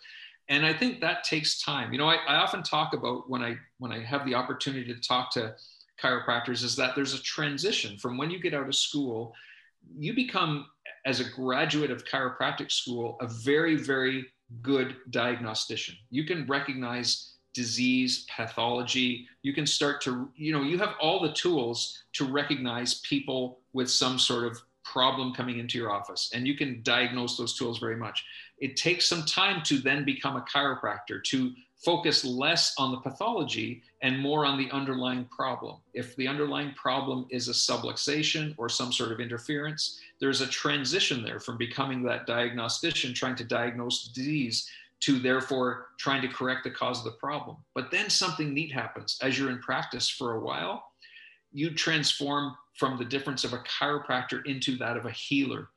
And 0.49 0.65
I 0.65 0.73
think 0.73 0.99
that 0.99 1.23
takes 1.23 1.61
time. 1.61 1.93
You 1.93 1.99
know, 1.99 2.07
I, 2.07 2.17
I 2.27 2.35
often 2.37 2.63
talk 2.63 2.93
about 2.93 3.29
when 3.29 3.43
I 3.43 3.55
when 3.77 3.91
I 3.91 4.03
have 4.03 4.25
the 4.25 4.33
opportunity 4.33 4.91
to 4.91 4.99
talk 4.99 5.31
to 5.33 5.53
chiropractors 6.01 6.63
is 6.63 6.75
that 6.75 6.95
there's 6.95 7.13
a 7.13 7.21
transition 7.21 7.97
from 7.97 8.17
when 8.17 8.29
you 8.29 8.39
get 8.39 8.53
out 8.53 8.67
of 8.67 8.75
school 8.75 9.33
you 9.97 10.13
become 10.13 10.65
as 11.05 11.19
a 11.19 11.29
graduate 11.29 11.91
of 11.91 12.05
chiropractic 12.05 12.71
school, 12.71 13.17
a 13.21 13.27
very, 13.27 13.75
very 13.75 14.25
good 14.61 14.97
diagnostician. 15.11 15.95
You 16.09 16.25
can 16.25 16.45
recognize 16.47 17.33
disease, 17.53 18.25
pathology. 18.35 19.27
You 19.41 19.53
can 19.53 19.65
start 19.65 20.01
to, 20.01 20.29
you 20.35 20.51
know, 20.51 20.61
you 20.61 20.77
have 20.77 20.95
all 21.01 21.21
the 21.21 21.33
tools 21.33 22.03
to 22.13 22.25
recognize 22.25 22.95
people 23.01 23.59
with 23.73 23.89
some 23.89 24.19
sort 24.19 24.45
of 24.45 24.61
problem 24.83 25.33
coming 25.33 25.59
into 25.59 25.77
your 25.77 25.91
office, 25.91 26.31
and 26.33 26.47
you 26.47 26.55
can 26.55 26.81
diagnose 26.83 27.37
those 27.37 27.55
tools 27.55 27.77
very 27.79 27.95
much. 27.95 28.25
It 28.57 28.75
takes 28.75 29.07
some 29.07 29.23
time 29.23 29.61
to 29.65 29.77
then 29.77 30.03
become 30.03 30.35
a 30.35 30.41
chiropractor, 30.41 31.23
to 31.25 31.53
focus 31.83 32.25
less 32.25 32.73
on 32.77 32.91
the 32.91 32.99
pathology 32.99 33.81
and 34.01 34.19
more 34.19 34.45
on 34.45 34.57
the 34.57 34.69
underlying 34.71 35.25
problem. 35.25 35.77
If 35.93 36.15
the 36.17 36.27
underlying 36.27 36.73
problem 36.73 37.25
is 37.29 37.47
a 37.47 37.53
subluxation 37.53 38.53
or 38.57 38.67
some 38.67 38.91
sort 38.91 39.11
of 39.11 39.19
interference, 39.19 39.99
there's 40.19 40.41
a 40.41 40.47
transition 40.47 41.23
there 41.23 41.39
from 41.39 41.57
becoming 41.57 42.03
that 42.03 42.27
diagnostician 42.27 43.13
trying 43.13 43.35
to 43.37 43.45
diagnose 43.45 44.09
disease 44.09 44.69
to 45.01 45.19
therefore 45.19 45.87
trying 45.97 46.21
to 46.21 46.27
correct 46.27 46.65
the 46.65 46.71
cause 46.71 46.99
of 46.99 47.05
the 47.05 47.17
problem. 47.17 47.55
But 47.73 47.89
then 47.89 48.09
something 48.09 48.53
neat 48.53 48.73
happens 48.73 49.17
as 49.21 49.39
you're 49.39 49.51
in 49.51 49.59
practice 49.59 50.09
for 50.09 50.33
a 50.33 50.41
while. 50.41 50.83
You 51.53 51.73
transform 51.73 52.55
from 52.75 52.97
the 52.97 53.05
difference 53.05 53.45
of 53.45 53.53
a 53.53 53.59
chiropractor 53.59 54.45
into 54.45 54.77
that 54.77 54.97
of 54.97 55.05
a 55.05 55.11
healer. 55.11 55.69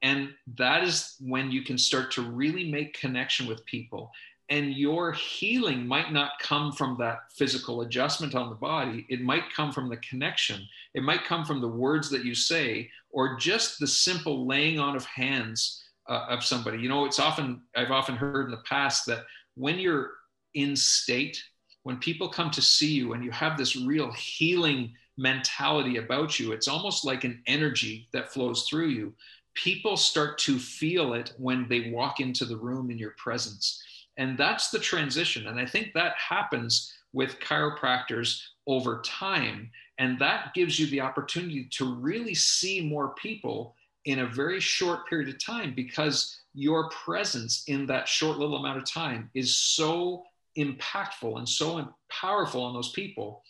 And 0.00 0.30
that 0.56 0.82
is 0.82 1.16
when 1.20 1.50
you 1.50 1.62
can 1.62 1.78
start 1.78 2.10
to 2.12 2.22
really 2.22 2.70
make 2.70 2.98
connection 2.98 3.46
with 3.46 3.64
people 3.66 4.10
and 4.48 4.74
your 4.74 5.12
healing 5.12 5.86
might 5.86 6.12
not 6.12 6.32
come 6.40 6.72
from 6.72 6.96
that 6.98 7.20
physical 7.34 7.82
adjustment 7.82 8.34
on 8.34 8.48
the 8.48 8.54
body. 8.54 9.06
It 9.08 9.22
might 9.22 9.52
come 9.54 9.72
from 9.72 9.88
the 9.88 9.96
connection. 9.98 10.66
It 10.94 11.02
might 11.02 11.24
come 11.24 11.44
from 11.44 11.60
the 11.60 11.68
words 11.68 12.10
that 12.10 12.24
you 12.24 12.34
say 12.34 12.90
or 13.10 13.36
just 13.38 13.78
the 13.78 13.86
simple 13.86 14.46
laying 14.46 14.78
on 14.78 14.96
of 14.96 15.04
hands 15.04 15.82
uh, 16.08 16.26
of 16.28 16.44
somebody. 16.44 16.78
You 16.78 16.88
know 16.88 17.04
it's 17.04 17.20
often 17.20 17.62
i've 17.76 17.90
often 17.90 18.16
heard 18.16 18.46
in 18.46 18.50
the 18.50 18.62
past 18.68 19.06
that 19.06 19.24
when 19.54 19.78
you're 19.78 20.10
in 20.54 20.74
state 20.74 21.42
when 21.84 21.96
people 21.98 22.28
come 22.28 22.50
to 22.50 22.62
see 22.62 22.92
you 22.92 23.12
and 23.12 23.24
you 23.24 23.30
have 23.30 23.56
this 23.56 23.76
real 23.76 24.12
healing 24.12 24.92
mentality 25.16 25.96
about 25.96 26.38
you 26.38 26.52
it's 26.52 26.68
almost 26.68 27.04
like 27.04 27.24
an 27.24 27.40
energy 27.46 28.08
that 28.12 28.32
flows 28.32 28.66
through 28.68 28.88
you. 28.88 29.14
People 29.54 29.96
start 29.96 30.38
to 30.38 30.58
feel 30.58 31.12
it 31.12 31.32
when 31.38 31.68
they 31.68 31.90
walk 31.90 32.20
into 32.20 32.44
the 32.44 32.56
room 32.56 32.90
in 32.90 32.98
your 32.98 33.14
presence 33.18 33.82
and 34.16 34.36
that's 34.36 34.70
the 34.70 34.78
transition. 34.78 35.46
And 35.46 35.58
I 35.58 35.66
think 35.66 35.92
that 35.94 36.14
happens 36.16 36.92
with 37.12 37.40
chiropractors 37.40 38.40
over 38.66 39.02
time. 39.04 39.70
And 39.98 40.18
that 40.18 40.54
gives 40.54 40.78
you 40.78 40.86
the 40.86 41.00
opportunity 41.00 41.68
to 41.72 41.94
really 41.94 42.34
see 42.34 42.80
more 42.80 43.14
people 43.14 43.74
in 44.04 44.20
a 44.20 44.26
very 44.26 44.60
short 44.60 45.06
period 45.08 45.28
of 45.28 45.42
time 45.42 45.74
because 45.74 46.40
your 46.54 46.88
presence 46.90 47.64
in 47.68 47.86
that 47.86 48.08
short 48.08 48.38
little 48.38 48.56
amount 48.56 48.78
of 48.78 48.90
time 48.90 49.30
is 49.34 49.56
so 49.56 50.24
impactful 50.58 51.38
and 51.38 51.48
so 51.48 51.88
powerful 52.10 52.62
on 52.62 52.74
those 52.74 52.92
people. 52.92 53.42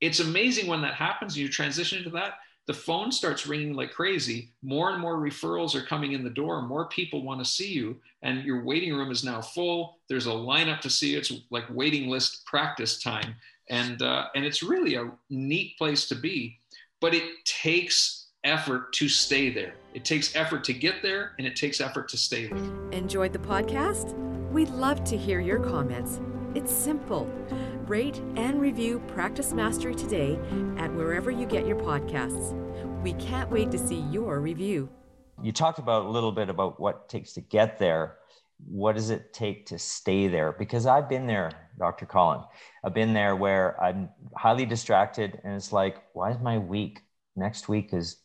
It's 0.00 0.20
amazing 0.20 0.66
when 0.66 0.82
that 0.82 0.94
happens, 0.94 1.38
you 1.38 1.48
transition 1.48 1.98
into 1.98 2.10
that 2.10 2.34
the 2.66 2.74
phone 2.74 3.12
starts 3.12 3.46
ringing 3.46 3.74
like 3.74 3.92
crazy. 3.92 4.50
More 4.62 4.90
and 4.90 5.00
more 5.00 5.18
referrals 5.18 5.74
are 5.74 5.84
coming 5.84 6.12
in 6.12 6.24
the 6.24 6.30
door. 6.30 6.62
More 6.62 6.86
people 6.88 7.22
want 7.22 7.44
to 7.44 7.50
see 7.50 7.70
you, 7.70 7.96
and 8.22 8.42
your 8.44 8.64
waiting 8.64 8.94
room 8.94 9.10
is 9.10 9.24
now 9.24 9.40
full. 9.40 9.98
There's 10.08 10.26
a 10.26 10.30
lineup 10.30 10.80
to 10.80 10.90
see 10.90 11.12
you. 11.12 11.18
It's 11.18 11.32
like 11.50 11.64
waiting 11.70 12.08
list 12.08 12.46
practice 12.46 13.02
time, 13.02 13.34
and 13.68 14.00
uh, 14.00 14.26
and 14.34 14.44
it's 14.44 14.62
really 14.62 14.94
a 14.94 15.10
neat 15.28 15.76
place 15.76 16.08
to 16.08 16.14
be. 16.14 16.58
But 17.00 17.14
it 17.14 17.24
takes 17.44 18.28
effort 18.44 18.92
to 18.94 19.08
stay 19.08 19.50
there. 19.50 19.74
It 19.94 20.04
takes 20.04 20.34
effort 20.34 20.64
to 20.64 20.72
get 20.72 21.02
there, 21.02 21.32
and 21.38 21.46
it 21.46 21.56
takes 21.56 21.80
effort 21.80 22.08
to 22.10 22.16
stay 22.16 22.46
there. 22.46 22.58
Enjoyed 22.92 23.32
the 23.32 23.38
podcast? 23.38 24.14
We'd 24.50 24.70
love 24.70 25.04
to 25.04 25.16
hear 25.16 25.40
your 25.40 25.58
comments. 25.58 26.20
It's 26.54 26.72
simple. 26.72 27.28
Rate 27.88 28.20
and 28.36 28.60
review 28.60 29.00
Practice 29.08 29.52
Mastery 29.52 29.94
today 29.94 30.38
at 30.78 30.92
wherever 30.94 31.30
you 31.30 31.44
get 31.44 31.66
your 31.66 31.76
podcasts. 31.76 32.52
We 33.02 33.12
can't 33.14 33.50
wait 33.50 33.70
to 33.72 33.78
see 33.78 34.00
your 34.10 34.40
review. 34.40 34.88
You 35.42 35.52
talked 35.52 35.78
about 35.78 36.06
a 36.06 36.08
little 36.08 36.32
bit 36.32 36.48
about 36.48 36.80
what 36.80 37.04
it 37.04 37.08
takes 37.10 37.34
to 37.34 37.40
get 37.42 37.78
there. 37.78 38.16
what 38.66 38.94
does 38.94 39.10
it 39.10 39.32
take 39.32 39.66
to 39.66 39.78
stay 39.78 40.28
there? 40.28 40.52
Because 40.52 40.86
I've 40.86 41.08
been 41.08 41.26
there, 41.26 41.50
Dr. 41.78 42.06
Colin. 42.06 42.40
I've 42.84 42.94
been 42.94 43.12
there 43.12 43.36
where 43.36 43.78
I'm 43.82 44.08
highly 44.36 44.64
distracted 44.64 45.40
and 45.44 45.54
it's 45.54 45.72
like, 45.72 45.96
why 46.14 46.30
is 46.30 46.40
my 46.40 46.58
week 46.58 47.00
next 47.36 47.68
week 47.68 47.92
is 47.92 48.16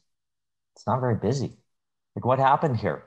it's 0.76 0.88
not 0.88 1.02
very 1.02 1.16
busy. 1.16 1.58
Like 2.16 2.26
what 2.26 2.40
happened 2.40 2.78
here? 2.78 3.04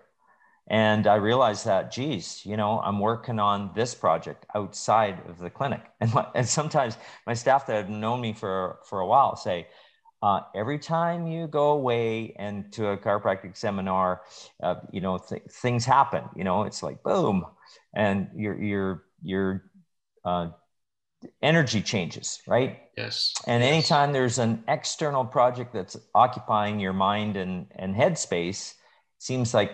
And 0.69 1.07
I 1.07 1.17
realized 1.17 1.67
that, 1.67 1.91
geez, 1.91 2.43
you 2.47 2.57
know, 2.57 2.81
I'm 2.81 3.01
working 3.01 3.39
on 3.39 3.73
this 3.75 3.95
project 3.95 4.47
outside 4.55 5.21
of 5.29 5.39
the 5.39 5.51
clinic. 5.51 5.83
And, 6.01 6.13
and 6.35 6.49
sometimes 6.49 6.97
my 7.27 7.35
staff 7.35 7.67
that 7.67 7.77
have 7.77 7.91
known 7.91 8.21
me 8.21 8.33
for, 8.33 8.79
for 8.89 9.01
a 9.01 9.07
while 9.07 9.37
say, 9.37 9.67
uh, 10.23 10.41
every 10.55 10.79
time 10.79 11.27
you 11.27 11.49
go 11.49 11.73
away 11.73 12.33
and 12.39 12.73
to 12.73 12.89
a 12.89 12.97
chiropractic 12.97 13.57
seminar, 13.57 14.23
uh, 14.63 14.77
you 14.93 15.01
know, 15.01 15.19
th- 15.19 15.43
things 15.51 15.85
happen, 15.85 16.23
you 16.37 16.45
know, 16.45 16.63
it's 16.63 16.83
like 16.83 17.03
boom, 17.03 17.45
and 17.95 18.29
your, 18.37 18.61
your, 18.63 19.05
your 19.23 19.65
uh, 20.25 20.49
energy 21.43 21.83
changes, 21.83 22.41
right? 22.47 22.81
Yes. 22.97 23.35
And 23.47 23.63
yes. 23.63 23.73
anytime 23.73 24.13
there's 24.13 24.39
an 24.39 24.63
external 24.69 25.25
project 25.25 25.73
that's 25.73 25.97
occupying 26.15 26.79
your 26.79 26.93
mind 26.93 27.37
and, 27.37 27.67
and 27.75 27.95
headspace, 27.95 28.75
seems 29.19 29.53
like 29.55 29.73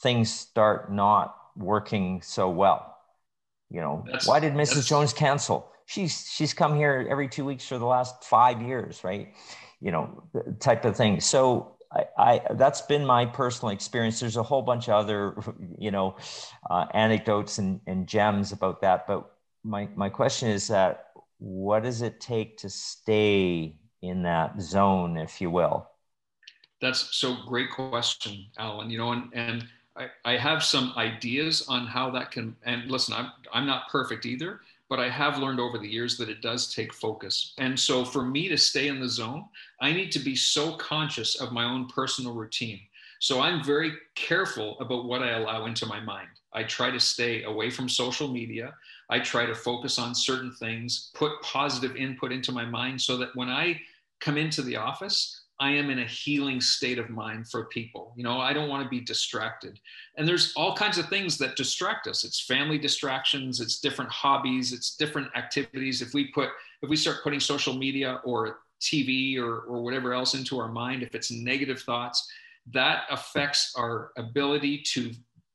things 0.00 0.32
start 0.32 0.92
not 0.92 1.36
working 1.56 2.22
so 2.22 2.50
well. 2.50 2.96
You 3.70 3.80
know, 3.80 4.04
that's, 4.10 4.26
why 4.26 4.40
did 4.40 4.52
Mrs. 4.52 4.86
Jones 4.86 5.12
cancel? 5.12 5.70
She's 5.86 6.28
she's 6.30 6.54
come 6.54 6.76
here 6.76 7.06
every 7.10 7.28
two 7.28 7.44
weeks 7.44 7.66
for 7.66 7.78
the 7.78 7.86
last 7.86 8.24
five 8.24 8.62
years, 8.62 9.02
right? 9.02 9.34
You 9.80 9.92
know, 9.92 10.22
type 10.60 10.84
of 10.84 10.96
thing. 10.96 11.20
So 11.20 11.76
I, 11.92 12.04
I, 12.18 12.40
that's 12.54 12.82
been 12.82 13.04
my 13.04 13.26
personal 13.26 13.72
experience. 13.72 14.20
There's 14.20 14.36
a 14.36 14.42
whole 14.42 14.62
bunch 14.62 14.88
of 14.88 14.94
other, 14.94 15.36
you 15.78 15.90
know, 15.90 16.16
uh, 16.70 16.86
anecdotes 16.94 17.58
and, 17.58 17.80
and 17.86 18.06
gems 18.06 18.52
about 18.52 18.80
that. 18.82 19.06
But 19.06 19.30
my 19.64 19.88
my 19.96 20.08
question 20.08 20.48
is 20.48 20.68
that 20.68 21.08
what 21.38 21.82
does 21.82 22.02
it 22.02 22.20
take 22.20 22.58
to 22.58 22.70
stay 22.70 23.76
in 24.02 24.22
that 24.22 24.60
zone, 24.60 25.16
if 25.16 25.40
you 25.40 25.50
will? 25.50 25.88
That's 26.80 27.16
so 27.16 27.36
great 27.46 27.70
question, 27.70 28.46
Alan. 28.58 28.90
You 28.90 28.98
know, 28.98 29.12
and 29.12 29.30
and 29.32 29.66
I, 29.96 30.08
I 30.24 30.36
have 30.36 30.62
some 30.62 30.92
ideas 30.96 31.64
on 31.68 31.86
how 31.86 32.10
that 32.10 32.30
can. 32.30 32.56
And 32.64 32.90
listen, 32.90 33.14
I'm 33.14 33.32
I'm 33.52 33.66
not 33.66 33.88
perfect 33.88 34.26
either, 34.26 34.60
but 34.88 35.00
I 35.00 35.08
have 35.08 35.38
learned 35.38 35.60
over 35.60 35.78
the 35.78 35.88
years 35.88 36.16
that 36.18 36.28
it 36.28 36.42
does 36.42 36.72
take 36.72 36.92
focus. 36.92 37.54
And 37.58 37.78
so 37.78 38.04
for 38.04 38.22
me 38.22 38.48
to 38.48 38.58
stay 38.58 38.88
in 38.88 39.00
the 39.00 39.08
zone, 39.08 39.46
I 39.80 39.92
need 39.92 40.12
to 40.12 40.18
be 40.18 40.36
so 40.36 40.76
conscious 40.76 41.40
of 41.40 41.52
my 41.52 41.64
own 41.64 41.88
personal 41.88 42.34
routine. 42.34 42.80
So 43.18 43.40
I'm 43.40 43.64
very 43.64 43.92
careful 44.14 44.78
about 44.78 45.06
what 45.06 45.22
I 45.22 45.30
allow 45.30 45.66
into 45.66 45.86
my 45.86 46.00
mind. 46.00 46.28
I 46.52 46.64
try 46.64 46.90
to 46.90 47.00
stay 47.00 47.44
away 47.44 47.70
from 47.70 47.88
social 47.88 48.28
media. 48.28 48.74
I 49.08 49.20
try 49.20 49.46
to 49.46 49.54
focus 49.54 49.98
on 49.98 50.14
certain 50.14 50.52
things, 50.52 51.10
put 51.14 51.40
positive 51.42 51.96
input 51.96 52.32
into 52.32 52.52
my 52.52 52.64
mind 52.64 53.00
so 53.00 53.16
that 53.16 53.34
when 53.34 53.48
I 53.48 53.80
come 54.20 54.36
into 54.36 54.62
the 54.62 54.76
office, 54.76 55.42
I 55.58 55.70
am 55.70 55.88
in 55.88 56.00
a 56.00 56.06
healing 56.06 56.60
state 56.60 56.98
of 56.98 57.08
mind 57.08 57.48
for 57.48 57.64
people. 57.66 58.12
You 58.16 58.24
know, 58.24 58.38
I 58.38 58.52
don't 58.52 58.68
want 58.68 58.82
to 58.82 58.88
be 58.88 59.00
distracted. 59.00 59.80
And 60.16 60.28
there's 60.28 60.52
all 60.54 60.76
kinds 60.76 60.98
of 60.98 61.08
things 61.08 61.38
that 61.38 61.56
distract 61.56 62.06
us. 62.06 62.24
It's 62.24 62.42
family 62.44 62.78
distractions, 62.78 63.60
it's 63.60 63.80
different 63.80 64.10
hobbies, 64.10 64.72
it's 64.72 64.96
different 64.96 65.28
activities. 65.34 66.02
If 66.02 66.12
we 66.12 66.30
put 66.32 66.50
if 66.82 66.90
we 66.90 66.96
start 66.96 67.22
putting 67.24 67.40
social 67.40 67.74
media 67.74 68.20
or 68.24 68.58
TV 68.80 69.38
or 69.38 69.60
or 69.60 69.82
whatever 69.82 70.12
else 70.12 70.34
into 70.34 70.58
our 70.58 70.68
mind, 70.68 71.02
if 71.02 71.14
it's 71.14 71.30
negative 71.30 71.80
thoughts, 71.80 72.28
that 72.72 73.04
affects 73.10 73.72
our 73.76 74.10
ability 74.18 74.82
to, 74.92 75.12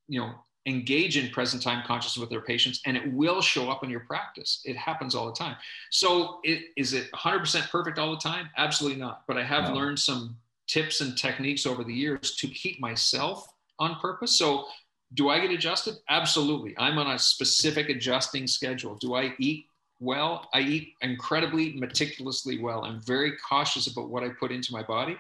you 0.08 0.20
know, 0.20 0.34
engage 0.66 1.18
in 1.18 1.30
present 1.32 1.62
time 1.62 1.84
consciousness 1.86 2.22
with 2.22 2.30
their 2.30 2.42
patients 2.42 2.82
and 2.86 2.96
it 2.96 3.12
will 3.14 3.42
show 3.42 3.70
up 3.70 3.84
in 3.84 3.90
your 3.90 4.02
practice. 4.02 4.62
It 4.64 4.78
happens 4.78 5.16
all 5.16 5.26
the 5.26 5.34
time. 5.34 5.56
So 5.90 6.40
it, 6.44 6.66
is 6.78 6.94
it 6.94 7.12
100% 7.12 7.70
perfect 7.70 7.98
all 7.98 8.12
the 8.12 8.18
time? 8.18 8.50
Absolutely 8.58 9.00
not. 9.00 9.24
But 9.28 9.38
i 9.38 9.44
have 9.44 9.70
no. 9.70 9.76
learned 9.76 10.00
some 10.00 10.38
tips 10.68 11.02
and 11.02 11.18
techniques 11.18 11.66
over 11.66 11.84
the 11.84 11.94
years 11.94 12.36
to 12.38 12.48
keep 12.48 12.80
myself 12.80 13.48
on 13.80 13.96
purpose. 13.96 14.38
So 14.38 14.66
do 15.16 15.30
i 15.30 15.40
get 15.40 15.52
adjusted? 15.52 15.96
Absolutely. 16.10 16.76
I'm 16.78 16.98
on 16.98 17.12
a 17.12 17.20
specific 17.20 17.90
adjusting 17.90 18.48
schedule. 18.48 18.96
Do 18.96 19.16
i 19.16 19.34
eat 19.40 19.66
well? 20.00 20.48
I 20.54 20.62
eat 20.62 20.94
incredibly 21.02 21.74
meticulously 21.74 22.60
well. 22.60 22.84
I'm 22.86 23.02
very 23.02 23.34
cautious 23.38 23.88
about 23.88 24.10
what 24.10 24.24
i 24.24 24.30
put 24.30 24.52
into 24.52 24.74
my 24.74 24.84
body 24.84 25.18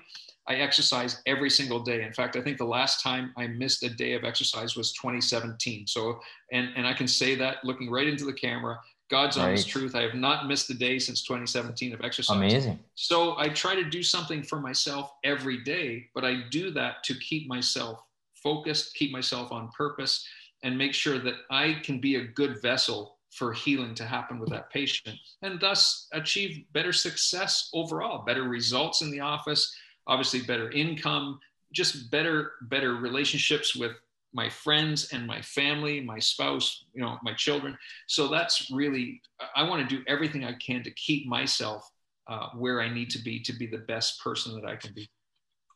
I 0.47 0.55
exercise 0.55 1.21
every 1.25 1.49
single 1.49 1.79
day. 1.79 2.03
In 2.03 2.13
fact, 2.13 2.35
I 2.35 2.41
think 2.41 2.57
the 2.57 2.65
last 2.65 3.03
time 3.03 3.31
I 3.37 3.47
missed 3.47 3.83
a 3.83 3.89
day 3.89 4.13
of 4.13 4.23
exercise 4.23 4.75
was 4.75 4.91
2017. 4.93 5.87
So, 5.87 6.19
and, 6.51 6.69
and 6.75 6.87
I 6.87 6.93
can 6.93 7.07
say 7.07 7.35
that 7.35 7.57
looking 7.63 7.91
right 7.91 8.07
into 8.07 8.25
the 8.25 8.33
camera, 8.33 8.79
God's 9.09 9.37
right. 9.37 9.49
honest 9.49 9.67
truth. 9.67 9.93
I 9.93 10.01
have 10.01 10.15
not 10.15 10.47
missed 10.47 10.69
a 10.69 10.73
day 10.73 10.97
since 10.97 11.21
2017 11.23 11.93
of 11.93 12.01
exercise. 12.01 12.37
Amazing. 12.37 12.79
So 12.95 13.37
I 13.37 13.49
try 13.49 13.75
to 13.75 13.83
do 13.83 14.01
something 14.01 14.41
for 14.41 14.59
myself 14.59 15.11
every 15.23 15.63
day, 15.63 16.05
but 16.15 16.23
I 16.23 16.43
do 16.49 16.71
that 16.71 17.03
to 17.03 17.15
keep 17.15 17.47
myself 17.47 18.01
focused, 18.41 18.95
keep 18.95 19.11
myself 19.11 19.51
on 19.51 19.69
purpose, 19.77 20.25
and 20.63 20.77
make 20.77 20.93
sure 20.93 21.19
that 21.19 21.35
I 21.51 21.81
can 21.83 21.99
be 21.99 22.15
a 22.15 22.25
good 22.25 22.61
vessel 22.61 23.17
for 23.31 23.53
healing 23.53 23.95
to 23.95 24.05
happen 24.05 24.39
with 24.39 24.49
that 24.49 24.69
patient 24.69 25.17
and 25.41 25.59
thus 25.59 26.07
achieve 26.11 26.65
better 26.73 26.91
success 26.91 27.69
overall, 27.73 28.25
better 28.25 28.43
results 28.43 29.01
in 29.01 29.09
the 29.09 29.21
office, 29.21 29.73
obviously 30.07 30.41
better 30.41 30.71
income, 30.71 31.39
just 31.73 32.11
better 32.11 32.53
better 32.63 32.95
relationships 32.95 33.75
with 33.75 33.93
my 34.33 34.49
friends 34.49 35.11
and 35.11 35.27
my 35.27 35.41
family, 35.41 35.99
my 35.99 36.19
spouse, 36.19 36.85
you 36.93 37.01
know, 37.01 37.17
my 37.23 37.33
children. 37.33 37.77
So 38.07 38.27
that's 38.27 38.71
really 38.71 39.21
I 39.55 39.63
want 39.63 39.87
to 39.87 39.95
do 39.95 40.03
everything 40.07 40.45
I 40.45 40.53
can 40.53 40.83
to 40.83 40.91
keep 40.91 41.27
myself 41.27 41.89
uh, 42.27 42.47
where 42.55 42.81
I 42.81 42.93
need 42.93 43.09
to 43.11 43.19
be 43.19 43.39
to 43.41 43.53
be 43.53 43.67
the 43.67 43.79
best 43.79 44.21
person 44.21 44.55
that 44.55 44.67
I 44.67 44.75
can 44.75 44.93
be. 44.93 45.09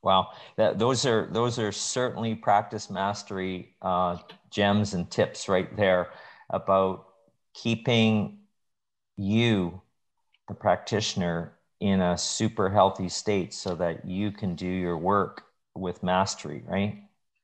Wow, 0.04 0.34
that, 0.58 0.78
those 0.78 1.06
are 1.06 1.28
those 1.32 1.58
are 1.58 1.72
certainly 1.72 2.36
practice 2.36 2.90
mastery 2.90 3.76
uh, 3.82 4.18
gems 4.52 4.94
and 4.94 5.10
tips 5.10 5.50
right 5.50 5.76
there 5.76 6.10
about 6.52 7.08
keeping 7.56 8.38
you, 9.18 9.82
the 10.48 10.54
practitioner, 10.54 11.58
in 11.86 12.02
a 12.02 12.18
super 12.18 12.68
healthy 12.68 13.08
state 13.08 13.54
so 13.54 13.76
that 13.76 14.06
you 14.06 14.32
can 14.32 14.56
do 14.56 14.66
your 14.66 14.98
work 14.98 15.44
with 15.76 16.02
mastery, 16.02 16.64
right? 16.66 16.98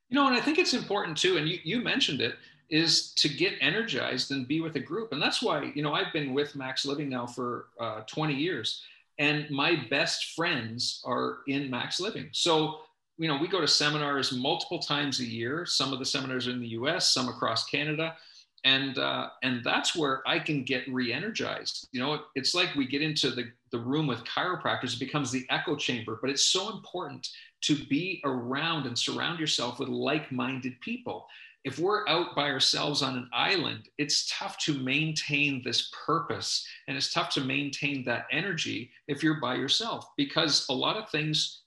You 0.09 0.15
know, 0.15 0.27
and 0.27 0.35
I 0.35 0.41
think 0.41 0.57
it's 0.57 0.73
important 0.73 1.15
too, 1.15 1.37
and 1.37 1.47
you, 1.47 1.59
you 1.63 1.79
mentioned 1.79 2.21
it, 2.21 2.35
is 2.69 3.13
to 3.13 3.29
get 3.29 3.53
energized 3.61 4.31
and 4.31 4.47
be 4.47 4.59
with 4.59 4.75
a 4.77 4.79
group. 4.79 5.11
And 5.11 5.21
that's 5.21 5.43
why, 5.43 5.71
you 5.75 5.83
know, 5.83 5.93
I've 5.93 6.11
been 6.11 6.33
with 6.33 6.55
Max 6.55 6.85
Living 6.85 7.07
now 7.07 7.27
for 7.27 7.67
uh, 7.79 8.01
20 8.07 8.33
years, 8.33 8.81
and 9.19 9.47
my 9.51 9.75
best 9.91 10.33
friends 10.33 11.03
are 11.05 11.39
in 11.47 11.69
Max 11.69 11.99
Living. 11.99 12.29
So, 12.31 12.79
you 13.19 13.27
know, 13.27 13.37
we 13.37 13.47
go 13.47 13.61
to 13.61 13.67
seminars 13.67 14.31
multiple 14.31 14.79
times 14.79 15.19
a 15.19 15.25
year. 15.25 15.67
Some 15.67 15.93
of 15.93 15.99
the 15.99 16.05
seminars 16.05 16.47
are 16.47 16.51
in 16.51 16.59
the 16.59 16.69
US, 16.69 17.13
some 17.13 17.29
across 17.29 17.65
Canada 17.65 18.15
and 18.63 18.97
uh, 18.97 19.29
and 19.43 19.63
that's 19.63 19.95
where 19.95 20.21
I 20.27 20.39
can 20.39 20.63
get 20.63 20.87
re-energized. 20.91 21.87
You 21.91 22.01
know, 22.01 22.21
it's 22.35 22.53
like 22.53 22.73
we 22.75 22.87
get 22.87 23.01
into 23.01 23.31
the 23.31 23.51
the 23.71 23.79
room 23.79 24.07
with 24.07 24.23
chiropractors; 24.23 24.93
it 24.93 24.99
becomes 24.99 25.31
the 25.31 25.45
echo 25.49 25.75
chamber. 25.75 26.19
But 26.21 26.29
it's 26.29 26.45
so 26.45 26.69
important 26.69 27.27
to 27.61 27.75
be 27.85 28.21
around 28.25 28.87
and 28.87 28.97
surround 28.97 29.39
yourself 29.39 29.79
with 29.79 29.89
like-minded 29.89 30.79
people. 30.81 31.27
If 31.63 31.77
we're 31.77 32.07
out 32.07 32.35
by 32.35 32.49
ourselves 32.49 33.03
on 33.03 33.15
an 33.15 33.29
island, 33.31 33.87
it's 33.99 34.27
tough 34.35 34.57
to 34.59 34.73
maintain 34.73 35.61
this 35.63 35.91
purpose, 36.05 36.65
and 36.87 36.97
it's 36.97 37.13
tough 37.13 37.29
to 37.31 37.41
maintain 37.41 38.03
that 38.05 38.25
energy 38.31 38.91
if 39.07 39.21
you're 39.21 39.39
by 39.39 39.55
yourself 39.55 40.09
because 40.17 40.65
a 40.69 40.73
lot 40.73 40.97
of 40.97 41.09
things 41.09 41.61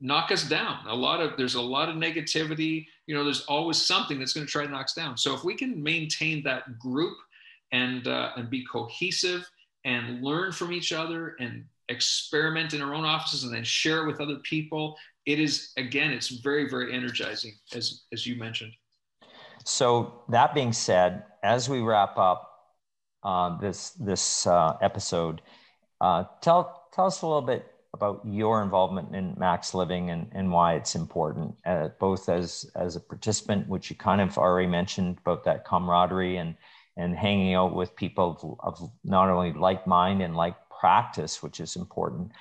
knock 0.00 0.30
us 0.30 0.48
down. 0.48 0.86
A 0.86 0.94
lot 0.94 1.20
of 1.20 1.36
there's 1.36 1.54
a 1.54 1.62
lot 1.62 1.88
of 1.88 1.96
negativity. 1.96 2.86
You 3.06 3.14
know, 3.14 3.24
there's 3.24 3.44
always 3.46 3.84
something 3.84 4.18
that's 4.18 4.32
going 4.32 4.46
to 4.46 4.52
try 4.52 4.64
to 4.64 4.70
knock 4.70 4.84
us 4.84 4.94
down. 4.94 5.16
So 5.16 5.34
if 5.34 5.44
we 5.44 5.54
can 5.54 5.82
maintain 5.82 6.42
that 6.44 6.78
group 6.78 7.16
and 7.72 8.06
uh, 8.06 8.32
and 8.36 8.50
be 8.50 8.64
cohesive 8.64 9.48
and 9.84 10.22
learn 10.22 10.52
from 10.52 10.72
each 10.72 10.92
other 10.92 11.36
and 11.40 11.64
experiment 11.88 12.74
in 12.74 12.82
our 12.82 12.94
own 12.94 13.04
offices 13.04 13.44
and 13.44 13.54
then 13.54 13.64
share 13.64 14.02
it 14.02 14.06
with 14.06 14.20
other 14.20 14.36
people, 14.42 14.96
it 15.26 15.40
is 15.40 15.72
again, 15.76 16.10
it's 16.10 16.28
very 16.28 16.68
very 16.68 16.92
energizing 16.92 17.52
as 17.74 18.04
as 18.12 18.26
you 18.26 18.36
mentioned. 18.36 18.72
So 19.64 20.22
that 20.30 20.54
being 20.54 20.72
said, 20.72 21.24
as 21.42 21.68
we 21.68 21.80
wrap 21.80 22.16
up 22.16 22.50
uh, 23.22 23.58
this 23.58 23.90
this 23.90 24.46
uh, 24.46 24.76
episode, 24.80 25.42
uh, 26.00 26.24
tell 26.40 26.88
tell 26.92 27.06
us 27.06 27.22
a 27.22 27.26
little 27.26 27.42
bit 27.42 27.66
about 27.94 28.20
your 28.24 28.62
involvement 28.62 29.14
in 29.14 29.34
Max 29.38 29.74
Living 29.74 30.10
and, 30.10 30.28
and 30.32 30.52
why 30.52 30.74
it's 30.74 30.94
important, 30.94 31.54
uh, 31.66 31.88
both 31.98 32.28
as 32.28 32.70
as 32.76 32.96
a 32.96 33.00
participant, 33.00 33.68
which 33.68 33.90
you 33.90 33.96
kind 33.96 34.20
of 34.20 34.38
already 34.38 34.68
mentioned 34.68 35.18
about 35.18 35.44
that 35.44 35.64
camaraderie 35.64 36.36
and 36.36 36.54
and 36.98 37.16
hanging 37.16 37.54
out 37.54 37.74
with 37.74 37.96
people 37.96 38.58
of, 38.60 38.90
not 39.04 39.30
only 39.30 39.52
like 39.52 39.86
mind 39.86 40.20
and 40.20 40.36
like 40.36 40.56
practice, 40.80 41.42
which 41.42 41.60
is 41.60 41.76
important, 41.76 42.32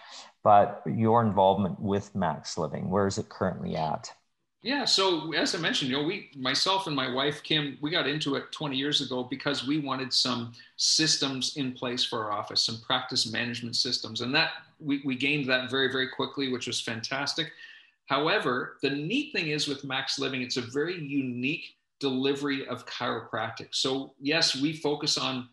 but 0.43 0.81
your 0.85 1.21
involvement 1.21 1.79
with 1.79 2.13
Max 2.15 2.57
Living. 2.57 2.89
Where 2.89 3.07
is 3.07 3.17
it 3.19 3.29
currently 3.29 3.75
at? 3.75 4.11
Yeah. 4.63 4.85
So 4.85 5.31
as 5.33 5.53
I 5.53 5.59
mentioned, 5.59 5.91
you 5.91 5.97
know, 5.97 6.03
we, 6.03 6.31
myself 6.35 6.87
and 6.87 6.95
my 6.95 7.09
wife 7.09 7.43
Kim, 7.43 7.77
we 7.79 7.91
got 7.91 8.07
into 8.07 8.35
it 8.35 8.51
20 8.51 8.75
years 8.75 9.01
ago 9.01 9.23
because 9.23 9.67
we 9.67 9.79
wanted 9.79 10.11
some 10.11 10.51
systems 10.75 11.55
in 11.55 11.71
place 11.71 12.03
for 12.03 12.25
our 12.25 12.31
office, 12.31 12.63
some 12.63 12.81
practice 12.85 13.31
management 13.31 13.75
systems, 13.75 14.21
and 14.21 14.33
that 14.33 14.49
we, 14.79 15.01
we 15.05 15.15
gained 15.15 15.47
that 15.49 15.69
very, 15.69 15.91
very 15.91 16.09
quickly, 16.09 16.51
which 16.51 16.65
was 16.65 16.81
fantastic. 16.81 17.51
However, 18.07 18.77
the 18.81 18.89
neat 18.89 19.33
thing 19.33 19.49
is 19.49 19.67
with 19.67 19.83
Max 19.83 20.17
Living, 20.17 20.41
it's 20.41 20.57
a 20.57 20.61
very 20.61 20.99
unique 20.99 21.76
delivery 21.99 22.67
of 22.67 22.85
chiropractic. 22.85 23.69
So 23.71 24.13
yes, 24.19 24.59
we 24.59 24.73
focus 24.73 25.17
on 25.17 25.49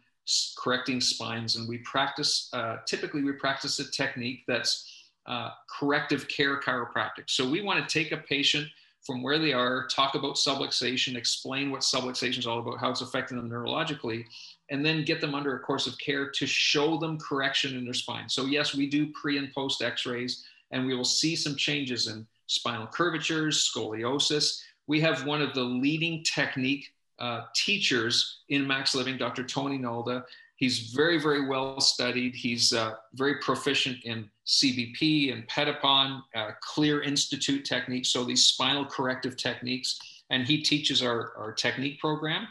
correcting 0.58 1.00
spines 1.00 1.56
and 1.56 1.68
we 1.68 1.78
practice. 1.78 2.48
Uh, 2.52 2.76
typically, 2.86 3.22
we 3.22 3.32
practice 3.32 3.78
a 3.78 3.90
technique 3.90 4.44
that's 4.46 4.90
uh, 5.26 5.50
corrective 5.68 6.28
care 6.28 6.60
chiropractic. 6.60 7.28
So 7.28 7.48
we 7.48 7.62
want 7.62 7.86
to 7.86 7.98
take 7.98 8.12
a 8.12 8.18
patient 8.18 8.68
from 9.04 9.22
where 9.22 9.38
they 9.38 9.52
are, 9.52 9.86
talk 9.88 10.14
about 10.14 10.36
subluxation, 10.36 11.14
explain 11.14 11.70
what 11.70 11.82
subluxation 11.82 12.38
is 12.38 12.46
all 12.46 12.60
about, 12.60 12.80
how 12.80 12.90
it's 12.90 13.02
affecting 13.02 13.36
them 13.36 13.50
neurologically, 13.50 14.24
and 14.70 14.84
then 14.84 15.04
get 15.04 15.20
them 15.20 15.34
under 15.34 15.56
a 15.56 15.60
course 15.60 15.86
of 15.86 15.98
care 15.98 16.30
to 16.30 16.46
show 16.46 16.96
them 16.96 17.18
correction 17.18 17.76
in 17.76 17.84
their 17.84 17.92
spine. 17.92 18.28
So, 18.30 18.46
yes, 18.46 18.74
we 18.74 18.88
do 18.88 19.12
pre 19.12 19.36
and 19.36 19.52
post 19.52 19.82
x 19.82 20.06
rays, 20.06 20.44
and 20.70 20.86
we 20.86 20.96
will 20.96 21.04
see 21.04 21.36
some 21.36 21.54
changes 21.54 22.08
in 22.08 22.26
spinal 22.46 22.86
curvatures, 22.86 23.70
scoliosis. 23.70 24.60
We 24.86 25.00
have 25.00 25.26
one 25.26 25.42
of 25.42 25.54
the 25.54 25.62
leading 25.62 26.22
technique 26.24 26.94
uh, 27.18 27.42
teachers 27.54 28.40
in 28.48 28.66
Max 28.66 28.94
Living, 28.94 29.16
Dr. 29.16 29.44
Tony 29.44 29.78
Nalda. 29.78 30.24
He's 30.56 30.90
very, 30.92 31.18
very 31.18 31.46
well 31.46 31.80
studied. 31.80 32.34
He's 32.34 32.72
uh, 32.72 32.94
very 33.14 33.36
proficient 33.40 34.04
in 34.04 34.30
CBP 34.46 35.32
and 35.32 35.46
Pettibon, 35.48 36.22
uh, 36.34 36.50
Clear 36.60 37.02
Institute 37.02 37.64
techniques, 37.64 38.08
so 38.08 38.24
these 38.24 38.46
spinal 38.46 38.84
corrective 38.84 39.36
techniques. 39.36 39.98
And 40.30 40.46
he 40.46 40.62
teaches 40.62 41.02
our, 41.02 41.32
our 41.36 41.52
technique 41.52 42.00
program. 42.00 42.48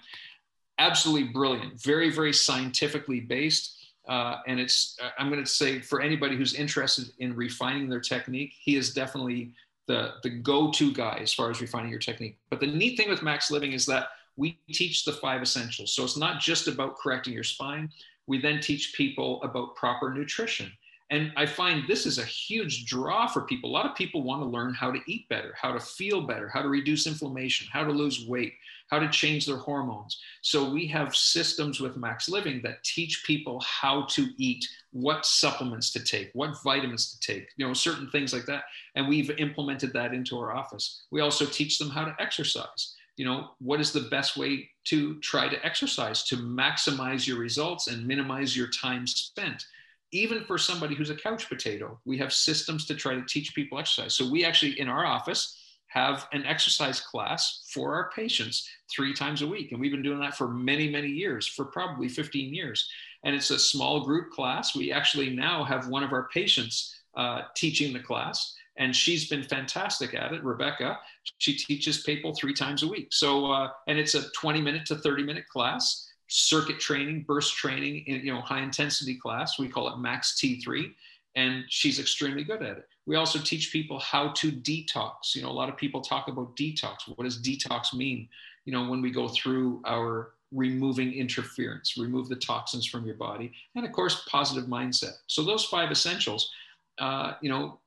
Absolutely 0.79 1.29
brilliant, 1.29 1.81
very, 1.81 2.09
very 2.09 2.33
scientifically 2.33 3.19
based. 3.19 3.77
Uh, 4.07 4.37
and 4.47 4.59
it's, 4.59 4.97
uh, 5.01 5.09
I'm 5.17 5.29
going 5.29 5.43
to 5.43 5.49
say, 5.49 5.79
for 5.79 6.01
anybody 6.01 6.35
who's 6.35 6.55
interested 6.55 7.05
in 7.19 7.35
refining 7.35 7.87
their 7.89 8.01
technique, 8.01 8.53
he 8.59 8.75
is 8.75 8.93
definitely 8.93 9.53
the, 9.87 10.13
the 10.23 10.29
go 10.29 10.71
to 10.71 10.93
guy 10.93 11.19
as 11.21 11.33
far 11.33 11.51
as 11.51 11.61
refining 11.61 11.91
your 11.91 11.99
technique. 11.99 12.37
But 12.49 12.59
the 12.59 12.67
neat 12.67 12.97
thing 12.97 13.09
with 13.09 13.23
Max 13.23 13.51
Living 13.51 13.73
is 13.73 13.85
that 13.87 14.07
we 14.37 14.59
teach 14.71 15.05
the 15.05 15.13
five 15.13 15.41
essentials. 15.41 15.93
So 15.93 16.03
it's 16.03 16.17
not 16.17 16.39
just 16.39 16.67
about 16.67 16.97
correcting 16.97 17.33
your 17.33 17.43
spine. 17.43 17.89
We 18.27 18.41
then 18.41 18.59
teach 18.59 18.93
people 18.95 19.41
about 19.43 19.75
proper 19.75 20.13
nutrition. 20.13 20.71
And 21.09 21.31
I 21.35 21.45
find 21.45 21.87
this 21.87 22.05
is 22.05 22.17
a 22.17 22.25
huge 22.25 22.85
draw 22.85 23.27
for 23.27 23.41
people. 23.41 23.69
A 23.69 23.73
lot 23.73 23.85
of 23.85 23.95
people 23.95 24.23
want 24.23 24.41
to 24.41 24.47
learn 24.47 24.73
how 24.73 24.91
to 24.91 24.99
eat 25.05 25.29
better, 25.29 25.53
how 25.59 25.71
to 25.71 25.79
feel 25.79 26.21
better, 26.21 26.47
how 26.47 26.61
to 26.61 26.69
reduce 26.69 27.05
inflammation, 27.05 27.67
how 27.71 27.83
to 27.83 27.91
lose 27.91 28.25
weight, 28.27 28.53
how 28.89 28.99
to 28.99 29.09
change 29.09 29.45
their 29.45 29.57
hormones. 29.57 30.19
So 30.41 30.69
we 30.69 30.87
have 30.87 31.15
systems 31.15 31.79
with 31.79 31.97
Max 31.97 32.29
Living 32.29 32.61
that 32.63 32.83
teach 32.83 33.23
people 33.25 33.61
how 33.61 34.05
to 34.11 34.27
eat, 34.37 34.67
what 34.91 35.25
supplements 35.25 35.91
to 35.93 36.03
take, 36.03 36.31
what 36.33 36.61
vitamins 36.63 37.13
to 37.13 37.33
take, 37.33 37.49
you 37.57 37.67
know, 37.67 37.73
certain 37.73 38.09
things 38.09 38.33
like 38.33 38.45
that. 38.45 38.63
And 38.95 39.07
we've 39.07 39.31
implemented 39.37 39.93
that 39.93 40.13
into 40.13 40.37
our 40.39 40.55
office. 40.55 41.03
We 41.11 41.21
also 41.21 41.45
teach 41.45 41.77
them 41.79 41.89
how 41.89 42.05
to 42.05 42.15
exercise 42.19 42.95
you 43.15 43.25
know 43.25 43.51
what 43.59 43.79
is 43.79 43.91
the 43.91 44.07
best 44.09 44.37
way 44.37 44.67
to 44.85 45.19
try 45.19 45.47
to 45.47 45.63
exercise 45.63 46.23
to 46.23 46.35
maximize 46.37 47.27
your 47.27 47.37
results 47.37 47.87
and 47.87 48.07
minimize 48.07 48.57
your 48.57 48.69
time 48.69 49.05
spent 49.05 49.67
even 50.13 50.45
for 50.45 50.57
somebody 50.57 50.95
who's 50.95 51.09
a 51.09 51.15
couch 51.15 51.49
potato 51.49 51.99
we 52.05 52.17
have 52.17 52.31
systems 52.31 52.85
to 52.85 52.95
try 52.95 53.15
to 53.15 53.25
teach 53.27 53.53
people 53.53 53.79
exercise. 53.79 54.13
So 54.13 54.29
we 54.29 54.45
actually 54.45 54.79
in 54.79 54.87
our 54.87 55.05
office 55.05 55.57
have 55.87 56.27
an 56.31 56.45
exercise 56.45 56.99
class 56.99 57.65
for 57.71 57.93
our 57.93 58.09
patients 58.15 58.67
three 58.89 59.13
times 59.13 59.43
a 59.43 59.47
week. 59.47 59.71
And 59.71 59.79
we've 59.79 59.91
been 59.91 60.01
doing 60.01 60.19
that 60.21 60.37
for 60.37 60.47
many 60.47 60.89
many 60.89 61.09
years 61.09 61.47
for 61.47 61.65
probably 61.65 62.07
15 62.07 62.53
years. 62.53 62.89
And 63.25 63.35
it's 63.35 63.51
a 63.51 63.59
small 63.59 64.05
group 64.05 64.31
class. 64.31 64.75
We 64.75 64.91
actually 64.91 65.35
now 65.35 65.63
have 65.63 65.87
one 65.87 66.03
of 66.03 66.13
our 66.13 66.27
patients 66.29 66.95
uh, 67.15 67.41
teaching 67.55 67.93
the 67.93 67.99
class. 67.99 68.55
And 68.77 68.95
she's 68.95 69.29
been 69.29 69.43
fantastic 69.43 70.15
at 70.15 70.33
it 70.33 70.43
rebecca. 70.43 70.99
She 71.37 71.55
teaches 71.55 72.01
people 72.01 72.33
three 72.33 72.55
times 72.55 72.81
a 72.81 72.87
week. 72.87 73.09
So 73.11 73.51
uh, 73.51 73.69
and 73.87 73.99
it's 73.99 74.15
a 74.15 74.29
20 74.31 74.61
minute 74.61 74.85
to 74.87 74.95
30 74.95 75.23
minute 75.23 75.47
class 75.47 76.02
circuit 76.27 76.79
training 76.79 77.23
burst 77.27 77.55
training 77.55 78.03
in 78.07 78.25
you 78.25 78.33
know 78.33 78.41
high 78.41 78.61
intensity 78.61 79.15
class. 79.15 79.59
We 79.59 79.69
call 79.69 79.87
it 79.89 79.97
max 79.97 80.39
t3 80.39 80.93
and 81.35 81.63
she's 81.67 81.99
extremely 81.99 82.43
good 82.43 82.61
at 82.61 82.77
it. 82.77 82.87
We 83.05 83.15
also 83.15 83.39
teach 83.39 83.71
people 83.71 83.99
how 83.99 84.29
to 84.33 84.51
detox. 84.51 85.35
You 85.35 85.43
know 85.43 85.49
a 85.49 85.51
lot 85.51 85.69
of 85.69 85.77
people 85.77 86.01
talk 86.01 86.27
about 86.27 86.55
detox. 86.55 87.07
What 87.15 87.23
does 87.23 87.41
detox 87.41 87.93
mean? 87.93 88.27
You 88.65 88.73
know 88.73 88.87
when 88.87 89.01
we 89.01 89.11
go 89.11 89.27
through 89.27 89.81
our 89.85 90.33
removing 90.51 91.11
interference 91.13 91.97
remove 91.97 92.29
the 92.29 92.35
toxins 92.35 92.85
from 92.85 93.07
your 93.07 93.15
body 93.15 93.51
and 93.75 93.85
of 93.85 93.91
course 93.91 94.23
positive 94.29 94.69
mindset. 94.69 95.13
So 95.25 95.43
those 95.43 95.65
five 95.65 95.91
essentials 95.91 96.51
uh, 96.99 97.33
you 97.41 97.49
know 97.49 97.79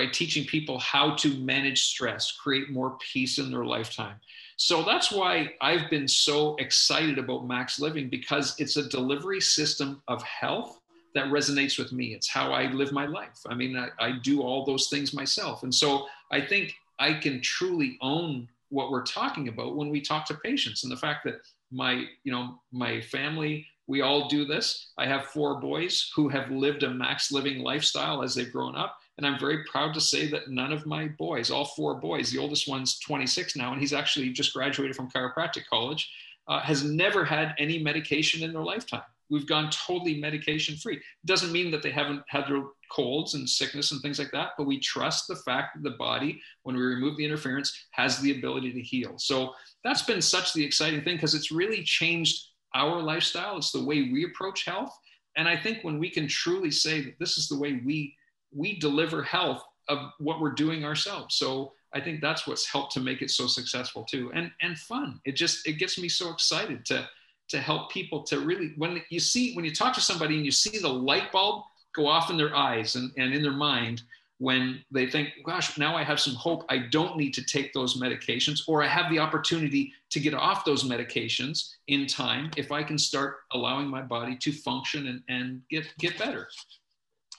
by 0.00 0.06
teaching 0.06 0.46
people 0.46 0.78
how 0.78 1.14
to 1.14 1.28
manage 1.40 1.82
stress, 1.82 2.32
create 2.32 2.70
more 2.70 2.96
peace 3.12 3.36
in 3.36 3.50
their 3.50 3.66
lifetime. 3.66 4.14
So 4.56 4.82
that's 4.82 5.12
why 5.12 5.52
I've 5.60 5.90
been 5.90 6.08
so 6.08 6.56
excited 6.56 7.18
about 7.18 7.46
Max 7.46 7.78
Living 7.78 8.08
because 8.08 8.54
it's 8.58 8.78
a 8.78 8.88
delivery 8.88 9.42
system 9.42 10.00
of 10.08 10.22
health 10.22 10.80
that 11.14 11.26
resonates 11.26 11.78
with 11.78 11.92
me. 11.92 12.14
It's 12.14 12.30
how 12.30 12.50
I 12.50 12.70
live 12.70 12.92
my 12.92 13.04
life. 13.04 13.40
I 13.46 13.54
mean, 13.54 13.76
I, 13.76 13.88
I 13.98 14.12
do 14.22 14.40
all 14.40 14.64
those 14.64 14.88
things 14.88 15.12
myself. 15.12 15.64
And 15.64 15.74
so 15.74 16.06
I 16.30 16.40
think 16.40 16.72
I 16.98 17.12
can 17.12 17.42
truly 17.42 17.98
own 18.00 18.48
what 18.70 18.90
we're 18.90 19.04
talking 19.04 19.48
about 19.48 19.76
when 19.76 19.90
we 19.90 20.00
talk 20.00 20.24
to 20.26 20.34
patients 20.34 20.82
and 20.82 20.90
the 20.90 20.96
fact 20.96 21.24
that 21.24 21.42
my, 21.70 22.06
you 22.24 22.32
know, 22.32 22.58
my 22.72 23.02
family, 23.02 23.66
we 23.86 24.00
all 24.00 24.28
do 24.28 24.46
this. 24.46 24.92
I 24.96 25.06
have 25.06 25.26
four 25.26 25.60
boys 25.60 26.10
who 26.16 26.30
have 26.30 26.50
lived 26.50 26.84
a 26.84 26.90
max 26.90 27.30
living 27.30 27.62
lifestyle 27.62 28.22
as 28.22 28.34
they've 28.34 28.50
grown 28.50 28.76
up. 28.76 28.99
And 29.20 29.26
I'm 29.26 29.38
very 29.38 29.64
proud 29.64 29.92
to 29.92 30.00
say 30.00 30.28
that 30.28 30.48
none 30.48 30.72
of 30.72 30.86
my 30.86 31.08
boys, 31.08 31.50
all 31.50 31.66
four 31.66 31.96
boys, 31.96 32.30
the 32.30 32.38
oldest 32.38 32.66
one's 32.66 32.98
26 33.00 33.54
now, 33.54 33.70
and 33.70 33.78
he's 33.78 33.92
actually 33.92 34.30
just 34.30 34.54
graduated 34.54 34.96
from 34.96 35.10
chiropractic 35.10 35.66
college, 35.68 36.10
uh, 36.48 36.60
has 36.60 36.84
never 36.84 37.22
had 37.22 37.54
any 37.58 37.82
medication 37.82 38.42
in 38.42 38.54
their 38.54 38.62
lifetime. 38.62 39.02
We've 39.28 39.46
gone 39.46 39.68
totally 39.68 40.18
medication 40.18 40.74
free. 40.74 41.02
Doesn't 41.26 41.52
mean 41.52 41.70
that 41.70 41.82
they 41.82 41.90
haven't 41.90 42.22
had 42.28 42.48
their 42.48 42.62
colds 42.90 43.34
and 43.34 43.46
sickness 43.46 43.92
and 43.92 44.00
things 44.00 44.18
like 44.18 44.30
that, 44.30 44.52
but 44.56 44.66
we 44.66 44.80
trust 44.80 45.28
the 45.28 45.36
fact 45.36 45.74
that 45.74 45.82
the 45.82 45.98
body, 45.98 46.40
when 46.62 46.74
we 46.74 46.80
remove 46.80 47.18
the 47.18 47.26
interference, 47.26 47.88
has 47.90 48.20
the 48.20 48.38
ability 48.38 48.72
to 48.72 48.80
heal. 48.80 49.18
So 49.18 49.52
that's 49.84 50.00
been 50.00 50.22
such 50.22 50.54
the 50.54 50.64
exciting 50.64 51.02
thing 51.02 51.16
because 51.16 51.34
it's 51.34 51.52
really 51.52 51.84
changed 51.84 52.42
our 52.74 53.02
lifestyle. 53.02 53.58
It's 53.58 53.70
the 53.70 53.84
way 53.84 54.08
we 54.10 54.24
approach 54.24 54.64
health. 54.64 54.98
And 55.36 55.46
I 55.46 55.58
think 55.58 55.84
when 55.84 55.98
we 55.98 56.08
can 56.08 56.26
truly 56.26 56.70
say 56.70 57.02
that 57.02 57.18
this 57.18 57.36
is 57.36 57.48
the 57.48 57.58
way 57.58 57.82
we 57.84 58.14
we 58.54 58.78
deliver 58.78 59.22
health 59.22 59.62
of 59.88 59.98
what 60.18 60.40
we're 60.40 60.52
doing 60.52 60.84
ourselves. 60.84 61.36
So 61.36 61.72
I 61.92 62.00
think 62.00 62.20
that's 62.20 62.46
what's 62.46 62.66
helped 62.66 62.92
to 62.92 63.00
make 63.00 63.22
it 63.22 63.30
so 63.30 63.46
successful 63.46 64.04
too, 64.04 64.30
and 64.34 64.50
and 64.62 64.78
fun. 64.78 65.20
It 65.24 65.32
just 65.32 65.66
it 65.66 65.74
gets 65.74 65.98
me 65.98 66.08
so 66.08 66.30
excited 66.30 66.84
to 66.86 67.08
to 67.48 67.60
help 67.60 67.90
people 67.90 68.22
to 68.22 68.40
really 68.40 68.72
when 68.76 69.02
you 69.10 69.20
see 69.20 69.54
when 69.54 69.64
you 69.64 69.74
talk 69.74 69.94
to 69.94 70.00
somebody 70.00 70.36
and 70.36 70.44
you 70.44 70.52
see 70.52 70.78
the 70.78 70.88
light 70.88 71.32
bulb 71.32 71.64
go 71.94 72.06
off 72.06 72.30
in 72.30 72.36
their 72.36 72.54
eyes 72.54 72.94
and, 72.94 73.10
and 73.16 73.34
in 73.34 73.42
their 73.42 73.52
mind 73.52 74.02
when 74.40 74.82
they 74.90 75.06
think, 75.06 75.28
gosh, 75.44 75.76
now 75.76 75.94
I 75.94 76.02
have 76.02 76.18
some 76.18 76.34
hope. 76.34 76.64
I 76.70 76.78
don't 76.90 77.18
need 77.18 77.34
to 77.34 77.44
take 77.44 77.74
those 77.74 78.00
medications, 78.00 78.60
or 78.66 78.82
I 78.82 78.86
have 78.86 79.10
the 79.10 79.18
opportunity 79.18 79.92
to 80.08 80.18
get 80.18 80.32
off 80.32 80.64
those 80.64 80.82
medications 80.82 81.74
in 81.88 82.06
time 82.06 82.50
if 82.56 82.72
I 82.72 82.82
can 82.82 82.96
start 82.96 83.40
allowing 83.52 83.86
my 83.86 84.00
body 84.00 84.38
to 84.38 84.50
function 84.50 85.08
and, 85.08 85.22
and 85.28 85.60
get, 85.68 85.92
get 85.98 86.18
better. 86.18 86.48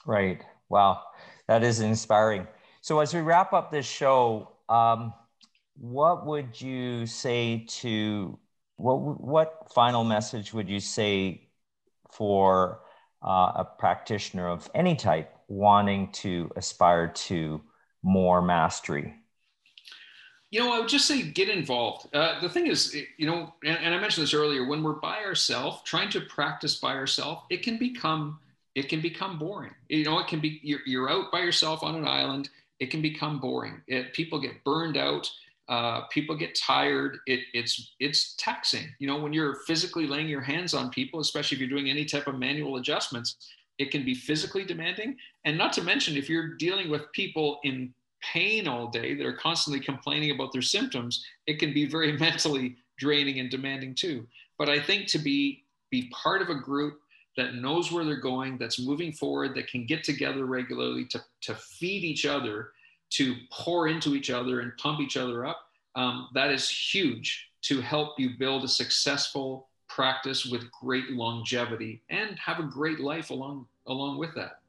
Right. 0.06 0.42
Wow, 0.72 1.02
that 1.48 1.62
is 1.62 1.80
inspiring. 1.80 2.46
So, 2.80 3.00
as 3.00 3.12
we 3.12 3.20
wrap 3.20 3.52
up 3.52 3.70
this 3.70 3.84
show, 3.84 4.52
um, 4.70 5.12
what 5.76 6.24
would 6.24 6.58
you 6.58 7.04
say 7.04 7.66
to 7.82 8.38
what 8.76 8.96
what 8.96 9.70
final 9.74 10.02
message 10.02 10.54
would 10.54 10.70
you 10.70 10.80
say 10.80 11.50
for 12.10 12.80
uh, 13.22 13.52
a 13.56 13.68
practitioner 13.78 14.48
of 14.48 14.70
any 14.74 14.96
type 14.96 15.36
wanting 15.46 16.10
to 16.12 16.50
aspire 16.56 17.08
to 17.08 17.60
more 18.02 18.40
mastery? 18.40 19.14
You 20.50 20.60
know, 20.60 20.72
I 20.72 20.78
would 20.78 20.88
just 20.88 21.06
say 21.06 21.20
get 21.20 21.50
involved. 21.50 22.08
Uh, 22.14 22.40
the 22.40 22.48
thing 22.48 22.66
is, 22.66 22.96
you 23.18 23.26
know, 23.26 23.52
and, 23.62 23.76
and 23.76 23.94
I 23.94 23.98
mentioned 23.98 24.22
this 24.22 24.32
earlier, 24.32 24.66
when 24.66 24.82
we're 24.82 24.94
by 24.94 25.18
ourselves, 25.22 25.82
trying 25.84 26.08
to 26.10 26.22
practice 26.22 26.76
by 26.76 26.94
ourselves, 26.94 27.42
it 27.50 27.62
can 27.62 27.76
become 27.76 28.38
it 28.74 28.88
can 28.88 29.00
become 29.00 29.38
boring. 29.38 29.72
You 29.88 30.04
know, 30.04 30.18
it 30.18 30.28
can 30.28 30.40
be 30.40 30.60
you're, 30.62 30.80
you're 30.86 31.10
out 31.10 31.30
by 31.30 31.40
yourself 31.40 31.82
on 31.82 31.94
an 31.94 32.06
island. 32.06 32.48
It 32.80 32.90
can 32.90 33.02
become 33.02 33.38
boring. 33.38 33.80
It, 33.86 34.12
people 34.12 34.40
get 34.40 34.64
burned 34.64 34.96
out. 34.96 35.30
Uh, 35.68 36.02
people 36.08 36.36
get 36.36 36.54
tired. 36.54 37.18
It, 37.26 37.40
it's 37.54 37.94
it's 38.00 38.34
taxing. 38.38 38.88
You 38.98 39.06
know, 39.06 39.18
when 39.18 39.32
you're 39.32 39.56
physically 39.66 40.06
laying 40.06 40.28
your 40.28 40.40
hands 40.40 40.74
on 40.74 40.90
people, 40.90 41.20
especially 41.20 41.56
if 41.56 41.60
you're 41.60 41.70
doing 41.70 41.90
any 41.90 42.04
type 42.04 42.26
of 42.26 42.38
manual 42.38 42.76
adjustments, 42.76 43.36
it 43.78 43.90
can 43.90 44.04
be 44.04 44.14
physically 44.14 44.64
demanding. 44.64 45.16
And 45.44 45.56
not 45.56 45.72
to 45.74 45.82
mention, 45.82 46.16
if 46.16 46.28
you're 46.28 46.56
dealing 46.56 46.90
with 46.90 47.12
people 47.12 47.60
in 47.64 47.92
pain 48.22 48.68
all 48.68 48.88
day, 48.88 49.14
that 49.14 49.26
are 49.26 49.32
constantly 49.32 49.80
complaining 49.80 50.30
about 50.30 50.52
their 50.52 50.62
symptoms, 50.62 51.24
it 51.46 51.58
can 51.58 51.72
be 51.72 51.86
very 51.86 52.12
mentally 52.18 52.76
draining 52.98 53.38
and 53.38 53.50
demanding 53.50 53.94
too. 53.94 54.26
But 54.58 54.68
I 54.68 54.80
think 54.80 55.08
to 55.08 55.18
be 55.18 55.64
be 55.90 56.10
part 56.10 56.40
of 56.40 56.48
a 56.48 56.54
group 56.54 57.01
that 57.36 57.54
knows 57.54 57.90
where 57.90 58.04
they're 58.04 58.16
going, 58.16 58.58
that's 58.58 58.78
moving 58.78 59.12
forward, 59.12 59.54
that 59.54 59.68
can 59.68 59.86
get 59.86 60.04
together 60.04 60.44
regularly 60.44 61.06
to, 61.06 61.22
to 61.42 61.54
feed 61.54 62.04
each 62.04 62.26
other, 62.26 62.72
to 63.10 63.34
pour 63.50 63.88
into 63.88 64.14
each 64.14 64.30
other 64.30 64.60
and 64.60 64.76
pump 64.76 65.00
each 65.00 65.16
other 65.16 65.46
up, 65.46 65.60
um, 65.94 66.28
that 66.34 66.50
is 66.50 66.68
huge 66.68 67.50
to 67.62 67.80
help 67.80 68.18
you 68.18 68.30
build 68.38 68.64
a 68.64 68.68
successful 68.68 69.68
practice 69.88 70.46
with 70.46 70.70
great 70.70 71.10
longevity 71.10 72.02
and 72.10 72.38
have 72.38 72.58
a 72.58 72.62
great 72.62 72.98
life 73.00 73.30
along 73.30 73.66
along 73.86 74.18
with 74.18 74.34
that. 74.34 74.60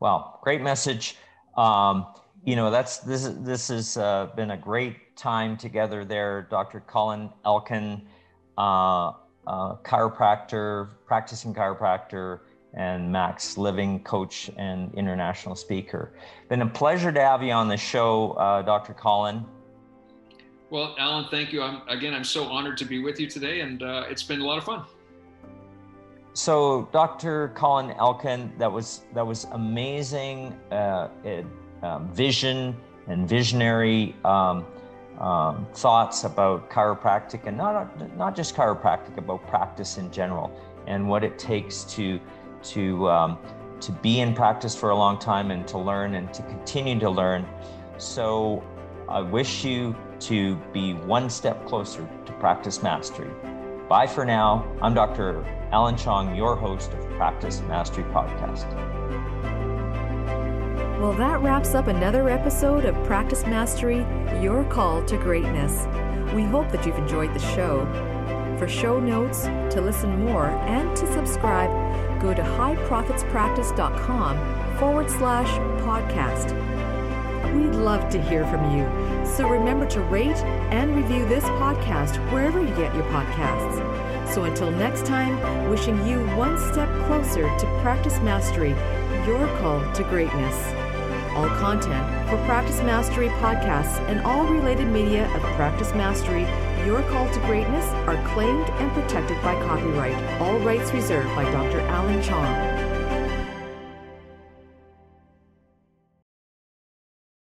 Well, 0.00 0.38
great 0.42 0.60
message. 0.60 1.16
Um, 1.56 2.06
you 2.44 2.54
know, 2.54 2.70
that's 2.70 2.98
this 2.98 3.28
this 3.40 3.68
has 3.68 3.96
uh, 3.96 4.28
been 4.36 4.52
a 4.52 4.56
great 4.56 5.16
time 5.16 5.56
together 5.56 6.04
there, 6.04 6.46
Dr. 6.50 6.80
Colin 6.80 7.30
Elkin, 7.44 8.06
uh, 8.56 9.12
uh, 9.46 9.76
chiropractor, 9.76 10.88
practicing 11.06 11.54
chiropractor, 11.54 12.40
and 12.74 13.10
Max 13.10 13.56
Living 13.56 14.02
coach 14.02 14.50
and 14.56 14.92
international 14.94 15.56
speaker. 15.56 16.12
Been 16.48 16.62
a 16.62 16.68
pleasure 16.68 17.10
to 17.10 17.20
have 17.20 17.42
you 17.42 17.52
on 17.52 17.68
the 17.68 17.76
show, 17.76 18.32
uh, 18.32 18.62
Dr. 18.62 18.92
Colin. 18.92 19.44
Well, 20.68 20.94
Alan, 20.98 21.26
thank 21.30 21.52
you. 21.52 21.62
I'm, 21.62 21.86
again, 21.88 22.12
I'm 22.12 22.24
so 22.24 22.44
honored 22.44 22.76
to 22.78 22.84
be 22.84 23.02
with 23.02 23.18
you 23.20 23.28
today, 23.28 23.60
and 23.60 23.82
uh, 23.82 24.04
it's 24.10 24.22
been 24.22 24.40
a 24.40 24.44
lot 24.44 24.58
of 24.58 24.64
fun. 24.64 24.84
So, 26.34 26.88
Dr. 26.92 27.52
Colin 27.54 27.92
Elkin, 27.92 28.52
that 28.58 28.70
was 28.70 29.04
that 29.14 29.26
was 29.26 29.44
amazing 29.52 30.52
uh, 30.70 31.08
it, 31.24 31.46
um, 31.82 32.12
vision 32.12 32.76
and 33.06 33.26
visionary 33.26 34.14
um, 34.22 34.66
um, 35.18 35.66
thoughts 35.74 36.24
about 36.24 36.70
chiropractic, 36.70 37.46
and 37.46 37.56
not 37.56 38.16
not 38.16 38.36
just 38.36 38.54
chiropractic, 38.54 39.16
about 39.16 39.46
practice 39.46 39.98
in 39.98 40.10
general, 40.10 40.50
and 40.86 41.08
what 41.08 41.24
it 41.24 41.38
takes 41.38 41.84
to 41.84 42.20
to 42.64 43.08
um, 43.08 43.38
to 43.80 43.92
be 43.92 44.20
in 44.20 44.34
practice 44.34 44.74
for 44.74 44.90
a 44.90 44.96
long 44.96 45.18
time 45.18 45.50
and 45.50 45.66
to 45.68 45.78
learn 45.78 46.14
and 46.14 46.32
to 46.34 46.42
continue 46.42 46.98
to 47.00 47.10
learn. 47.10 47.46
So, 47.98 48.62
I 49.08 49.20
wish 49.20 49.64
you 49.64 49.96
to 50.20 50.56
be 50.72 50.94
one 50.94 51.30
step 51.30 51.66
closer 51.66 52.08
to 52.24 52.32
practice 52.34 52.82
mastery. 52.82 53.30
Bye 53.88 54.06
for 54.06 54.24
now. 54.24 54.66
I'm 54.82 54.94
Dr. 54.94 55.44
Alan 55.70 55.96
Chong, 55.96 56.34
your 56.34 56.56
host 56.56 56.92
of 56.92 57.08
Practice 57.10 57.60
Mastery 57.68 58.04
Podcast. 58.04 58.95
Well, 60.98 61.12
that 61.18 61.42
wraps 61.42 61.74
up 61.74 61.88
another 61.88 62.30
episode 62.30 62.86
of 62.86 62.94
Practice 63.04 63.44
Mastery 63.44 63.98
Your 64.40 64.64
Call 64.64 65.04
to 65.04 65.18
Greatness. 65.18 65.86
We 66.34 66.44
hope 66.44 66.72
that 66.72 66.86
you've 66.86 66.96
enjoyed 66.96 67.34
the 67.34 67.38
show. 67.38 67.84
For 68.58 68.66
show 68.66 68.98
notes, 68.98 69.42
to 69.74 69.82
listen 69.82 70.24
more, 70.24 70.46
and 70.46 70.96
to 70.96 71.06
subscribe, 71.12 71.68
go 72.22 72.32
to 72.32 72.40
highprofitspractice.com 72.40 74.78
forward 74.78 75.10
slash 75.10 75.50
podcast. 75.84 76.54
We'd 77.54 77.74
love 77.74 78.08
to 78.08 78.18
hear 78.18 78.46
from 78.46 78.74
you. 78.74 78.88
So 79.26 79.50
remember 79.50 79.84
to 79.88 80.00
rate 80.00 80.42
and 80.72 80.96
review 80.96 81.28
this 81.28 81.44
podcast 81.44 82.16
wherever 82.32 82.58
you 82.58 82.74
get 82.74 82.94
your 82.94 83.04
podcasts. 83.04 83.82
So 84.32 84.44
until 84.44 84.70
next 84.70 85.04
time, 85.04 85.68
wishing 85.68 86.06
you 86.06 86.24
one 86.36 86.56
step 86.72 86.88
closer 87.04 87.42
to 87.42 87.66
practice 87.82 88.18
mastery, 88.20 88.74
your 89.26 89.46
call 89.58 89.82
to 89.92 90.02
greatness. 90.04 90.85
All 91.36 91.48
content 91.58 92.30
for 92.30 92.38
Practice 92.46 92.80
Mastery 92.80 93.28
podcasts 93.28 93.98
and 94.08 94.22
all 94.22 94.46
related 94.46 94.86
media 94.86 95.26
of 95.34 95.42
Practice 95.54 95.92
Mastery, 95.92 96.44
Your 96.86 97.02
Call 97.10 97.30
to 97.30 97.40
Greatness 97.40 97.84
are 98.08 98.16
claimed 98.28 98.70
and 98.80 98.90
protected 98.92 99.36
by 99.42 99.52
copyright. 99.66 100.16
All 100.40 100.58
rights 100.60 100.92
reserved 100.92 101.28
by 101.36 101.44
Dr. 101.52 101.80
Alan 101.80 102.22
Chong. 102.22 102.75